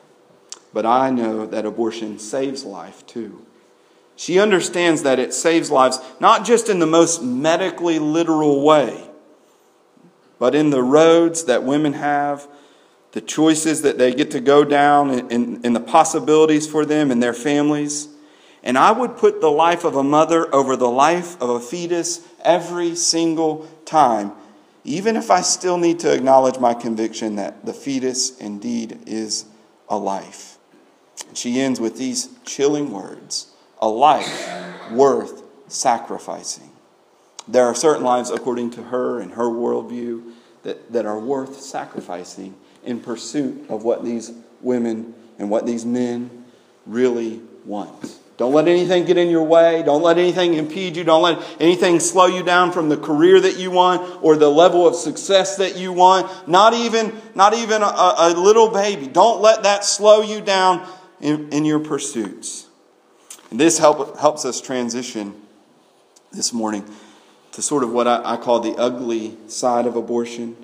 but 0.73 0.85
I 0.85 1.09
know 1.09 1.45
that 1.45 1.65
abortion 1.65 2.19
saves 2.19 2.63
life 2.63 3.05
too. 3.05 3.45
She 4.15 4.39
understands 4.39 5.03
that 5.03 5.19
it 5.19 5.33
saves 5.33 5.69
lives 5.69 5.99
not 6.19 6.45
just 6.45 6.69
in 6.69 6.79
the 6.79 6.85
most 6.85 7.21
medically 7.21 7.99
literal 7.99 8.63
way, 8.63 9.09
but 10.39 10.55
in 10.55 10.69
the 10.69 10.83
roads 10.83 11.45
that 11.45 11.63
women 11.63 11.93
have 11.93 12.47
the 13.13 13.21
choices 13.21 13.83
that 13.83 13.97
they 13.97 14.13
get 14.13 14.31
to 14.31 14.39
go 14.39 14.63
down 14.63 15.11
and, 15.11 15.63
and, 15.63 15.75
the 15.75 15.79
possibilities 15.79 16.67
for 16.67 16.83
them 16.83 17.11
and 17.11 17.21
their 17.21 17.33
families. 17.33 18.09
And 18.63 18.75
I 18.75 18.91
would 18.91 19.17
put 19.17 19.39
the 19.39 19.51
life 19.51 19.83
of 19.83 19.95
a 19.95 20.03
mother 20.03 20.53
over 20.53 20.75
the 20.75 20.89
life 20.89 21.39
of 21.39 21.49
a 21.49 21.59
fetus 21.59 22.27
every 22.43 22.95
single 22.95 23.67
time, 23.85 24.31
even 24.83 25.15
if 25.15 25.29
I 25.29 25.41
still 25.41 25.77
need 25.77 25.99
to 25.99 26.11
acknowledge 26.11 26.57
my 26.57 26.73
conviction 26.73 27.35
that 27.35 27.65
the 27.65 27.73
fetus 27.73 28.35
indeed 28.39 28.99
is 29.05 29.45
a 29.87 29.97
life. 29.97 30.57
She 31.35 31.61
ends 31.61 31.79
with 31.79 31.97
these 31.97 32.29
chilling 32.45 32.91
words 32.91 33.51
a 33.79 33.87
life 33.87 34.49
worth 34.91 35.43
sacrificing. 35.67 36.71
There 37.47 37.65
are 37.65 37.75
certain 37.75 38.03
lives, 38.03 38.31
according 38.31 38.71
to 38.71 38.83
her 38.83 39.19
and 39.19 39.33
her 39.33 39.49
worldview, 39.49 40.31
that, 40.63 40.93
that 40.93 41.05
are 41.05 41.19
worth 41.19 41.59
sacrificing 41.59 42.55
in 42.85 42.99
pursuit 42.99 43.69
of 43.69 43.83
what 43.83 44.03
these 44.03 44.31
women 44.61 45.13
and 45.39 45.49
what 45.49 45.65
these 45.65 45.85
men 45.85 46.45
really 46.85 47.41
want. 47.65 48.17
Don't 48.37 48.53
let 48.53 48.67
anything 48.67 49.05
get 49.05 49.17
in 49.17 49.29
your 49.29 49.43
way. 49.43 49.83
Don't 49.83 50.01
let 50.01 50.17
anything 50.17 50.55
impede 50.55 50.97
you. 50.97 51.03
Don't 51.03 51.21
let 51.21 51.41
anything 51.59 51.99
slow 51.99 52.25
you 52.25 52.43
down 52.43 52.71
from 52.71 52.89
the 52.89 52.97
career 52.97 53.39
that 53.39 53.57
you 53.57 53.69
want 53.69 54.23
or 54.23 54.35
the 54.35 54.49
level 54.49 54.87
of 54.87 54.95
success 54.95 55.57
that 55.57 55.77
you 55.77 55.93
want. 55.93 56.47
Not 56.47 56.73
even, 56.73 57.13
not 57.35 57.53
even 57.53 57.83
a, 57.83 57.85
a 57.85 58.33
little 58.35 58.69
baby. 58.69 59.07
Don't 59.07 59.41
let 59.41 59.63
that 59.63 59.85
slow 59.85 60.23
you 60.23 60.41
down 60.41 60.87
in, 61.21 61.49
in 61.49 61.63
your 61.63 61.79
pursuits. 61.79 62.65
And 63.51 63.59
this 63.59 63.77
help, 63.77 64.17
helps 64.17 64.45
us 64.45 64.59
transition 64.59 65.39
this 66.31 66.51
morning 66.51 66.83
to 67.51 67.61
sort 67.61 67.83
of 67.83 67.91
what 67.91 68.07
I, 68.07 68.33
I 68.33 68.37
call 68.37 68.61
the 68.61 68.75
ugly 68.75 69.37
side 69.47 69.85
of 69.85 69.95
abortion. 69.95 70.57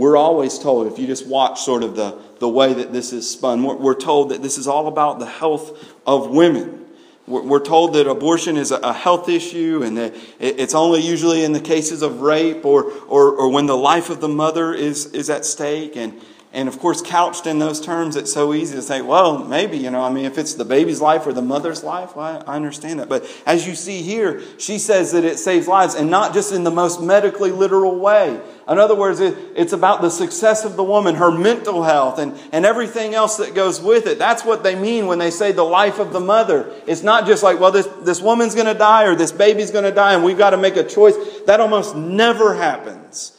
We're 0.00 0.16
always 0.16 0.58
told, 0.58 0.90
if 0.90 0.98
you 0.98 1.06
just 1.06 1.26
watch 1.26 1.60
sort 1.60 1.82
of 1.82 1.94
the, 1.94 2.18
the 2.38 2.48
way 2.48 2.72
that 2.72 2.90
this 2.90 3.12
is 3.12 3.30
spun, 3.30 3.62
we're, 3.62 3.76
we're 3.76 3.94
told 3.94 4.30
that 4.30 4.42
this 4.42 4.56
is 4.56 4.66
all 4.66 4.86
about 4.88 5.18
the 5.18 5.26
health 5.26 5.94
of 6.06 6.30
women. 6.30 6.86
We're, 7.26 7.42
we're 7.42 7.60
told 7.60 7.92
that 7.92 8.06
abortion 8.06 8.56
is 8.56 8.70
a, 8.70 8.76
a 8.76 8.94
health 8.94 9.28
issue 9.28 9.82
and 9.84 9.98
that 9.98 10.14
it, 10.38 10.58
it's 10.58 10.74
only 10.74 11.02
usually 11.02 11.44
in 11.44 11.52
the 11.52 11.60
cases 11.60 12.00
of 12.00 12.22
rape 12.22 12.64
or, 12.64 12.90
or, 13.08 13.30
or 13.32 13.50
when 13.50 13.66
the 13.66 13.76
life 13.76 14.08
of 14.08 14.22
the 14.22 14.28
mother 14.28 14.72
is, 14.72 15.04
is 15.12 15.28
at 15.28 15.44
stake. 15.44 15.98
And, 15.98 16.18
and 16.52 16.68
of 16.68 16.80
course, 16.80 17.00
couched 17.00 17.46
in 17.46 17.60
those 17.60 17.80
terms, 17.80 18.16
it's 18.16 18.32
so 18.32 18.52
easy 18.52 18.74
to 18.74 18.82
say, 18.82 19.02
well, 19.02 19.38
maybe, 19.38 19.78
you 19.78 19.88
know, 19.88 20.02
I 20.02 20.10
mean, 20.10 20.24
if 20.24 20.36
it's 20.36 20.54
the 20.54 20.64
baby's 20.64 21.00
life 21.00 21.24
or 21.24 21.32
the 21.32 21.40
mother's 21.40 21.84
life, 21.84 22.16
well, 22.16 22.42
I 22.44 22.56
understand 22.56 22.98
that. 22.98 23.08
But 23.08 23.24
as 23.46 23.68
you 23.68 23.76
see 23.76 24.02
here, 24.02 24.42
she 24.58 24.80
says 24.80 25.12
that 25.12 25.24
it 25.24 25.38
saves 25.38 25.68
lives 25.68 25.94
and 25.94 26.10
not 26.10 26.34
just 26.34 26.52
in 26.52 26.64
the 26.64 26.70
most 26.72 27.00
medically 27.00 27.52
literal 27.52 28.00
way. 28.00 28.40
In 28.68 28.78
other 28.78 28.96
words, 28.96 29.20
it, 29.20 29.38
it's 29.54 29.72
about 29.72 30.00
the 30.00 30.10
success 30.10 30.64
of 30.64 30.74
the 30.74 30.82
woman, 30.82 31.14
her 31.14 31.30
mental 31.30 31.84
health, 31.84 32.18
and, 32.18 32.36
and 32.50 32.66
everything 32.66 33.14
else 33.14 33.36
that 33.36 33.54
goes 33.54 33.80
with 33.80 34.08
it. 34.08 34.18
That's 34.18 34.44
what 34.44 34.64
they 34.64 34.74
mean 34.74 35.06
when 35.06 35.20
they 35.20 35.30
say 35.30 35.52
the 35.52 35.62
life 35.62 36.00
of 36.00 36.12
the 36.12 36.20
mother. 36.20 36.72
It's 36.84 37.04
not 37.04 37.26
just 37.26 37.44
like, 37.44 37.60
well, 37.60 37.70
this, 37.70 37.86
this 38.02 38.20
woman's 38.20 38.56
going 38.56 38.66
to 38.66 38.74
die 38.74 39.04
or 39.04 39.14
this 39.14 39.30
baby's 39.30 39.70
going 39.70 39.84
to 39.84 39.92
die 39.92 40.14
and 40.14 40.24
we've 40.24 40.38
got 40.38 40.50
to 40.50 40.56
make 40.56 40.74
a 40.74 40.84
choice. 40.84 41.14
That 41.46 41.60
almost 41.60 41.94
never 41.94 42.56
happens. 42.56 43.36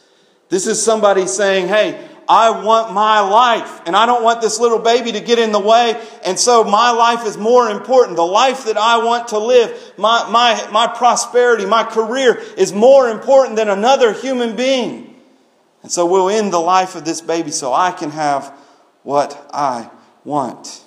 This 0.48 0.66
is 0.66 0.82
somebody 0.82 1.26
saying, 1.26 1.68
hey, 1.68 2.08
I 2.32 2.64
want 2.64 2.94
my 2.94 3.20
life 3.20 3.82
and 3.84 3.94
I 3.94 4.06
don't 4.06 4.22
want 4.24 4.40
this 4.40 4.58
little 4.58 4.78
baby 4.78 5.12
to 5.12 5.20
get 5.20 5.38
in 5.38 5.52
the 5.52 5.60
way. 5.60 6.02
And 6.24 6.38
so 6.38 6.64
my 6.64 6.90
life 6.90 7.26
is 7.26 7.36
more 7.36 7.68
important. 7.68 8.16
The 8.16 8.22
life 8.22 8.64
that 8.64 8.78
I 8.78 9.04
want 9.04 9.28
to 9.28 9.38
live, 9.38 9.92
my, 9.98 10.26
my, 10.30 10.66
my 10.72 10.86
prosperity, 10.86 11.66
my 11.66 11.84
career 11.84 12.40
is 12.56 12.72
more 12.72 13.10
important 13.10 13.56
than 13.56 13.68
another 13.68 14.14
human 14.14 14.56
being. 14.56 15.14
And 15.82 15.92
so 15.92 16.06
we'll 16.06 16.30
end 16.30 16.54
the 16.54 16.58
life 16.58 16.94
of 16.94 17.04
this 17.04 17.20
baby 17.20 17.50
so 17.50 17.74
I 17.74 17.90
can 17.90 18.12
have 18.12 18.48
what 19.02 19.50
I 19.52 19.90
want. 20.24 20.84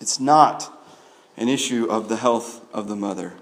It's 0.00 0.18
not 0.18 0.76
an 1.36 1.48
issue 1.48 1.86
of 1.88 2.08
the 2.08 2.16
health 2.16 2.64
of 2.74 2.88
the 2.88 2.96
mother. 2.96 3.34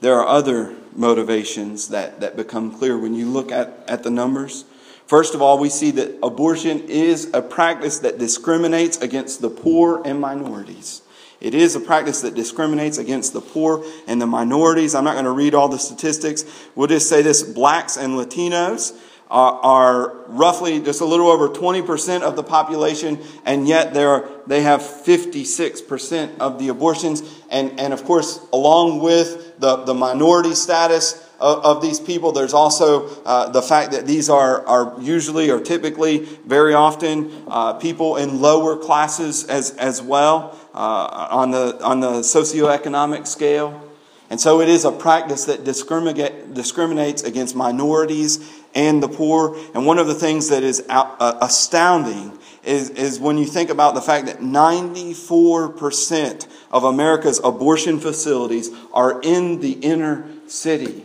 There 0.00 0.14
are 0.14 0.28
other 0.28 0.76
motivations 0.94 1.88
that, 1.88 2.20
that 2.20 2.36
become 2.36 2.70
clear 2.70 2.96
when 2.96 3.14
you 3.14 3.26
look 3.26 3.50
at, 3.50 3.82
at 3.88 4.04
the 4.04 4.10
numbers. 4.10 4.64
First 5.12 5.34
of 5.34 5.42
all, 5.42 5.58
we 5.58 5.68
see 5.68 5.90
that 5.90 6.20
abortion 6.22 6.88
is 6.88 7.28
a 7.34 7.42
practice 7.42 7.98
that 7.98 8.16
discriminates 8.16 8.96
against 8.96 9.42
the 9.42 9.50
poor 9.50 10.00
and 10.06 10.18
minorities. 10.18 11.02
It 11.38 11.52
is 11.52 11.76
a 11.76 11.80
practice 11.80 12.22
that 12.22 12.34
discriminates 12.34 12.96
against 12.96 13.34
the 13.34 13.42
poor 13.42 13.84
and 14.06 14.22
the 14.22 14.26
minorities. 14.26 14.94
I'm 14.94 15.04
not 15.04 15.12
going 15.12 15.26
to 15.26 15.30
read 15.30 15.52
all 15.54 15.68
the 15.68 15.78
statistics. 15.78 16.46
We'll 16.74 16.86
just 16.86 17.10
say 17.10 17.20
this 17.20 17.42
blacks 17.42 17.98
and 17.98 18.14
Latinos 18.14 18.98
are, 19.30 19.60
are 19.62 20.16
roughly 20.28 20.80
just 20.80 21.02
a 21.02 21.04
little 21.04 21.28
over 21.28 21.50
20% 21.50 22.22
of 22.22 22.34
the 22.34 22.42
population, 22.42 23.18
and 23.44 23.68
yet 23.68 23.92
they 23.92 24.62
have 24.62 24.80
56% 24.80 26.38
of 26.38 26.58
the 26.58 26.68
abortions. 26.68 27.22
And, 27.50 27.78
and 27.78 27.92
of 27.92 28.04
course, 28.04 28.40
along 28.50 29.00
with 29.00 29.60
the, 29.60 29.76
the 29.84 29.92
minority 29.92 30.54
status, 30.54 31.28
of, 31.42 31.64
of 31.64 31.82
these 31.82 32.00
people. 32.00 32.32
There's 32.32 32.54
also 32.54 33.08
uh, 33.24 33.50
the 33.50 33.60
fact 33.60 33.92
that 33.92 34.06
these 34.06 34.30
are, 34.30 34.66
are 34.66 34.94
usually 35.00 35.50
or 35.50 35.60
typically 35.60 36.20
very 36.46 36.72
often 36.72 37.44
uh, 37.48 37.74
people 37.74 38.16
in 38.16 38.40
lower 38.40 38.76
classes 38.76 39.44
as, 39.44 39.76
as 39.76 40.00
well 40.00 40.58
uh, 40.72 41.28
on, 41.30 41.50
the, 41.50 41.78
on 41.82 42.00
the 42.00 42.20
socioeconomic 42.20 43.26
scale. 43.26 43.86
And 44.30 44.40
so 44.40 44.62
it 44.62 44.68
is 44.68 44.86
a 44.86 44.92
practice 44.92 45.44
that 45.44 45.62
discriminates 45.64 47.22
against 47.22 47.54
minorities 47.54 48.62
and 48.74 49.02
the 49.02 49.08
poor. 49.08 49.58
And 49.74 49.84
one 49.84 49.98
of 49.98 50.06
the 50.06 50.14
things 50.14 50.48
that 50.48 50.62
is 50.62 50.82
uh, 50.88 51.38
astounding 51.42 52.38
is, 52.64 52.88
is 52.90 53.20
when 53.20 53.36
you 53.36 53.44
think 53.44 53.68
about 53.68 53.94
the 53.94 54.00
fact 54.00 54.24
that 54.26 54.38
94% 54.38 56.46
of 56.70 56.84
America's 56.84 57.40
abortion 57.44 58.00
facilities 58.00 58.70
are 58.94 59.20
in 59.20 59.60
the 59.60 59.72
inner 59.72 60.24
city. 60.46 61.04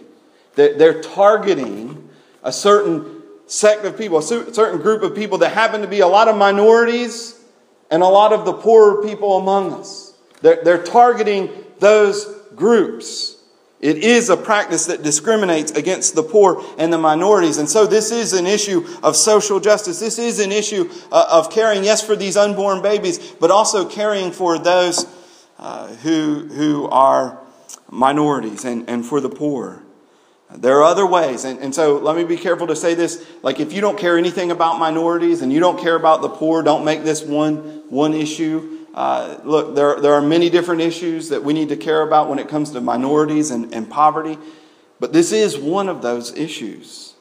They're 0.58 1.02
targeting 1.02 2.10
a 2.44 2.52
certain 2.52 3.22
sect 3.46 3.86
of 3.86 3.98
people, 3.98 4.18
a 4.18 4.24
certain 4.24 4.82
group 4.82 5.04
of 5.04 5.16
people 5.16 5.38
that 5.38 5.54
happen 5.54 5.82
to 5.82 5.88
be 5.88 6.02
a 6.02 6.08
lot 6.08 6.28
of 6.28 6.36
minorities 6.36 7.40
and 7.90 8.04
a 8.04 8.08
lot 8.08 8.34
of 8.34 8.44
the 8.44 8.54
poorer 8.54 9.04
people 9.04 9.38
among 9.38 9.74
us. 9.74 10.14
They're, 10.42 10.64
they're 10.64 10.84
targeting 10.84 11.50
those 11.80 12.26
groups. 12.56 13.36
It 13.80 13.98
is 13.98 14.30
a 14.30 14.36
practice 14.36 14.88
that 14.88 15.04
discriminates 15.04 15.72
against 15.72 16.16
the 16.16 16.24
poor 16.24 16.66
and 16.80 16.92
the 16.92 16.98
minorities. 16.98 17.60
And 17.60 17.70
so 17.70 17.86
this 17.86 18.12
is 18.12 18.34
an 18.34 18.48
issue 18.48 18.86
of 19.04 19.16
social 19.16 19.60
justice. 19.60 20.00
This 20.00 20.18
is 20.18 20.40
an 20.40 20.52
issue 20.52 20.90
uh, 21.12 21.28
of 21.30 21.52
caring, 21.52 21.84
yes, 21.84 22.02
for 22.06 22.16
these 22.16 22.36
unborn 22.36 22.82
babies, 22.82 23.20
but 23.40 23.52
also 23.52 23.88
caring 23.88 24.32
for 24.32 24.58
those 24.58 25.06
uh, 25.60 25.88
who, 25.98 26.48
who 26.48 26.88
are 26.90 27.40
minorities 27.92 28.66
and, 28.66 28.90
and 28.90 29.06
for 29.06 29.22
the 29.22 29.30
poor. 29.30 29.84
There 30.56 30.78
are 30.78 30.84
other 30.84 31.06
ways. 31.06 31.44
And, 31.44 31.60
and 31.60 31.76
so 31.76 31.98
let 31.98 32.16
me 32.16 32.24
be 32.24 32.38
careful 32.38 32.68
to 32.68 32.76
say 32.76 32.94
this. 32.94 33.26
Like, 33.44 33.60
if 33.60 33.74
you 33.74 33.82
don't 33.82 33.98
care 33.98 34.18
anything 34.18 34.52
about 34.52 34.80
minorities 34.80 35.42
and 35.42 35.52
you 35.52 35.60
don't 35.60 35.80
care 35.80 35.96
about 35.96 36.22
the 36.22 36.30
poor, 36.30 36.64
don't 36.64 36.86
make 36.86 37.04
this 37.04 37.22
one, 37.24 37.84
one 37.90 38.14
issue. 38.14 38.86
Uh, 38.94 39.38
look, 39.44 39.76
there, 39.76 40.00
there 40.00 40.14
are 40.14 40.22
many 40.22 40.50
different 40.50 40.82
issues 40.82 41.30
that 41.30 41.44
we 41.44 41.54
need 41.54 41.70
to 41.70 41.78
care 41.78 42.02
about 42.02 42.30
when 42.30 42.40
it 42.40 42.48
comes 42.48 42.72
to 42.72 42.82
minorities 42.82 43.52
and, 43.52 43.74
and 43.74 43.90
poverty. 43.90 44.38
But 45.00 45.14
this 45.14 45.32
is 45.32 45.58
one 45.58 45.90
of 45.90 46.02
those 46.02 46.36
issues. 46.36 47.14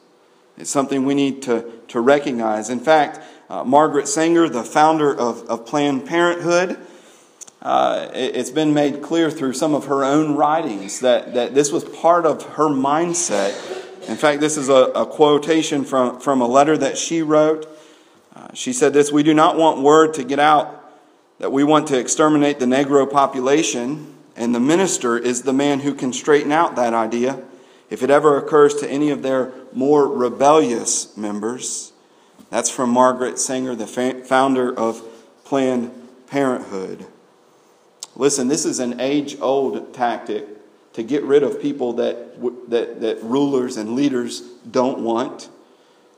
It's 0.57 0.71
something 0.71 1.05
we 1.05 1.13
need 1.13 1.43
to, 1.43 1.69
to 1.89 1.99
recognize. 1.99 2.69
In 2.69 2.79
fact, 2.79 3.19
uh, 3.49 3.63
Margaret 3.63 4.07
Sanger, 4.07 4.49
the 4.49 4.63
founder 4.63 5.13
of, 5.15 5.43
of 5.47 5.65
Planned 5.65 6.07
Parenthood, 6.07 6.77
uh, 7.61 8.09
it's 8.13 8.51
been 8.51 8.73
made 8.73 9.01
clear 9.01 9.31
through 9.31 9.53
some 9.53 9.73
of 9.73 9.85
her 9.85 10.03
own 10.03 10.35
writings 10.35 10.99
that, 10.99 11.33
that 11.33 11.55
this 11.55 11.71
was 11.71 11.83
part 11.83 12.25
of 12.25 12.43
her 12.55 12.69
mindset. 12.69 13.55
In 14.07 14.15
fact, 14.15 14.41
this 14.41 14.57
is 14.57 14.69
a, 14.69 14.91
a 14.95 15.05
quotation 15.05 15.83
from, 15.83 16.19
from 16.19 16.41
a 16.41 16.47
letter 16.47 16.77
that 16.77 16.97
she 16.97 17.21
wrote. 17.21 17.67
Uh, 18.35 18.47
she 18.53 18.71
said 18.73 18.93
this 18.93 19.11
We 19.11 19.23
do 19.23 19.33
not 19.33 19.57
want 19.57 19.81
word 19.81 20.13
to 20.15 20.23
get 20.23 20.39
out 20.39 20.77
that 21.39 21.51
we 21.51 21.63
want 21.63 21.87
to 21.87 21.99
exterminate 21.99 22.59
the 22.59 22.65
Negro 22.65 23.09
population, 23.09 24.15
and 24.35 24.55
the 24.55 24.59
minister 24.59 25.17
is 25.17 25.43
the 25.43 25.53
man 25.53 25.81
who 25.81 25.93
can 25.93 26.13
straighten 26.13 26.51
out 26.51 26.75
that 26.75 26.93
idea 26.93 27.43
if 27.89 28.03
it 28.03 28.09
ever 28.09 28.37
occurs 28.37 28.75
to 28.75 28.89
any 28.89 29.09
of 29.09 29.21
their 29.21 29.51
more 29.73 30.07
rebellious 30.07 31.15
members. 31.15 31.93
That's 32.49 32.69
from 32.69 32.89
Margaret 32.89 33.39
Sanger, 33.39 33.75
the 33.75 33.87
founder 33.87 34.77
of 34.77 35.01
Planned 35.43 35.91
Parenthood. 36.27 37.05
Listen, 38.17 38.47
this 38.47 38.65
is 38.65 38.79
an 38.79 38.99
age 38.99 39.37
old 39.39 39.93
tactic 39.93 40.45
to 40.93 41.03
get 41.03 41.23
rid 41.23 41.43
of 41.43 41.61
people 41.61 41.93
that, 41.93 42.41
that, 42.71 43.01
that 43.01 43.21
rulers 43.21 43.77
and 43.77 43.95
leaders 43.95 44.41
don't 44.69 44.99
want. 44.99 45.49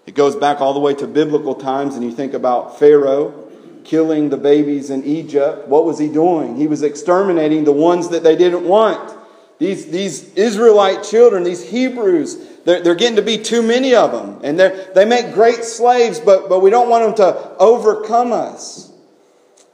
It 0.06 0.16
goes 0.16 0.36
back 0.36 0.62
all 0.62 0.74
the 0.74 0.80
way 0.80 0.94
to 0.96 1.08
biblical 1.08 1.56
times, 1.56 1.96
and 1.96 2.04
you 2.04 2.12
think 2.12 2.34
about 2.34 2.80
Pharaoh 2.80 3.48
killing 3.84 4.30
the 4.30 4.38
babies 4.38 4.90
in 4.90 5.04
Egypt. 5.04 5.68
What 5.68 5.84
was 5.84 6.00
he 6.00 6.08
doing? 6.08 6.56
He 6.56 6.68
was 6.68 6.84
exterminating 6.84 7.66
the 7.66 7.74
ones 7.74 8.10
that 8.10 8.24
they 8.24 8.38
didn't 8.38 8.66
want. 8.66 9.18
These, 9.58 9.88
these 9.88 10.34
Israelite 10.36 11.04
children, 11.04 11.44
these 11.44 11.70
Hebrews, 11.70 12.38
they're, 12.64 12.82
they're 12.82 12.96
getting 12.96 13.18
to 13.18 13.22
be 13.22 13.38
too 13.38 13.62
many 13.62 13.94
of 13.94 14.14
them. 14.14 14.40
And 14.42 14.58
they 14.58 15.06
make 15.06 15.34
great 15.34 15.66
slaves, 15.66 16.20
but, 16.20 16.48
but 16.48 16.62
we 16.62 16.70
don't 16.70 16.90
want 16.90 17.18
them 17.18 17.28
to 17.28 17.58
overcome 17.58 18.32
us. 18.32 18.89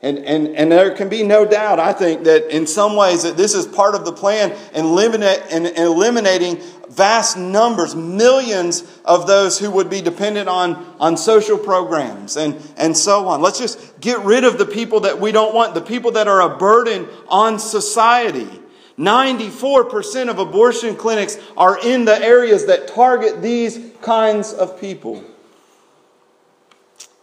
And, 0.02 0.20
and, 0.20 0.50
and 0.50 0.72
there 0.72 0.94
can 0.94 1.10
be 1.10 1.24
no 1.24 1.46
doubt, 1.46 1.80
I 1.80 1.94
think, 1.94 2.26
that 2.26 2.56
in 2.56 2.68
some 2.68 2.96
ways 2.96 3.24
that 3.24 3.38
this 3.38 3.56
is 3.56 3.66
part 3.66 3.96
of 3.96 4.06
the 4.06 4.12
plan 4.12 4.52
in, 4.74 4.86
eliminate, 4.86 5.42
in 5.50 5.66
eliminating 5.66 6.62
vast 6.90 7.38
numbers, 7.38 7.96
millions 7.96 8.84
of 9.04 9.26
those 9.26 9.58
who 9.58 9.72
would 9.72 9.90
be 9.90 10.02
dependent 10.02 10.48
on, 10.48 10.96
on 11.00 11.18
social 11.18 11.58
programs 11.58 12.38
and, 12.38 12.56
and 12.78 12.96
so 12.96 13.28
on. 13.28 13.42
Let's 13.42 13.58
just 13.58 14.00
get 14.00 14.20
rid 14.20 14.44
of 14.44 14.58
the 14.58 14.66
people 14.66 15.02
that 15.02 15.20
we 15.20 15.32
don't 15.32 15.56
want, 15.56 15.74
the 15.74 15.82
people 15.82 16.12
that 16.12 16.28
are 16.28 16.42
a 16.42 16.58
burden 16.58 17.08
on 17.28 17.58
society. 17.58 18.62
94% 18.98 20.30
of 20.30 20.40
abortion 20.40 20.96
clinics 20.96 21.38
are 21.58 21.78
in 21.80 22.06
the 22.06 22.18
areas 22.24 22.68
that 22.68 22.88
target 22.88 23.42
these 23.42 23.80
kinds 24.02 24.54
of 24.54 24.80
people. 24.80 25.24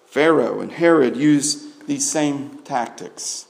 Pharaoh 0.06 0.60
and 0.60 0.70
Herod 0.70 1.16
use 1.16 1.71
these 1.86 2.10
same 2.10 2.58
tactics. 2.64 3.46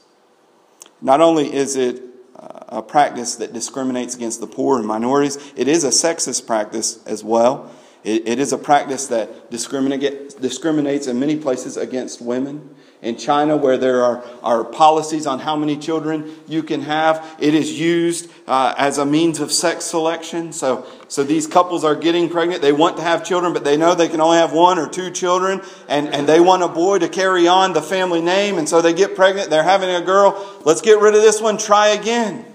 Not 1.01 1.21
only 1.21 1.53
is 1.53 1.75
it 1.75 2.01
uh, 2.35 2.79
a 2.79 2.81
practice 2.81 3.35
that 3.35 3.53
discriminates 3.53 4.15
against 4.15 4.39
the 4.39 4.47
poor 4.47 4.77
and 4.79 4.87
minorities, 4.87 5.37
it 5.55 5.67
is 5.67 5.83
a 5.83 5.89
sexist 5.89 6.47
practice 6.47 7.03
as 7.05 7.23
well. 7.23 7.71
it, 8.03 8.27
it 8.27 8.39
is 8.39 8.53
a 8.53 8.57
practice 8.57 9.07
that 9.07 9.49
discriminate, 9.51 10.39
discriminates 10.41 11.07
in 11.07 11.19
many 11.19 11.37
places 11.37 11.77
against 11.77 12.21
women 12.21 12.75
in 13.03 13.17
China, 13.17 13.57
where 13.57 13.77
there 13.77 14.01
are, 14.01 14.23
are 14.41 14.63
policies 14.63 15.27
on 15.27 15.39
how 15.39 15.57
many 15.57 15.77
children 15.77 16.33
you 16.47 16.63
can 16.63 16.81
have, 16.81 17.35
it 17.37 17.53
is 17.53 17.77
used 17.77 18.31
uh, 18.47 18.73
as 18.77 18.97
a 18.97 19.05
means 19.05 19.41
of 19.41 19.51
sex 19.51 19.83
selection. 19.83 20.53
So, 20.53 20.87
so 21.09 21.23
these 21.23 21.45
couples 21.45 21.83
are 21.83 21.95
getting 21.95 22.29
pregnant. 22.29 22.61
They 22.61 22.71
want 22.71 22.95
to 22.97 23.03
have 23.03 23.25
children, 23.25 23.51
but 23.51 23.65
they 23.65 23.75
know 23.75 23.93
they 23.93 24.07
can 24.07 24.21
only 24.21 24.37
have 24.37 24.53
one 24.53 24.79
or 24.79 24.87
two 24.87 25.11
children, 25.11 25.61
and, 25.89 26.07
and 26.07 26.27
they 26.27 26.39
want 26.39 26.63
a 26.63 26.69
boy 26.69 26.99
to 26.99 27.09
carry 27.09 27.45
on 27.45 27.73
the 27.73 27.81
family 27.81 28.21
name, 28.21 28.57
and 28.57 28.69
so 28.69 28.81
they 28.81 28.93
get 28.93 29.15
pregnant. 29.17 29.49
They're 29.49 29.63
having 29.63 29.89
a 29.89 30.01
girl. 30.01 30.61
Let's 30.63 30.81
get 30.81 30.99
rid 30.99 31.13
of 31.13 31.21
this 31.21 31.41
one, 31.41 31.57
try 31.57 31.89
again. 31.89 32.45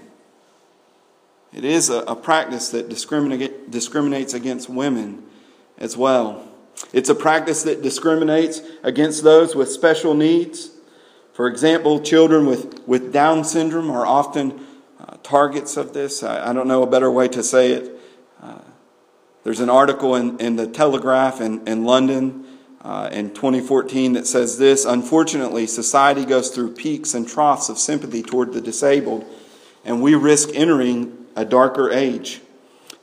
It 1.53 1.63
is 1.63 1.91
a, 1.91 1.99
a 1.99 2.15
practice 2.15 2.69
that 2.69 2.89
discriminate, 2.89 3.69
discriminates 3.69 4.33
against 4.33 4.67
women 4.67 5.23
as 5.77 5.95
well. 5.95 6.48
It's 6.93 7.09
a 7.09 7.15
practice 7.15 7.63
that 7.63 7.81
discriminates 7.81 8.61
against 8.83 9.23
those 9.23 9.55
with 9.55 9.69
special 9.71 10.13
needs. 10.13 10.71
For 11.33 11.47
example, 11.47 12.01
children 12.01 12.45
with, 12.45 12.85
with 12.87 13.13
Down 13.13 13.43
syndrome 13.43 13.91
are 13.91 14.05
often 14.05 14.65
uh, 14.99 15.17
targets 15.23 15.77
of 15.77 15.93
this. 15.93 16.23
I, 16.23 16.49
I, 16.49 16.53
don't 16.53 16.67
know 16.67 16.83
a 16.83 16.87
better 16.87 17.09
way 17.11 17.27
to 17.29 17.43
say 17.43 17.71
it. 17.71 17.91
Uh, 18.41 18.59
there's 19.43 19.59
an 19.59 19.69
article 19.69 20.15
in, 20.15 20.39
in 20.39 20.55
the 20.55 20.67
Telegraph 20.67 21.39
in, 21.39 21.65
in 21.67 21.85
London 21.85 22.45
uh, 22.81 23.09
in 23.11 23.33
2014 23.33 24.13
that 24.13 24.27
says 24.27 24.57
this 24.57 24.85
Unfortunately, 24.85 25.67
society 25.67 26.25
goes 26.25 26.49
through 26.49 26.73
peaks 26.73 27.13
and 27.13 27.27
troughs 27.27 27.69
of 27.69 27.77
sympathy 27.77 28.23
toward 28.23 28.53
the 28.53 28.61
disabled, 28.61 29.25
and 29.85 30.01
we 30.01 30.15
risk 30.15 30.49
entering 30.53 31.25
a 31.35 31.45
darker 31.45 31.91
age. 31.91 32.41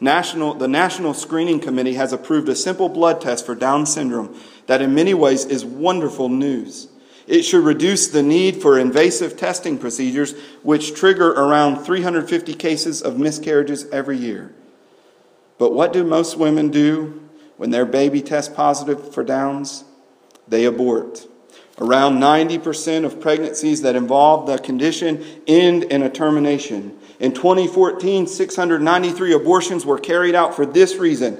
National, 0.00 0.54
the 0.54 0.68
National 0.68 1.14
Screening 1.14 1.60
Committee 1.60 1.94
has 1.94 2.12
approved 2.12 2.48
a 2.48 2.56
simple 2.56 2.88
blood 2.88 3.20
test 3.20 3.46
for 3.46 3.54
Down 3.54 3.86
syndrome 3.86 4.38
that, 4.66 4.82
in 4.82 4.94
many 4.94 5.14
ways, 5.14 5.44
is 5.44 5.64
wonderful 5.64 6.28
news. 6.28 6.88
It 7.26 7.42
should 7.42 7.64
reduce 7.64 8.06
the 8.06 8.22
need 8.22 8.62
for 8.62 8.78
invasive 8.78 9.36
testing 9.36 9.78
procedures, 9.78 10.34
which 10.62 10.94
trigger 10.94 11.30
around 11.32 11.84
350 11.84 12.54
cases 12.54 13.02
of 13.02 13.18
miscarriages 13.18 13.86
every 13.90 14.16
year. 14.16 14.54
But 15.58 15.72
what 15.72 15.92
do 15.92 16.04
most 16.04 16.36
women 16.36 16.68
do 16.68 17.28
when 17.56 17.70
their 17.70 17.86
baby 17.86 18.20
tests 18.20 18.54
positive 18.54 19.12
for 19.12 19.24
Downs? 19.24 19.84
They 20.46 20.64
abort. 20.66 21.26
Around 21.78 22.20
90% 22.20 23.04
of 23.04 23.20
pregnancies 23.20 23.82
that 23.82 23.96
involve 23.96 24.46
the 24.46 24.58
condition 24.58 25.24
end 25.46 25.84
in 25.84 26.02
a 26.02 26.10
termination. 26.10 26.96
In 27.18 27.32
2014, 27.32 28.26
693 28.26 29.32
abortions 29.32 29.86
were 29.86 29.98
carried 29.98 30.34
out 30.34 30.54
for 30.54 30.66
this 30.66 30.96
reason, 30.96 31.38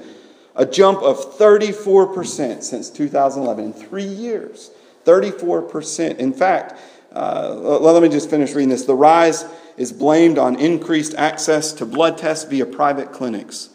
a 0.55 0.65
jump 0.65 1.01
of 1.03 1.37
34% 1.37 2.63
since 2.63 2.89
2011. 2.89 3.65
In 3.65 3.73
three 3.73 4.03
years, 4.03 4.71
34%. 5.05 6.17
In 6.17 6.33
fact, 6.33 6.79
uh, 7.13 7.53
let 7.79 8.01
me 8.01 8.09
just 8.09 8.29
finish 8.29 8.53
reading 8.53 8.69
this. 8.69 8.85
The 8.85 8.95
rise 8.95 9.45
is 9.77 9.93
blamed 9.93 10.37
on 10.37 10.59
increased 10.59 11.13
access 11.15 11.71
to 11.73 11.85
blood 11.85 12.17
tests 12.17 12.45
via 12.49 12.65
private 12.65 13.11
clinics. 13.11 13.69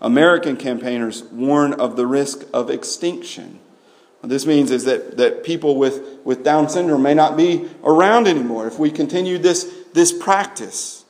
American 0.00 0.56
campaigners 0.56 1.22
warn 1.24 1.72
of 1.74 1.96
the 1.96 2.06
risk 2.06 2.44
of 2.52 2.70
extinction. 2.70 3.58
What 4.20 4.30
this 4.30 4.46
means 4.46 4.70
is 4.70 4.84
that, 4.84 5.16
that 5.18 5.44
people 5.44 5.76
with, 5.76 6.20
with 6.24 6.44
Down 6.44 6.68
syndrome 6.68 7.02
may 7.02 7.14
not 7.14 7.36
be 7.36 7.68
around 7.82 8.26
anymore 8.26 8.66
if 8.66 8.78
we 8.78 8.90
continue 8.90 9.38
this, 9.38 9.70
this 9.92 10.12
practice. 10.12 11.03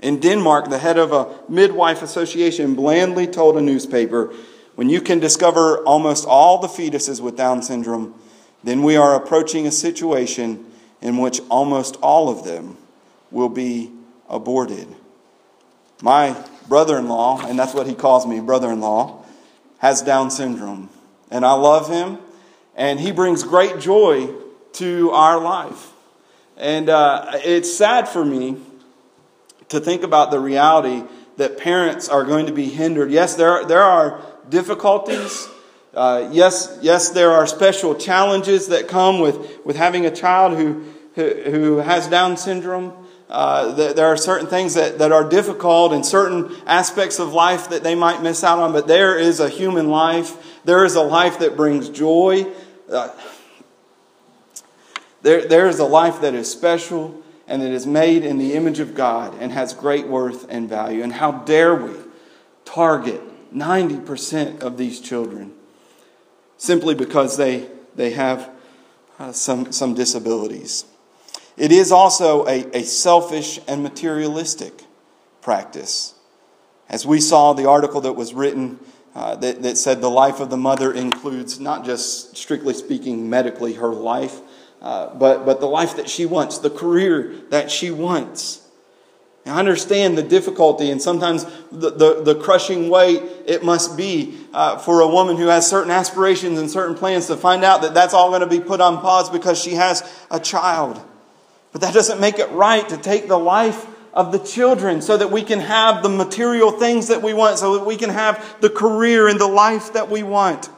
In 0.00 0.20
Denmark, 0.20 0.70
the 0.70 0.78
head 0.78 0.98
of 0.98 1.12
a 1.12 1.38
midwife 1.48 2.02
association 2.02 2.74
blandly 2.74 3.26
told 3.26 3.56
a 3.56 3.60
newspaper 3.60 4.32
when 4.76 4.88
you 4.88 5.00
can 5.00 5.18
discover 5.18 5.78
almost 5.78 6.24
all 6.24 6.58
the 6.58 6.68
fetuses 6.68 7.20
with 7.20 7.36
Down 7.36 7.62
syndrome, 7.62 8.14
then 8.62 8.84
we 8.84 8.94
are 8.94 9.16
approaching 9.16 9.66
a 9.66 9.72
situation 9.72 10.64
in 11.00 11.18
which 11.18 11.40
almost 11.50 11.96
all 11.96 12.28
of 12.28 12.44
them 12.44 12.76
will 13.32 13.48
be 13.48 13.90
aborted. 14.28 14.86
My 16.00 16.36
brother 16.68 16.96
in 16.96 17.08
law, 17.08 17.44
and 17.44 17.58
that's 17.58 17.74
what 17.74 17.88
he 17.88 17.94
calls 17.94 18.24
me, 18.24 18.38
brother 18.38 18.70
in 18.70 18.80
law, 18.80 19.24
has 19.78 20.00
Down 20.00 20.30
syndrome. 20.30 20.90
And 21.28 21.44
I 21.44 21.54
love 21.54 21.88
him, 21.88 22.18
and 22.76 23.00
he 23.00 23.10
brings 23.10 23.42
great 23.42 23.80
joy 23.80 24.32
to 24.74 25.10
our 25.10 25.40
life. 25.40 25.92
And 26.56 26.88
uh, 26.88 27.32
it's 27.34 27.72
sad 27.76 28.08
for 28.08 28.24
me 28.24 28.58
to 29.68 29.80
think 29.80 30.02
about 30.02 30.30
the 30.30 30.40
reality 30.40 31.04
that 31.36 31.58
parents 31.58 32.08
are 32.08 32.24
going 32.24 32.46
to 32.46 32.52
be 32.52 32.68
hindered. 32.68 33.10
Yes, 33.10 33.36
there 33.36 33.50
are, 33.50 33.64
there 33.64 33.82
are 33.82 34.20
difficulties. 34.48 35.48
Uh, 35.94 36.28
yes, 36.32 36.78
yes, 36.82 37.10
there 37.10 37.30
are 37.30 37.46
special 37.46 37.94
challenges 37.94 38.68
that 38.68 38.88
come 38.88 39.20
with, 39.20 39.64
with 39.64 39.76
having 39.76 40.04
a 40.04 40.10
child 40.10 40.56
who, 40.56 40.84
who, 41.14 41.28
who 41.50 41.76
has 41.76 42.08
Down 42.08 42.36
syndrome. 42.36 42.92
Uh, 43.28 43.72
there 43.92 44.06
are 44.06 44.16
certain 44.16 44.46
things 44.46 44.74
that, 44.74 44.98
that 44.98 45.12
are 45.12 45.28
difficult 45.28 45.92
and 45.92 46.04
certain 46.04 46.50
aspects 46.66 47.18
of 47.18 47.34
life 47.34 47.68
that 47.68 47.82
they 47.82 47.94
might 47.94 48.22
miss 48.22 48.42
out 48.42 48.58
on, 48.58 48.72
but 48.72 48.86
there 48.86 49.18
is 49.18 49.38
a 49.38 49.50
human 49.50 49.90
life. 49.90 50.62
There 50.64 50.84
is 50.84 50.94
a 50.94 51.02
life 51.02 51.38
that 51.40 51.54
brings 51.54 51.90
joy. 51.90 52.46
Uh, 52.90 53.10
there, 55.20 55.46
there 55.46 55.68
is 55.68 55.78
a 55.78 55.84
life 55.84 56.22
that 56.22 56.34
is 56.34 56.50
special 56.50 57.22
and 57.48 57.62
that 57.62 57.70
is 57.72 57.86
made 57.86 58.24
in 58.24 58.38
the 58.38 58.52
image 58.52 58.78
of 58.78 58.94
God 58.94 59.34
and 59.40 59.50
has 59.52 59.72
great 59.72 60.06
worth 60.06 60.46
and 60.50 60.68
value. 60.68 61.02
And 61.02 61.14
how 61.14 61.32
dare 61.32 61.74
we 61.74 61.94
target 62.64 63.20
90% 63.52 64.60
of 64.60 64.76
these 64.76 65.00
children 65.00 65.54
simply 66.58 66.94
because 66.94 67.38
they, 67.38 67.66
they 67.96 68.10
have 68.10 68.50
uh, 69.18 69.32
some, 69.32 69.72
some 69.72 69.94
disabilities? 69.94 70.84
It 71.56 71.72
is 71.72 71.90
also 71.90 72.46
a, 72.46 72.64
a 72.76 72.82
selfish 72.82 73.58
and 73.66 73.82
materialistic 73.82 74.84
practice. 75.40 76.14
As 76.88 77.06
we 77.06 77.20
saw 77.20 77.54
the 77.54 77.68
article 77.68 78.02
that 78.02 78.12
was 78.12 78.34
written 78.34 78.78
uh, 79.14 79.34
that, 79.36 79.62
that 79.62 79.78
said 79.78 80.00
the 80.00 80.10
life 80.10 80.38
of 80.38 80.50
the 80.50 80.56
mother 80.56 80.92
includes 80.92 81.58
not 81.58 81.84
just 81.84 82.36
strictly 82.36 82.74
speaking 82.74 83.28
medically 83.28 83.74
her 83.74 83.92
life, 83.92 84.40
uh, 84.80 85.14
but, 85.14 85.44
but 85.44 85.60
the 85.60 85.66
life 85.66 85.96
that 85.96 86.08
she 86.08 86.26
wants, 86.26 86.58
the 86.58 86.70
career 86.70 87.34
that 87.50 87.70
she 87.70 87.90
wants. 87.90 88.64
I 89.46 89.58
understand 89.58 90.18
the 90.18 90.22
difficulty 90.22 90.90
and 90.90 91.00
sometimes 91.00 91.44
the, 91.72 91.90
the, 91.90 92.22
the 92.22 92.34
crushing 92.34 92.90
weight 92.90 93.22
it 93.46 93.64
must 93.64 93.96
be 93.96 94.36
uh, 94.52 94.76
for 94.76 95.00
a 95.00 95.08
woman 95.08 95.36
who 95.36 95.46
has 95.46 95.68
certain 95.68 95.90
aspirations 95.90 96.58
and 96.58 96.70
certain 96.70 96.94
plans 96.94 97.28
to 97.28 97.36
find 97.36 97.64
out 97.64 97.80
that 97.82 97.94
that's 97.94 98.12
all 98.12 98.28
going 98.28 98.42
to 98.42 98.46
be 98.46 98.60
put 98.60 98.80
on 98.80 99.00
pause 99.00 99.30
because 99.30 99.58
she 99.60 99.74
has 99.74 100.02
a 100.30 100.38
child. 100.38 101.00
But 101.72 101.80
that 101.80 101.94
doesn't 101.94 102.20
make 102.20 102.38
it 102.38 102.50
right 102.50 102.86
to 102.88 102.96
take 102.98 103.28
the 103.28 103.38
life 103.38 103.86
of 104.12 104.32
the 104.32 104.38
children 104.38 105.00
so 105.00 105.16
that 105.16 105.30
we 105.30 105.42
can 105.42 105.60
have 105.60 106.02
the 106.02 106.08
material 106.08 106.72
things 106.72 107.08
that 107.08 107.22
we 107.22 107.32
want, 107.32 107.58
so 107.58 107.78
that 107.78 107.86
we 107.86 107.96
can 107.96 108.10
have 108.10 108.56
the 108.60 108.70
career 108.70 109.28
and 109.28 109.40
the 109.40 109.48
life 109.48 109.92
that 109.92 110.10
we 110.10 110.22
want. 110.22 110.68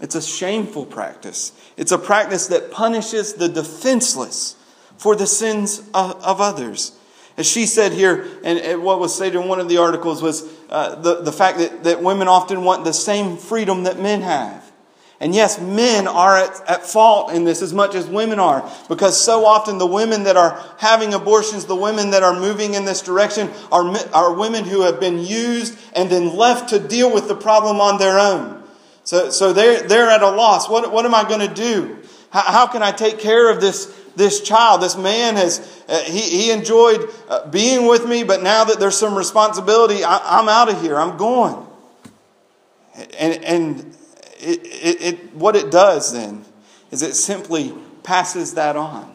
It's 0.00 0.14
a 0.14 0.22
shameful 0.22 0.86
practice. 0.86 1.52
It's 1.76 1.92
a 1.92 1.98
practice 1.98 2.46
that 2.48 2.70
punishes 2.70 3.34
the 3.34 3.48
defenseless 3.48 4.56
for 4.96 5.16
the 5.16 5.26
sins 5.26 5.80
of, 5.94 6.22
of 6.24 6.40
others. 6.40 6.92
As 7.36 7.46
she 7.46 7.64
said 7.66 7.92
here, 7.92 8.26
and 8.44 8.82
what 8.82 9.00
was 9.00 9.14
stated 9.14 9.40
in 9.40 9.48
one 9.48 9.60
of 9.60 9.68
the 9.68 9.78
articles 9.78 10.22
was 10.22 10.46
uh, 10.68 10.96
the, 10.96 11.22
the 11.22 11.32
fact 11.32 11.58
that, 11.58 11.84
that 11.84 12.02
women 12.02 12.28
often 12.28 12.64
want 12.64 12.84
the 12.84 12.92
same 12.92 13.36
freedom 13.36 13.84
that 13.84 13.98
men 13.98 14.20
have. 14.20 14.70
And 15.20 15.34
yes, 15.34 15.60
men 15.60 16.08
are 16.08 16.38
at, 16.38 16.68
at, 16.68 16.86
fault 16.86 17.32
in 17.32 17.44
this 17.44 17.60
as 17.60 17.74
much 17.74 17.94
as 17.94 18.06
women 18.06 18.38
are, 18.38 18.70
because 18.88 19.22
so 19.22 19.44
often 19.44 19.76
the 19.76 19.86
women 19.86 20.24
that 20.24 20.38
are 20.38 20.62
having 20.78 21.12
abortions, 21.12 21.66
the 21.66 21.76
women 21.76 22.10
that 22.12 22.22
are 22.22 22.38
moving 22.38 22.72
in 22.72 22.86
this 22.86 23.02
direction, 23.02 23.50
are, 23.70 23.84
are 24.14 24.32
women 24.32 24.64
who 24.64 24.80
have 24.80 24.98
been 24.98 25.18
used 25.18 25.78
and 25.94 26.08
then 26.08 26.34
left 26.34 26.70
to 26.70 26.78
deal 26.78 27.12
with 27.12 27.28
the 27.28 27.34
problem 27.34 27.80
on 27.80 27.98
their 27.98 28.18
own. 28.18 28.59
So, 29.10 29.28
so 29.30 29.52
they're, 29.52 29.82
they're 29.88 30.08
at 30.08 30.22
a 30.22 30.30
loss. 30.30 30.68
What, 30.68 30.92
what 30.92 31.04
am 31.04 31.16
I 31.16 31.24
going 31.28 31.40
to 31.40 31.52
do? 31.52 31.98
How, 32.30 32.42
how, 32.42 32.66
can 32.68 32.80
I 32.80 32.92
take 32.92 33.18
care 33.18 33.50
of 33.50 33.60
this, 33.60 33.86
this 34.14 34.40
child? 34.40 34.82
This 34.82 34.96
man 34.96 35.34
has, 35.34 35.82
uh, 35.88 35.98
he, 36.02 36.20
he 36.20 36.50
enjoyed 36.52 37.10
uh, 37.28 37.50
being 37.50 37.88
with 37.88 38.06
me, 38.06 38.22
but 38.22 38.40
now 38.40 38.62
that 38.62 38.78
there's 38.78 38.96
some 38.96 39.16
responsibility, 39.16 40.04
I, 40.04 40.38
am 40.38 40.48
out 40.48 40.68
of 40.68 40.80
here. 40.80 40.96
I'm 40.96 41.16
going. 41.16 41.66
And, 43.18 43.44
and 43.44 43.96
it, 44.38 44.60
it, 44.64 45.02
it, 45.02 45.34
what 45.34 45.56
it 45.56 45.72
does 45.72 46.12
then 46.12 46.44
is 46.92 47.02
it 47.02 47.16
simply 47.16 47.74
passes 48.04 48.54
that 48.54 48.76
on. 48.76 49.12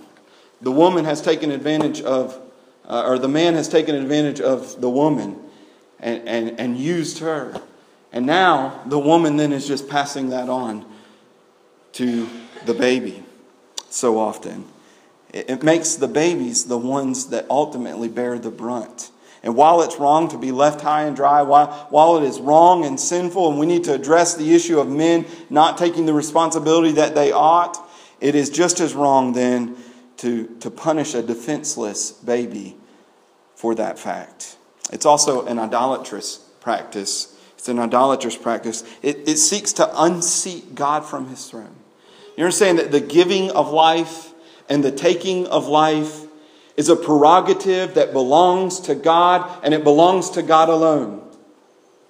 The 0.59 0.71
woman 0.71 1.05
has 1.05 1.21
taken 1.21 1.51
advantage 1.51 2.01
of, 2.01 2.37
uh, 2.85 3.03
or 3.07 3.17
the 3.17 3.29
man 3.29 3.53
has 3.53 3.69
taken 3.69 3.95
advantage 3.95 4.41
of 4.41 4.81
the 4.81 4.89
woman 4.89 5.39
and, 6.01 6.27
and, 6.27 6.59
and 6.59 6.77
used 6.77 7.19
her. 7.19 7.61
And 8.15 8.25
now 8.25 8.81
the 8.85 8.97
woman 8.97 9.35
then 9.35 9.51
is 9.51 9.67
just 9.67 9.89
passing 9.89 10.29
that 10.29 10.47
on 10.47 10.85
to 11.91 12.29
the 12.65 12.73
baby 12.73 13.23
so 13.89 14.17
often. 14.17 14.65
It 15.33 15.63
makes 15.63 15.95
the 15.95 16.07
babies 16.07 16.63
the 16.63 16.77
ones 16.77 17.27
that 17.27 17.45
ultimately 17.49 18.07
bear 18.07 18.39
the 18.39 18.49
brunt. 18.49 19.11
And 19.43 19.53
while 19.55 19.81
it's 19.81 19.99
wrong 19.99 20.29
to 20.29 20.37
be 20.37 20.53
left 20.53 20.79
high 20.79 21.03
and 21.03 21.15
dry, 21.15 21.41
while, 21.41 21.87
while 21.89 22.17
it 22.17 22.23
is 22.23 22.39
wrong 22.39 22.85
and 22.85 22.97
sinful, 22.97 23.49
and 23.49 23.59
we 23.59 23.65
need 23.65 23.83
to 23.83 23.93
address 23.93 24.33
the 24.33 24.55
issue 24.55 24.79
of 24.79 24.89
men 24.89 25.25
not 25.49 25.77
taking 25.77 26.05
the 26.05 26.13
responsibility 26.13 26.93
that 26.93 27.15
they 27.15 27.33
ought, 27.33 27.77
it 28.21 28.33
is 28.33 28.49
just 28.49 28.79
as 28.79 28.93
wrong 28.93 29.33
then 29.33 29.75
to, 30.17 30.47
to 30.61 30.71
punish 30.71 31.13
a 31.13 31.21
defenseless 31.21 32.13
baby 32.13 32.77
for 33.55 33.75
that 33.75 33.99
fact. 33.99 34.55
It's 34.93 35.05
also 35.05 35.45
an 35.47 35.59
idolatrous 35.59 36.37
practice 36.61 37.34
it's 37.65 37.69
an 37.71 37.79
idolatrous 37.79 38.37
practice. 38.37 38.83
It, 39.01 39.27
it 39.27 39.37
seeks 39.37 39.73
to 39.73 39.89
unseat 40.03 40.75
God 40.75 41.03
from 41.03 41.29
his 41.29 41.49
throne. 41.49 41.75
You 42.37 42.43
understand 42.43 42.77
that 42.77 42.91
the 42.91 42.99
giving 42.99 43.49
of 43.49 43.71
life 43.71 44.33
and 44.69 44.83
the 44.83 44.91
taking 44.91 45.47
of 45.47 45.65
life 45.65 46.25
is 46.77 46.89
a 46.89 46.95
prerogative 46.95 47.95
that 47.95 48.13
belongs 48.13 48.81
to 48.81 48.93
God 48.93 49.49
and 49.63 49.73
it 49.73 49.83
belongs 49.83 50.29
to 50.31 50.43
God 50.43 50.69
alone. 50.69 51.27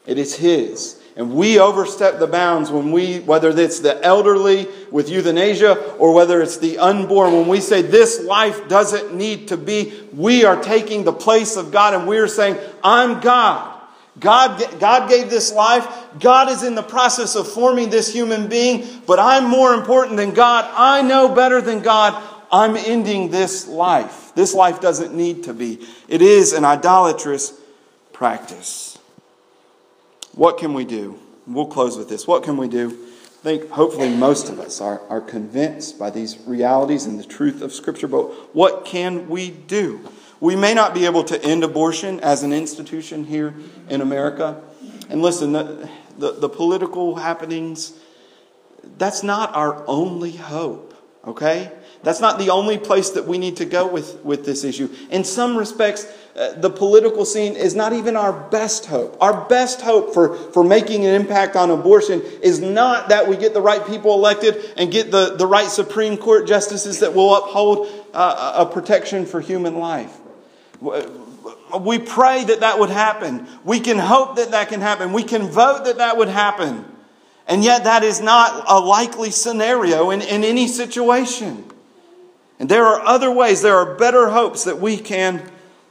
It 0.06 0.18
is 0.18 0.36
His. 0.36 1.02
And 1.16 1.34
we 1.34 1.58
overstep 1.58 2.20
the 2.20 2.28
bounds 2.28 2.70
when 2.70 2.92
we, 2.92 3.22
whether 3.22 3.58
it's 3.58 3.80
the 3.80 4.04
elderly 4.04 4.68
with 4.92 5.08
euthanasia 5.08 5.96
or 6.00 6.14
whether 6.14 6.42
it's 6.42 6.58
the 6.58 6.80
unborn, 6.80 7.32
when 7.32 7.48
we 7.48 7.62
say 7.62 7.82
this 7.82 8.22
life 8.22 8.68
doesn't 8.68 9.16
need 9.16 9.48
to 9.48 9.56
be, 9.56 9.94
we 10.12 10.44
are 10.44 10.62
taking 10.62 11.06
the 11.06 11.14
place 11.14 11.56
of 11.56 11.72
God 11.72 11.94
and 11.94 12.10
we 12.10 12.18
are 12.18 12.28
saying, 12.28 12.58
I'm 12.84 13.22
God. 13.22 13.75
God, 14.20 14.80
God 14.80 15.10
gave 15.10 15.30
this 15.30 15.52
life. 15.52 15.88
God 16.20 16.50
is 16.50 16.64
in 16.64 16.76
the 16.76 16.84
process 16.84 17.36
of 17.36 17.48
forming 17.48 17.90
this 17.90 18.12
human 18.14 18.48
being, 18.48 18.86
but 19.06 19.20
I'm 19.20 19.50
more 19.50 19.74
important 19.74 20.18
than 20.18 20.34
God. 20.34 20.72
I 20.74 21.02
know 21.02 21.34
better 21.34 21.62
than 21.62 21.82
God. 21.82 22.22
I'm 22.52 22.78
ending 22.78 23.32
this 23.32 23.68
life. 23.68 24.34
This 24.36 24.54
life 24.54 24.80
doesn't 24.80 25.14
need 25.14 25.44
to 25.46 25.54
be. 25.54 25.86
It 26.08 26.22
is 26.22 26.54
an 26.54 26.64
idolatrous 26.64 27.54
practice. 28.14 28.98
What 30.34 30.58
can 30.58 30.74
we 30.74 30.86
do? 30.86 31.20
We'll 31.48 31.66
close 31.66 31.98
with 31.98 32.10
this. 32.10 32.26
What 32.26 32.44
can 32.44 32.58
we 32.58 32.68
do? 32.68 32.90
I 32.90 33.44
think 33.44 33.70
hopefully 33.70 34.10
most 34.10 34.50
of 34.50 34.60
us 34.60 34.82
are, 34.82 35.02
are 35.10 35.22
convinced 35.22 36.00
by 36.00 36.10
these 36.10 36.40
realities 36.48 37.06
and 37.06 37.20
the 37.20 37.24
truth 37.24 37.62
of 37.62 37.74
Scripture, 37.74 38.08
but 38.08 38.56
what 38.56 38.86
can 38.86 39.30
we 39.30 39.52
do? 39.52 40.00
We 40.40 40.56
may 40.56 40.74
not 40.74 40.94
be 40.94 41.06
able 41.06 41.24
to 41.26 41.42
end 41.44 41.64
abortion 41.64 42.20
as 42.20 42.44
an 42.44 42.52
institution 42.52 43.26
here 43.26 43.54
in 43.90 44.02
America. 44.02 44.62
And 45.10 45.22
listen, 45.22 45.54
the, 45.54 45.90
the, 46.18 46.32
the, 46.34 46.50
political 46.50 47.16
happenings, 47.16 47.94
that's 48.98 49.24
not 49.24 49.56
our 49.56 49.84
only 49.88 50.32
hope, 50.32 50.94
okay? 51.26 51.72
That's 52.04 52.20
not 52.20 52.38
the 52.38 52.50
only 52.50 52.78
place 52.78 53.12
that 53.12 53.26
we 53.26 53.38
need 53.38 53.58
to 53.58 53.66
go 53.66 53.88
with, 53.88 54.24
with 54.24 54.46
this 54.46 54.64
issue. 54.64 54.90
In 55.10 55.24
some 55.24 55.58
respects, 55.58 56.12
uh, 56.36 56.54
the 56.54 56.70
political 56.70 57.24
scene 57.24 57.56
is 57.56 57.76
not 57.76 57.94
even 57.94 58.16
our 58.16 58.34
best 58.34 58.88
hope. 58.88 59.18
Our 59.22 59.48
best 59.48 59.82
hope 59.82 60.14
for, 60.14 60.36
for 60.36 60.64
making 60.64 61.06
an 61.06 61.14
impact 61.14 61.56
on 61.56 61.72
abortion 61.72 62.22
is 62.42 62.60
not 62.60 63.10
that 63.10 63.28
we 63.28 63.38
get 63.38 63.54
the 63.54 63.62
right 63.62 63.86
people 63.88 64.14
elected 64.14 64.74
and 64.76 64.92
get 64.92 65.12
the, 65.12 65.36
the 65.36 65.48
right 65.48 65.70
Supreme 65.70 66.18
Court 66.18 66.46
justices 66.46 67.00
that 67.00 67.14
will 67.14 67.36
uphold 67.36 67.88
uh, 68.14 68.54
a 68.58 68.66
protection 68.66 69.26
for 69.26 69.40
human 69.40 69.80
life. 69.80 70.16
We 70.82 72.00
pray 72.00 72.44
that 72.44 72.60
that 72.60 72.80
would 72.80 72.90
happen. 72.90 73.48
We 73.64 73.80
can 73.80 73.98
hope 73.98 74.38
that 74.38 74.52
that 74.52 74.70
can 74.70 74.82
happen. 74.82 75.14
We 75.14 75.24
can 75.24 75.48
vote 75.48 75.86
that 75.86 75.98
that 75.98 76.18
would 76.18 76.30
happen. 76.30 76.86
And 77.48 77.64
yet, 77.64 77.84
that 77.84 78.04
is 78.04 78.22
not 78.22 78.66
a 78.68 78.80
likely 78.80 79.30
scenario 79.30 80.10
in, 80.10 80.22
in 80.22 80.44
any 80.44 80.68
situation. 80.68 81.64
And 82.60 82.70
there 82.70 82.86
are 82.86 83.02
other 83.02 83.32
ways, 83.32 83.62
there 83.62 83.76
are 83.76 83.96
better 83.96 84.30
hopes 84.30 84.64
that 84.64 84.80
we 84.80 84.98
can, 84.98 85.44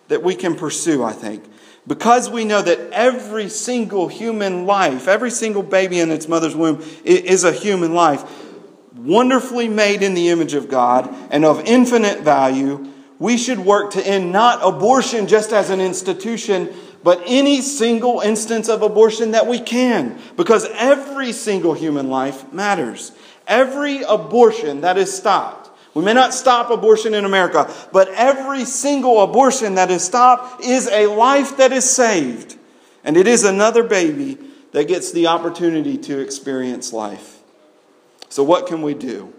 that 0.09 0.22
we 0.22 0.35
can 0.35 0.57
pursue, 0.57 1.05
I 1.05 1.12
think. 1.12 1.45
Because 1.87 2.30
we 2.30 2.45
know 2.45 2.62
that 2.62 2.78
every 2.93 3.49
single 3.49 4.09
human 4.09 4.64
life, 4.64 5.07
every 5.07 5.30
single 5.30 5.62
baby 5.62 6.01
in 6.01 6.11
its 6.11 6.26
mother's 6.26 6.57
womb 6.57 6.82
is 7.05 7.45
a 7.45 7.53
human 7.53 7.95
life, 7.95 8.24
wonderfully 8.97 9.68
made 9.68 10.03
in 10.03 10.14
the 10.14 10.30
image 10.30 10.55
of 10.55 10.68
God 10.68 11.14
and 11.30 11.45
of 11.45 11.61
infinite 11.66 12.20
value 12.20 12.91
we 13.25 13.39
should 13.39 13.59
work 13.59 13.93
to 13.93 14.07
end 14.07 14.33
not 14.33 14.59
abortion 14.62 15.27
just 15.27 15.51
as 15.51 15.70
an 15.70 15.81
institution, 15.81 16.68
but 17.03 17.22
any 17.25 17.62
single 17.62 18.20
instance 18.20 18.68
of 18.68 18.83
abortion 18.83 19.31
that 19.31 19.47
we 19.47 19.59
can, 19.59 20.20
because 20.37 20.68
every 20.75 21.33
single 21.33 21.72
human 21.72 22.11
life 22.11 22.53
matters. 22.53 23.12
Every 23.47 24.03
abortion 24.03 24.83
that 24.83 24.99
is 24.99 25.11
stopped. 25.11 25.70
We 25.95 26.05
may 26.05 26.12
not 26.12 26.35
stop 26.35 26.68
abortion 26.68 27.14
in 27.14 27.25
America, 27.25 27.72
but 27.95 28.09
every 28.09 28.66
single 28.66 29.22
abortion 29.22 29.77
that 29.77 29.91
is 29.91 30.05
stopped 30.05 30.62
is 30.62 30.87
a 30.89 31.07
life 31.07 31.57
that 31.57 31.72
is 31.72 31.89
saved. 31.89 32.59
And 33.05 33.16
it 33.16 33.27
is 33.27 33.43
another 33.43 33.85
baby 33.85 34.37
that 34.72 34.87
gets 34.87 35.12
the 35.12 35.29
opportunity 35.29 35.97
to 35.97 36.18
experience 36.18 36.93
life. 36.93 37.39
So, 38.29 38.43
what 38.43 38.66
can 38.66 38.83
we 38.83 38.93
do? 38.93 39.33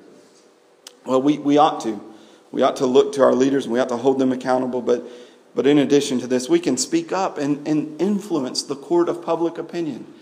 Well, 1.06 1.22
we, 1.22 1.38
we 1.38 1.60
ought 1.60 1.82
to. 1.82 2.14
We 2.56 2.62
ought 2.62 2.78
to 2.78 2.86
look 2.86 3.12
to 3.16 3.22
our 3.22 3.36
leaders 3.36 3.66
and 3.66 3.74
we 3.74 3.82
ought 3.82 3.89
to 3.89 3.97
hold 3.97 4.18
them 4.18 4.32
accountable, 4.32 4.82
but 4.82 5.06
but 5.53 5.68
in 5.68 5.78
addition 5.78 6.20
to 6.22 6.28
this, 6.28 6.47
we 6.47 6.60
can 6.60 6.78
speak 6.78 7.12
up 7.12 7.38
and, 7.38 7.68
and 7.68 7.99
influence 8.01 8.64
the 8.64 8.78
court 8.78 9.10
of 9.10 9.22
public 9.22 9.58
opinion. 9.58 10.14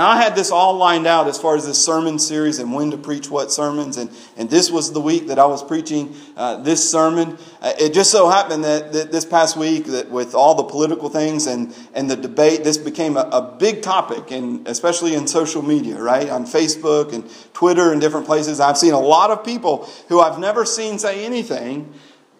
Now, 0.00 0.08
I 0.08 0.16
had 0.16 0.34
this 0.34 0.50
all 0.50 0.78
lined 0.78 1.06
out 1.06 1.28
as 1.28 1.38
far 1.38 1.56
as 1.56 1.66
this 1.66 1.84
sermon 1.84 2.18
series 2.18 2.58
and 2.58 2.72
when 2.72 2.90
to 2.90 2.96
preach 2.96 3.28
what 3.30 3.52
sermons, 3.52 3.98
and, 3.98 4.08
and 4.38 4.48
this 4.48 4.70
was 4.70 4.94
the 4.94 5.00
week 5.00 5.26
that 5.26 5.38
I 5.38 5.44
was 5.44 5.62
preaching 5.62 6.16
uh, 6.38 6.56
this 6.62 6.90
sermon. 6.90 7.36
Uh, 7.60 7.74
it 7.78 7.92
just 7.92 8.10
so 8.10 8.30
happened 8.30 8.64
that, 8.64 8.94
that, 8.94 9.12
this 9.12 9.26
past 9.26 9.58
week, 9.58 9.84
that 9.88 10.10
with 10.10 10.34
all 10.34 10.54
the 10.54 10.62
political 10.62 11.10
things 11.10 11.46
and, 11.46 11.74
and 11.92 12.10
the 12.10 12.16
debate, 12.16 12.64
this 12.64 12.78
became 12.78 13.18
a, 13.18 13.28
a 13.30 13.42
big 13.42 13.82
topic, 13.82 14.30
and 14.30 14.66
especially 14.66 15.12
in 15.12 15.26
social 15.26 15.60
media, 15.60 16.00
right? 16.00 16.30
On 16.30 16.46
Facebook 16.46 17.12
and 17.12 17.30
Twitter 17.52 17.92
and 17.92 18.00
different 18.00 18.24
places. 18.24 18.58
I've 18.58 18.78
seen 18.78 18.94
a 18.94 18.98
lot 18.98 19.28
of 19.28 19.44
people 19.44 19.86
who 20.08 20.18
I've 20.18 20.38
never 20.38 20.64
seen 20.64 20.98
say 20.98 21.26
anything 21.26 21.92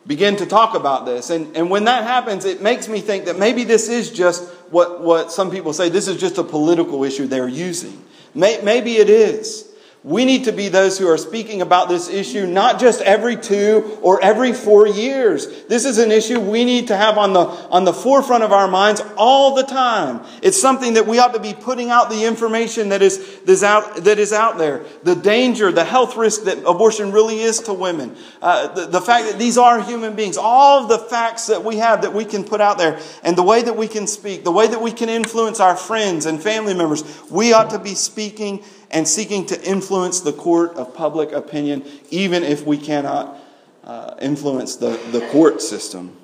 begin 0.06 0.36
to 0.36 0.46
talk 0.46 0.74
about 0.74 1.04
this. 1.04 1.28
And, 1.28 1.54
and 1.54 1.68
when 1.68 1.84
that 1.84 2.04
happens, 2.04 2.46
it 2.46 2.62
makes 2.62 2.88
me 2.88 3.00
think 3.00 3.26
that 3.26 3.38
maybe 3.38 3.64
this 3.64 3.90
is 3.90 4.10
just 4.10 4.48
what, 4.70 5.02
what 5.02 5.32
some 5.32 5.50
people 5.50 5.72
say 5.72 5.88
this 5.88 6.08
is 6.08 6.18
just 6.18 6.38
a 6.38 6.44
political 6.44 7.04
issue 7.04 7.26
they're 7.26 7.48
using. 7.48 8.04
May, 8.34 8.60
maybe 8.62 8.96
it 8.96 9.10
is. 9.10 9.69
We 10.02 10.24
need 10.24 10.44
to 10.44 10.52
be 10.52 10.68
those 10.68 10.98
who 10.98 11.06
are 11.08 11.18
speaking 11.18 11.60
about 11.60 11.90
this 11.90 12.08
issue 12.08 12.46
not 12.46 12.80
just 12.80 13.02
every 13.02 13.36
two 13.36 13.98
or 14.00 14.22
every 14.22 14.54
four 14.54 14.86
years. 14.88 15.64
This 15.64 15.84
is 15.84 15.98
an 15.98 16.10
issue 16.10 16.40
we 16.40 16.64
need 16.64 16.88
to 16.88 16.96
have 16.96 17.18
on 17.18 17.34
the, 17.34 17.40
on 17.40 17.84
the 17.84 17.92
forefront 17.92 18.42
of 18.42 18.50
our 18.50 18.66
minds 18.66 19.02
all 19.18 19.54
the 19.54 19.62
time. 19.62 20.24
It's 20.40 20.58
something 20.58 20.94
that 20.94 21.06
we 21.06 21.18
ought 21.18 21.34
to 21.34 21.38
be 21.38 21.52
putting 21.52 21.90
out 21.90 22.08
the 22.08 22.24
information 22.24 22.88
that 22.88 23.02
is, 23.02 23.40
that 23.40 23.50
is, 23.50 23.62
out, 23.62 23.96
that 23.96 24.18
is 24.18 24.32
out 24.32 24.56
there. 24.56 24.86
The 25.02 25.14
danger, 25.14 25.70
the 25.70 25.84
health 25.84 26.16
risk 26.16 26.44
that 26.44 26.58
abortion 26.66 27.12
really 27.12 27.40
is 27.40 27.58
to 27.60 27.74
women. 27.74 28.16
Uh, 28.40 28.68
the, 28.68 28.86
the 28.86 29.00
fact 29.02 29.30
that 29.30 29.38
these 29.38 29.58
are 29.58 29.82
human 29.82 30.16
beings. 30.16 30.38
All 30.38 30.82
of 30.82 30.88
the 30.88 30.98
facts 30.98 31.48
that 31.48 31.62
we 31.62 31.76
have 31.76 32.00
that 32.02 32.14
we 32.14 32.24
can 32.24 32.44
put 32.44 32.62
out 32.62 32.78
there 32.78 32.98
and 33.22 33.36
the 33.36 33.42
way 33.42 33.60
that 33.60 33.76
we 33.76 33.86
can 33.86 34.06
speak, 34.06 34.44
the 34.44 34.52
way 34.52 34.66
that 34.66 34.80
we 34.80 34.92
can 34.92 35.10
influence 35.10 35.60
our 35.60 35.76
friends 35.76 36.24
and 36.24 36.42
family 36.42 36.72
members. 36.72 37.04
We 37.30 37.52
ought 37.52 37.68
to 37.70 37.78
be 37.78 37.94
speaking 37.94 38.64
and 38.90 39.06
seeking 39.06 39.46
to 39.46 39.62
influence 39.62 40.20
the 40.20 40.32
court 40.32 40.74
of 40.74 40.94
public 40.94 41.32
opinion, 41.32 41.84
even 42.10 42.42
if 42.42 42.66
we 42.66 42.76
cannot 42.76 43.38
uh, 43.84 44.14
influence 44.20 44.76
the, 44.76 45.00
the 45.12 45.26
court 45.30 45.62
system. 45.62 46.16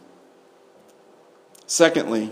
Secondly, 1.66 2.30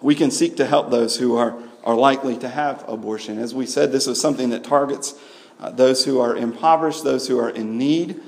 we 0.00 0.14
can 0.14 0.30
seek 0.30 0.56
to 0.56 0.66
help 0.66 0.90
those 0.90 1.16
who 1.18 1.36
are, 1.36 1.60
are 1.84 1.96
likely 1.96 2.36
to 2.38 2.48
have 2.48 2.88
abortion. 2.88 3.38
As 3.38 3.54
we 3.54 3.66
said, 3.66 3.90
this 3.90 4.06
is 4.06 4.20
something 4.20 4.50
that 4.50 4.64
targets 4.64 5.14
uh, 5.60 5.70
those 5.70 6.04
who 6.04 6.20
are 6.20 6.36
impoverished, 6.36 7.02
those 7.02 7.26
who 7.26 7.38
are 7.38 7.50
in 7.50 7.76
need. 7.78 8.20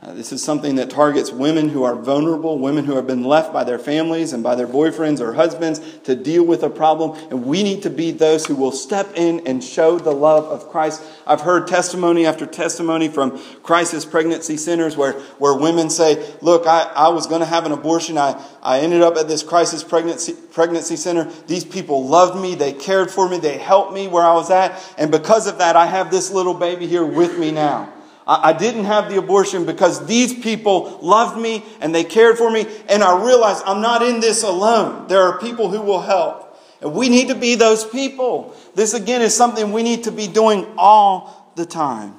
Uh, 0.00 0.14
this 0.14 0.30
is 0.30 0.40
something 0.40 0.76
that 0.76 0.88
targets 0.88 1.32
women 1.32 1.68
who 1.68 1.82
are 1.82 1.96
vulnerable, 1.96 2.56
women 2.56 2.84
who 2.84 2.94
have 2.94 3.06
been 3.06 3.24
left 3.24 3.52
by 3.52 3.64
their 3.64 3.80
families 3.80 4.32
and 4.32 4.44
by 4.44 4.54
their 4.54 4.66
boyfriends 4.66 5.18
or 5.18 5.32
husbands 5.32 5.80
to 6.04 6.14
deal 6.14 6.44
with 6.44 6.62
a 6.62 6.70
problem. 6.70 7.18
And 7.32 7.44
we 7.44 7.64
need 7.64 7.82
to 7.82 7.90
be 7.90 8.12
those 8.12 8.46
who 8.46 8.54
will 8.54 8.70
step 8.70 9.08
in 9.16 9.44
and 9.44 9.62
show 9.62 9.98
the 9.98 10.12
love 10.12 10.44
of 10.44 10.70
Christ. 10.70 11.02
I've 11.26 11.40
heard 11.40 11.66
testimony 11.66 12.26
after 12.26 12.46
testimony 12.46 13.08
from 13.08 13.42
crisis 13.64 14.04
pregnancy 14.04 14.56
centers 14.56 14.96
where, 14.96 15.14
where 15.38 15.56
women 15.56 15.90
say, 15.90 16.32
Look, 16.42 16.68
I, 16.68 16.84
I 16.94 17.08
was 17.08 17.26
going 17.26 17.40
to 17.40 17.46
have 17.46 17.66
an 17.66 17.72
abortion. 17.72 18.18
I, 18.18 18.40
I 18.62 18.78
ended 18.78 19.02
up 19.02 19.16
at 19.16 19.26
this 19.26 19.42
crisis 19.42 19.82
pregnancy, 19.82 20.32
pregnancy 20.52 20.94
center. 20.94 21.24
These 21.48 21.64
people 21.64 22.06
loved 22.06 22.40
me. 22.40 22.54
They 22.54 22.72
cared 22.72 23.10
for 23.10 23.28
me. 23.28 23.38
They 23.38 23.58
helped 23.58 23.92
me 23.92 24.06
where 24.06 24.24
I 24.24 24.34
was 24.34 24.48
at. 24.48 24.80
And 24.96 25.10
because 25.10 25.48
of 25.48 25.58
that, 25.58 25.74
I 25.74 25.86
have 25.86 26.12
this 26.12 26.30
little 26.30 26.54
baby 26.54 26.86
here 26.86 27.04
with 27.04 27.36
me 27.36 27.50
now. 27.50 27.92
I 28.30 28.52
didn't 28.52 28.84
have 28.84 29.08
the 29.08 29.16
abortion 29.16 29.64
because 29.64 30.04
these 30.04 30.34
people 30.34 30.98
loved 31.00 31.40
me 31.40 31.64
and 31.80 31.94
they 31.94 32.04
cared 32.04 32.36
for 32.36 32.50
me. 32.50 32.66
And 32.86 33.02
I 33.02 33.24
realized 33.24 33.62
I'm 33.64 33.80
not 33.80 34.02
in 34.02 34.20
this 34.20 34.42
alone. 34.42 35.08
There 35.08 35.22
are 35.22 35.38
people 35.38 35.70
who 35.70 35.80
will 35.80 36.02
help. 36.02 36.44
And 36.82 36.92
we 36.92 37.08
need 37.08 37.28
to 37.28 37.34
be 37.34 37.54
those 37.54 37.86
people. 37.86 38.54
This, 38.74 38.92
again, 38.92 39.22
is 39.22 39.34
something 39.34 39.72
we 39.72 39.82
need 39.82 40.04
to 40.04 40.12
be 40.12 40.28
doing 40.28 40.66
all 40.76 41.50
the 41.56 41.64
time. 41.64 42.16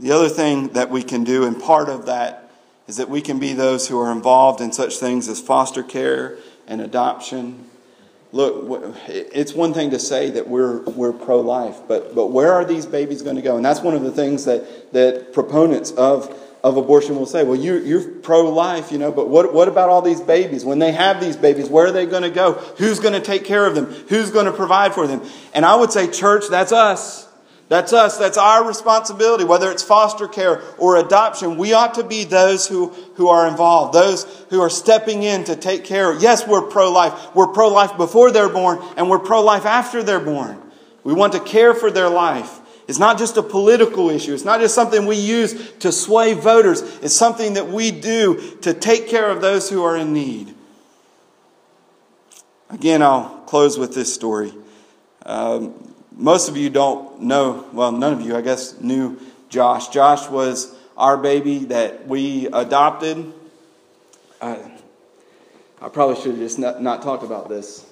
The 0.00 0.10
other 0.10 0.28
thing 0.28 0.68
that 0.70 0.90
we 0.90 1.04
can 1.04 1.22
do, 1.22 1.44
and 1.44 1.62
part 1.62 1.88
of 1.88 2.06
that, 2.06 2.50
is 2.88 2.96
that 2.96 3.08
we 3.08 3.20
can 3.20 3.38
be 3.38 3.52
those 3.52 3.86
who 3.86 4.00
are 4.00 4.10
involved 4.10 4.60
in 4.60 4.72
such 4.72 4.96
things 4.96 5.28
as 5.28 5.40
foster 5.40 5.84
care 5.84 6.38
and 6.66 6.80
adoption 6.80 7.70
look, 8.36 8.94
it's 9.08 9.54
one 9.54 9.72
thing 9.72 9.90
to 9.90 9.98
say 9.98 10.30
that 10.30 10.46
we're, 10.46 10.82
we're 10.82 11.12
pro 11.12 11.40
life, 11.40 11.78
but, 11.88 12.14
but 12.14 12.26
where 12.26 12.52
are 12.52 12.64
these 12.64 12.84
babies 12.84 13.22
going 13.22 13.36
to 13.36 13.42
go? 13.42 13.56
And 13.56 13.64
that's 13.64 13.80
one 13.80 13.94
of 13.94 14.02
the 14.02 14.12
things 14.12 14.44
that, 14.44 14.92
that 14.92 15.32
proponents 15.32 15.90
of, 15.92 16.32
of 16.62 16.76
abortion 16.76 17.16
will 17.16 17.26
say. 17.26 17.44
Well, 17.44 17.56
you, 17.56 17.78
you're 17.78 18.06
pro 18.06 18.50
life, 18.50 18.92
you 18.92 18.98
know, 18.98 19.10
but 19.10 19.28
what, 19.28 19.54
what 19.54 19.68
about 19.68 19.88
all 19.88 20.02
these 20.02 20.20
babies? 20.20 20.64
When 20.64 20.78
they 20.78 20.92
have 20.92 21.20
these 21.20 21.36
babies, 21.36 21.68
where 21.70 21.86
are 21.86 21.92
they 21.92 22.04
going 22.04 22.24
to 22.24 22.30
go? 22.30 22.52
Who's 22.76 23.00
going 23.00 23.14
to 23.14 23.20
take 23.20 23.44
care 23.44 23.64
of 23.64 23.74
them? 23.74 23.86
Who's 23.86 24.30
going 24.30 24.46
to 24.46 24.52
provide 24.52 24.92
for 24.92 25.06
them? 25.06 25.22
And 25.54 25.64
I 25.64 25.74
would 25.74 25.90
say, 25.90 26.10
church, 26.10 26.44
that's 26.50 26.72
us. 26.72 27.25
That's 27.68 27.92
us. 27.92 28.16
That's 28.16 28.38
our 28.38 28.66
responsibility, 28.66 29.42
whether 29.42 29.72
it's 29.72 29.82
foster 29.82 30.28
care 30.28 30.62
or 30.78 30.96
adoption. 30.96 31.56
We 31.56 31.72
ought 31.72 31.94
to 31.94 32.04
be 32.04 32.22
those 32.22 32.68
who, 32.68 32.88
who 33.16 33.28
are 33.28 33.48
involved, 33.48 33.92
those 33.92 34.24
who 34.50 34.60
are 34.60 34.70
stepping 34.70 35.24
in 35.24 35.44
to 35.44 35.56
take 35.56 35.84
care. 35.84 36.14
Yes, 36.14 36.46
we're 36.46 36.62
pro 36.62 36.92
life. 36.92 37.34
We're 37.34 37.48
pro 37.48 37.68
life 37.68 37.96
before 37.96 38.30
they're 38.30 38.48
born, 38.48 38.78
and 38.96 39.10
we're 39.10 39.18
pro 39.18 39.42
life 39.42 39.66
after 39.66 40.04
they're 40.04 40.20
born. 40.20 40.62
We 41.02 41.12
want 41.12 41.32
to 41.32 41.40
care 41.40 41.74
for 41.74 41.90
their 41.90 42.08
life. 42.08 42.60
It's 42.86 43.00
not 43.00 43.18
just 43.18 43.36
a 43.36 43.42
political 43.42 44.10
issue. 44.10 44.32
It's 44.32 44.44
not 44.44 44.60
just 44.60 44.74
something 44.74 45.06
we 45.06 45.16
use 45.16 45.72
to 45.80 45.90
sway 45.90 46.34
voters. 46.34 46.82
It's 47.02 47.14
something 47.14 47.54
that 47.54 47.66
we 47.66 47.90
do 47.90 48.56
to 48.62 48.74
take 48.74 49.08
care 49.08 49.28
of 49.28 49.40
those 49.40 49.68
who 49.68 49.82
are 49.82 49.96
in 49.96 50.12
need. 50.12 50.54
Again, 52.70 53.02
I'll 53.02 53.42
close 53.46 53.76
with 53.76 53.92
this 53.92 54.14
story. 54.14 54.52
Um, 55.24 55.95
most 56.16 56.48
of 56.48 56.56
you 56.56 56.70
don't 56.70 57.20
know, 57.20 57.66
well, 57.72 57.92
none 57.92 58.14
of 58.14 58.22
you, 58.22 58.34
I 58.36 58.40
guess, 58.40 58.80
knew 58.80 59.20
Josh. 59.50 59.88
Josh 59.88 60.28
was 60.30 60.74
our 60.96 61.18
baby 61.18 61.58
that 61.66 62.08
we 62.08 62.46
adopted. 62.46 63.32
I, 64.40 64.58
I 65.80 65.88
probably 65.90 66.16
should 66.16 66.32
have 66.32 66.38
just 66.38 66.58
not, 66.58 66.82
not 66.82 67.02
talked 67.02 67.22
about 67.22 67.50
this, 67.50 67.84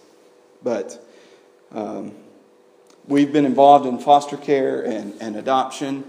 but 0.63 1.07
um, 1.73 2.15
we've 3.07 3.33
been 3.33 3.45
involved 3.45 3.87
in 3.87 3.99
foster 3.99 4.39
care 4.39 4.83
and, 4.83 5.15
and 5.21 5.37
adoption. 5.37 6.05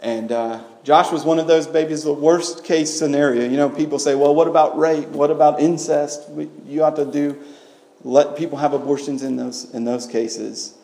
And 0.00 0.32
uh, 0.32 0.62
Josh 0.84 1.12
was 1.12 1.22
one 1.22 1.38
of 1.38 1.46
those 1.46 1.66
babies, 1.66 2.02
the 2.02 2.14
worst 2.14 2.64
case 2.64 2.98
scenario. 2.98 3.44
You 3.44 3.58
know, 3.58 3.68
people 3.68 3.98
say, 3.98 4.14
well, 4.14 4.34
what 4.34 4.48
about 4.48 4.78
rape? 4.78 5.08
What 5.10 5.30
about 5.30 5.60
incest? 5.60 6.28
You 6.66 6.82
ought 6.82 6.96
to 6.96 7.04
do, 7.04 7.38
let 8.02 8.36
people 8.36 8.56
have 8.58 8.72
abortions 8.72 9.22
in 9.22 9.36
those, 9.36 9.70
in 9.74 9.84
those 9.84 10.06
cases. 10.06 10.74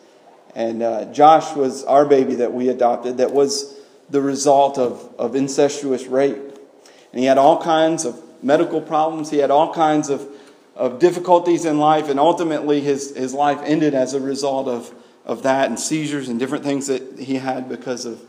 And 0.59 0.83
uh, 0.83 1.05
Josh 1.13 1.55
was 1.55 1.85
our 1.85 2.03
baby 2.03 2.35
that 2.35 2.51
we 2.51 2.67
adopted 2.67 3.19
that 3.19 3.31
was 3.31 3.73
the 4.09 4.19
result 4.19 4.77
of, 4.77 5.15
of 5.17 5.33
incestuous 5.33 6.05
rape. 6.05 6.35
And 6.35 7.19
he 7.21 7.27
had 7.27 7.37
all 7.37 7.63
kinds 7.63 8.03
of 8.03 8.21
medical 8.43 8.81
problems, 8.81 9.29
he 9.29 9.37
had 9.37 9.51
all 9.51 9.73
kinds 9.73 10.09
of, 10.09 10.27
of 10.75 10.99
difficulties 10.99 11.63
in 11.63 11.79
life, 11.79 12.09
and 12.09 12.19
ultimately 12.19 12.81
his, 12.81 13.15
his 13.15 13.33
life 13.33 13.59
ended 13.63 13.93
as 13.93 14.13
a 14.13 14.19
result 14.19 14.67
of, 14.67 14.93
of 15.23 15.43
that 15.43 15.69
and 15.69 15.79
seizures 15.79 16.27
and 16.27 16.37
different 16.37 16.65
things 16.65 16.87
that 16.87 17.17
he 17.17 17.35
had 17.35 17.69
because 17.69 18.03
of 18.03 18.21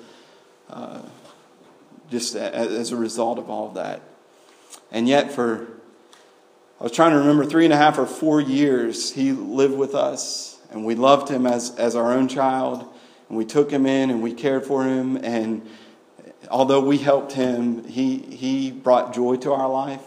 uh, 0.68 1.02
just 2.12 2.36
as 2.36 2.92
a 2.92 2.96
result 2.96 3.40
of 3.40 3.50
all 3.50 3.66
of 3.66 3.74
that. 3.74 4.02
And 4.92 5.08
yet, 5.08 5.32
for 5.32 5.66
I 6.78 6.84
was 6.84 6.92
trying 6.92 7.10
to 7.10 7.18
remember 7.18 7.44
three 7.44 7.64
and 7.64 7.74
a 7.74 7.76
half 7.76 7.98
or 7.98 8.06
four 8.06 8.40
years, 8.40 9.14
he 9.14 9.32
lived 9.32 9.76
with 9.76 9.96
us 9.96 10.59
and 10.70 10.84
we 10.84 10.94
loved 10.94 11.28
him 11.28 11.46
as, 11.46 11.74
as 11.76 11.96
our 11.96 12.12
own 12.12 12.28
child, 12.28 12.86
and 13.28 13.36
we 13.38 13.44
took 13.44 13.70
him 13.70 13.86
in 13.86 14.10
and 14.10 14.22
we 14.22 14.32
cared 14.32 14.64
for 14.64 14.84
him. 14.84 15.16
And 15.16 15.68
although 16.50 16.80
we 16.80 16.98
helped 16.98 17.32
him, 17.32 17.84
he, 17.84 18.18
he 18.18 18.70
brought 18.70 19.14
joy 19.14 19.36
to 19.36 19.52
our 19.52 19.68
life. 19.68 20.02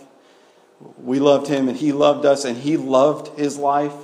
We 0.98 1.20
loved 1.20 1.48
him 1.48 1.70
and 1.70 1.78
he 1.78 1.94
loved 1.94 2.26
us 2.26 2.44
and 2.44 2.58
he 2.58 2.76
loved 2.76 3.40
his 3.40 3.58
life. 3.58 3.96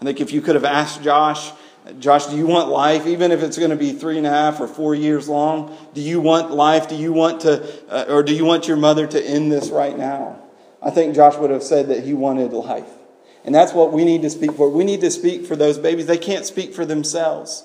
I 0.00 0.04
think 0.04 0.20
if 0.20 0.32
you 0.32 0.40
could 0.40 0.54
have 0.54 0.64
asked 0.64 1.02
Josh, 1.02 1.52
Josh, 1.98 2.26
do 2.26 2.36
you 2.36 2.46
want 2.46 2.68
life, 2.68 3.06
even 3.06 3.32
if 3.32 3.42
it's 3.42 3.58
going 3.58 3.70
to 3.70 3.76
be 3.76 3.92
three 3.92 4.16
and 4.16 4.26
a 4.26 4.30
half 4.30 4.60
or 4.60 4.68
four 4.68 4.94
years 4.94 5.28
long? 5.28 5.76
Do 5.94 6.00
you 6.00 6.20
want 6.20 6.52
life? 6.52 6.88
Do 6.88 6.94
you 6.94 7.12
want 7.12 7.40
to, 7.42 7.68
uh, 7.90 8.04
or 8.08 8.22
do 8.22 8.32
you 8.34 8.44
want 8.44 8.68
your 8.68 8.76
mother 8.76 9.06
to 9.06 9.22
end 9.22 9.50
this 9.50 9.68
right 9.70 9.96
now? 9.96 10.40
I 10.80 10.90
think 10.90 11.14
Josh 11.14 11.36
would 11.36 11.50
have 11.50 11.62
said 11.62 11.88
that 11.88 12.04
he 12.04 12.14
wanted 12.14 12.52
life. 12.52 12.88
And 13.44 13.54
that's 13.54 13.72
what 13.72 13.92
we 13.92 14.04
need 14.04 14.22
to 14.22 14.30
speak 14.30 14.52
for. 14.52 14.68
We 14.68 14.84
need 14.84 15.00
to 15.00 15.10
speak 15.10 15.46
for 15.46 15.56
those 15.56 15.78
babies. 15.78 16.06
They 16.06 16.18
can't 16.18 16.46
speak 16.46 16.74
for 16.74 16.84
themselves. 16.84 17.64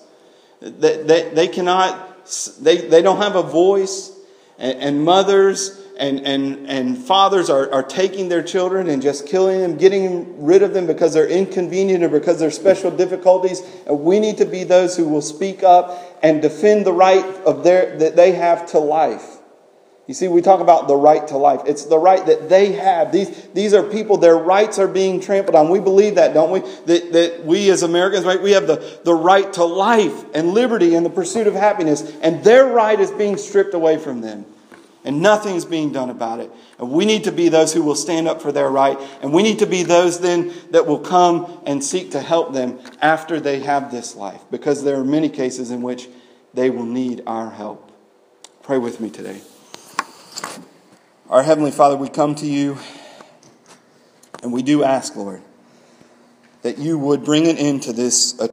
They, 0.59 1.03
they, 1.03 1.29
they 1.29 1.47
cannot, 1.47 2.25
they, 2.59 2.77
they 2.77 3.01
don't 3.01 3.17
have 3.17 3.35
a 3.35 3.43
voice. 3.43 4.11
And, 4.57 4.79
and 4.79 5.03
mothers 5.03 5.79
and, 5.99 6.25
and, 6.25 6.67
and 6.67 6.97
fathers 6.97 7.49
are, 7.49 7.71
are 7.73 7.83
taking 7.83 8.29
their 8.29 8.43
children 8.43 8.87
and 8.87 9.01
just 9.01 9.27
killing 9.27 9.61
them, 9.61 9.77
getting 9.77 10.43
rid 10.43 10.61
of 10.61 10.73
them 10.73 10.87
because 10.87 11.13
they're 11.13 11.27
inconvenient 11.27 12.03
or 12.03 12.09
because 12.09 12.39
there's 12.39 12.55
special 12.55 12.91
difficulties. 12.91 13.61
And 13.85 14.01
we 14.01 14.19
need 14.19 14.37
to 14.37 14.45
be 14.45 14.63
those 14.63 14.95
who 14.95 15.07
will 15.07 15.21
speak 15.21 15.63
up 15.63 16.19
and 16.21 16.41
defend 16.41 16.85
the 16.85 16.93
right 16.93 17.25
of 17.45 17.63
their, 17.63 17.97
that 17.97 18.15
they 18.15 18.33
have 18.33 18.67
to 18.67 18.79
life. 18.79 19.36
You 20.07 20.13
see, 20.13 20.29
we 20.29 20.41
talk 20.41 20.61
about 20.61 20.87
the 20.87 20.95
right 20.95 21.27
to 21.27 21.37
life. 21.37 21.61
It's 21.65 21.83
the 21.83 21.99
right 21.99 22.25
that 22.25 22.47
they 22.47 22.71
have. 22.71 23.11
These, 23.11 23.49
these 23.49 23.73
are 23.73 23.83
people, 23.83 24.15
their 24.15 24.37
rights 24.37 24.79
are 24.79 24.87
being 24.87 25.19
trampled 25.19 25.55
on. 25.55 25.69
We 25.69 25.81
believe 25.81 26.15
that, 26.15 26.33
don't 26.33 26.49
we? 26.49 26.61
That, 26.61 27.11
that 27.11 27.45
we 27.45 27.69
as 27.69 27.83
Americans, 27.83 28.25
right, 28.25 28.41
we 28.41 28.51
have 28.51 28.67
the, 28.67 29.01
the 29.03 29.13
right 29.13 29.51
to 29.53 29.65
life 29.65 30.23
and 30.33 30.53
liberty 30.53 30.95
and 30.95 31.05
the 31.05 31.09
pursuit 31.09 31.45
of 31.45 31.55
happiness. 31.55 32.09
And 32.21 32.41
their 32.41 32.65
right 32.65 32.97
is 32.97 33.11
being 33.11 33.35
stripped 33.35 33.73
away 33.73 33.97
from 33.97 34.21
them. 34.21 34.45
And 35.03 35.21
nothing's 35.21 35.65
being 35.65 35.91
done 35.91 36.09
about 36.09 36.39
it. 36.39 36.51
And 36.79 36.89
we 36.89 37.05
need 37.05 37.25
to 37.25 37.31
be 37.33 37.49
those 37.49 37.73
who 37.73 37.83
will 37.83 37.95
stand 37.95 38.29
up 38.29 38.41
for 38.41 38.53
their 38.53 38.69
right. 38.69 38.97
And 39.21 39.33
we 39.33 39.43
need 39.43 39.59
to 39.59 39.65
be 39.65 39.83
those 39.83 40.21
then 40.21 40.53
that 40.71 40.87
will 40.87 40.99
come 40.99 41.61
and 41.65 41.83
seek 41.83 42.11
to 42.11 42.21
help 42.21 42.53
them 42.53 42.79
after 43.01 43.41
they 43.41 43.59
have 43.59 43.91
this 43.91 44.15
life. 44.15 44.41
Because 44.51 44.85
there 44.85 44.95
are 44.95 45.05
many 45.05 45.27
cases 45.27 45.69
in 45.69 45.81
which 45.81 46.07
they 46.53 46.69
will 46.69 46.85
need 46.85 47.23
our 47.27 47.49
help. 47.49 47.91
Pray 48.63 48.77
with 48.77 49.01
me 49.01 49.09
today. 49.09 49.41
Our 51.29 51.43
Heavenly 51.43 51.71
Father, 51.71 51.95
we 51.97 52.09
come 52.09 52.35
to 52.35 52.45
you 52.45 52.77
and 54.43 54.53
we 54.53 54.61
do 54.61 54.83
ask, 54.83 55.15
Lord, 55.15 55.41
that 56.61 56.77
you 56.77 56.97
would 56.97 57.23
bring 57.23 57.47
an 57.47 57.57
end 57.57 57.83
to 57.83 57.93
this. 57.93 58.39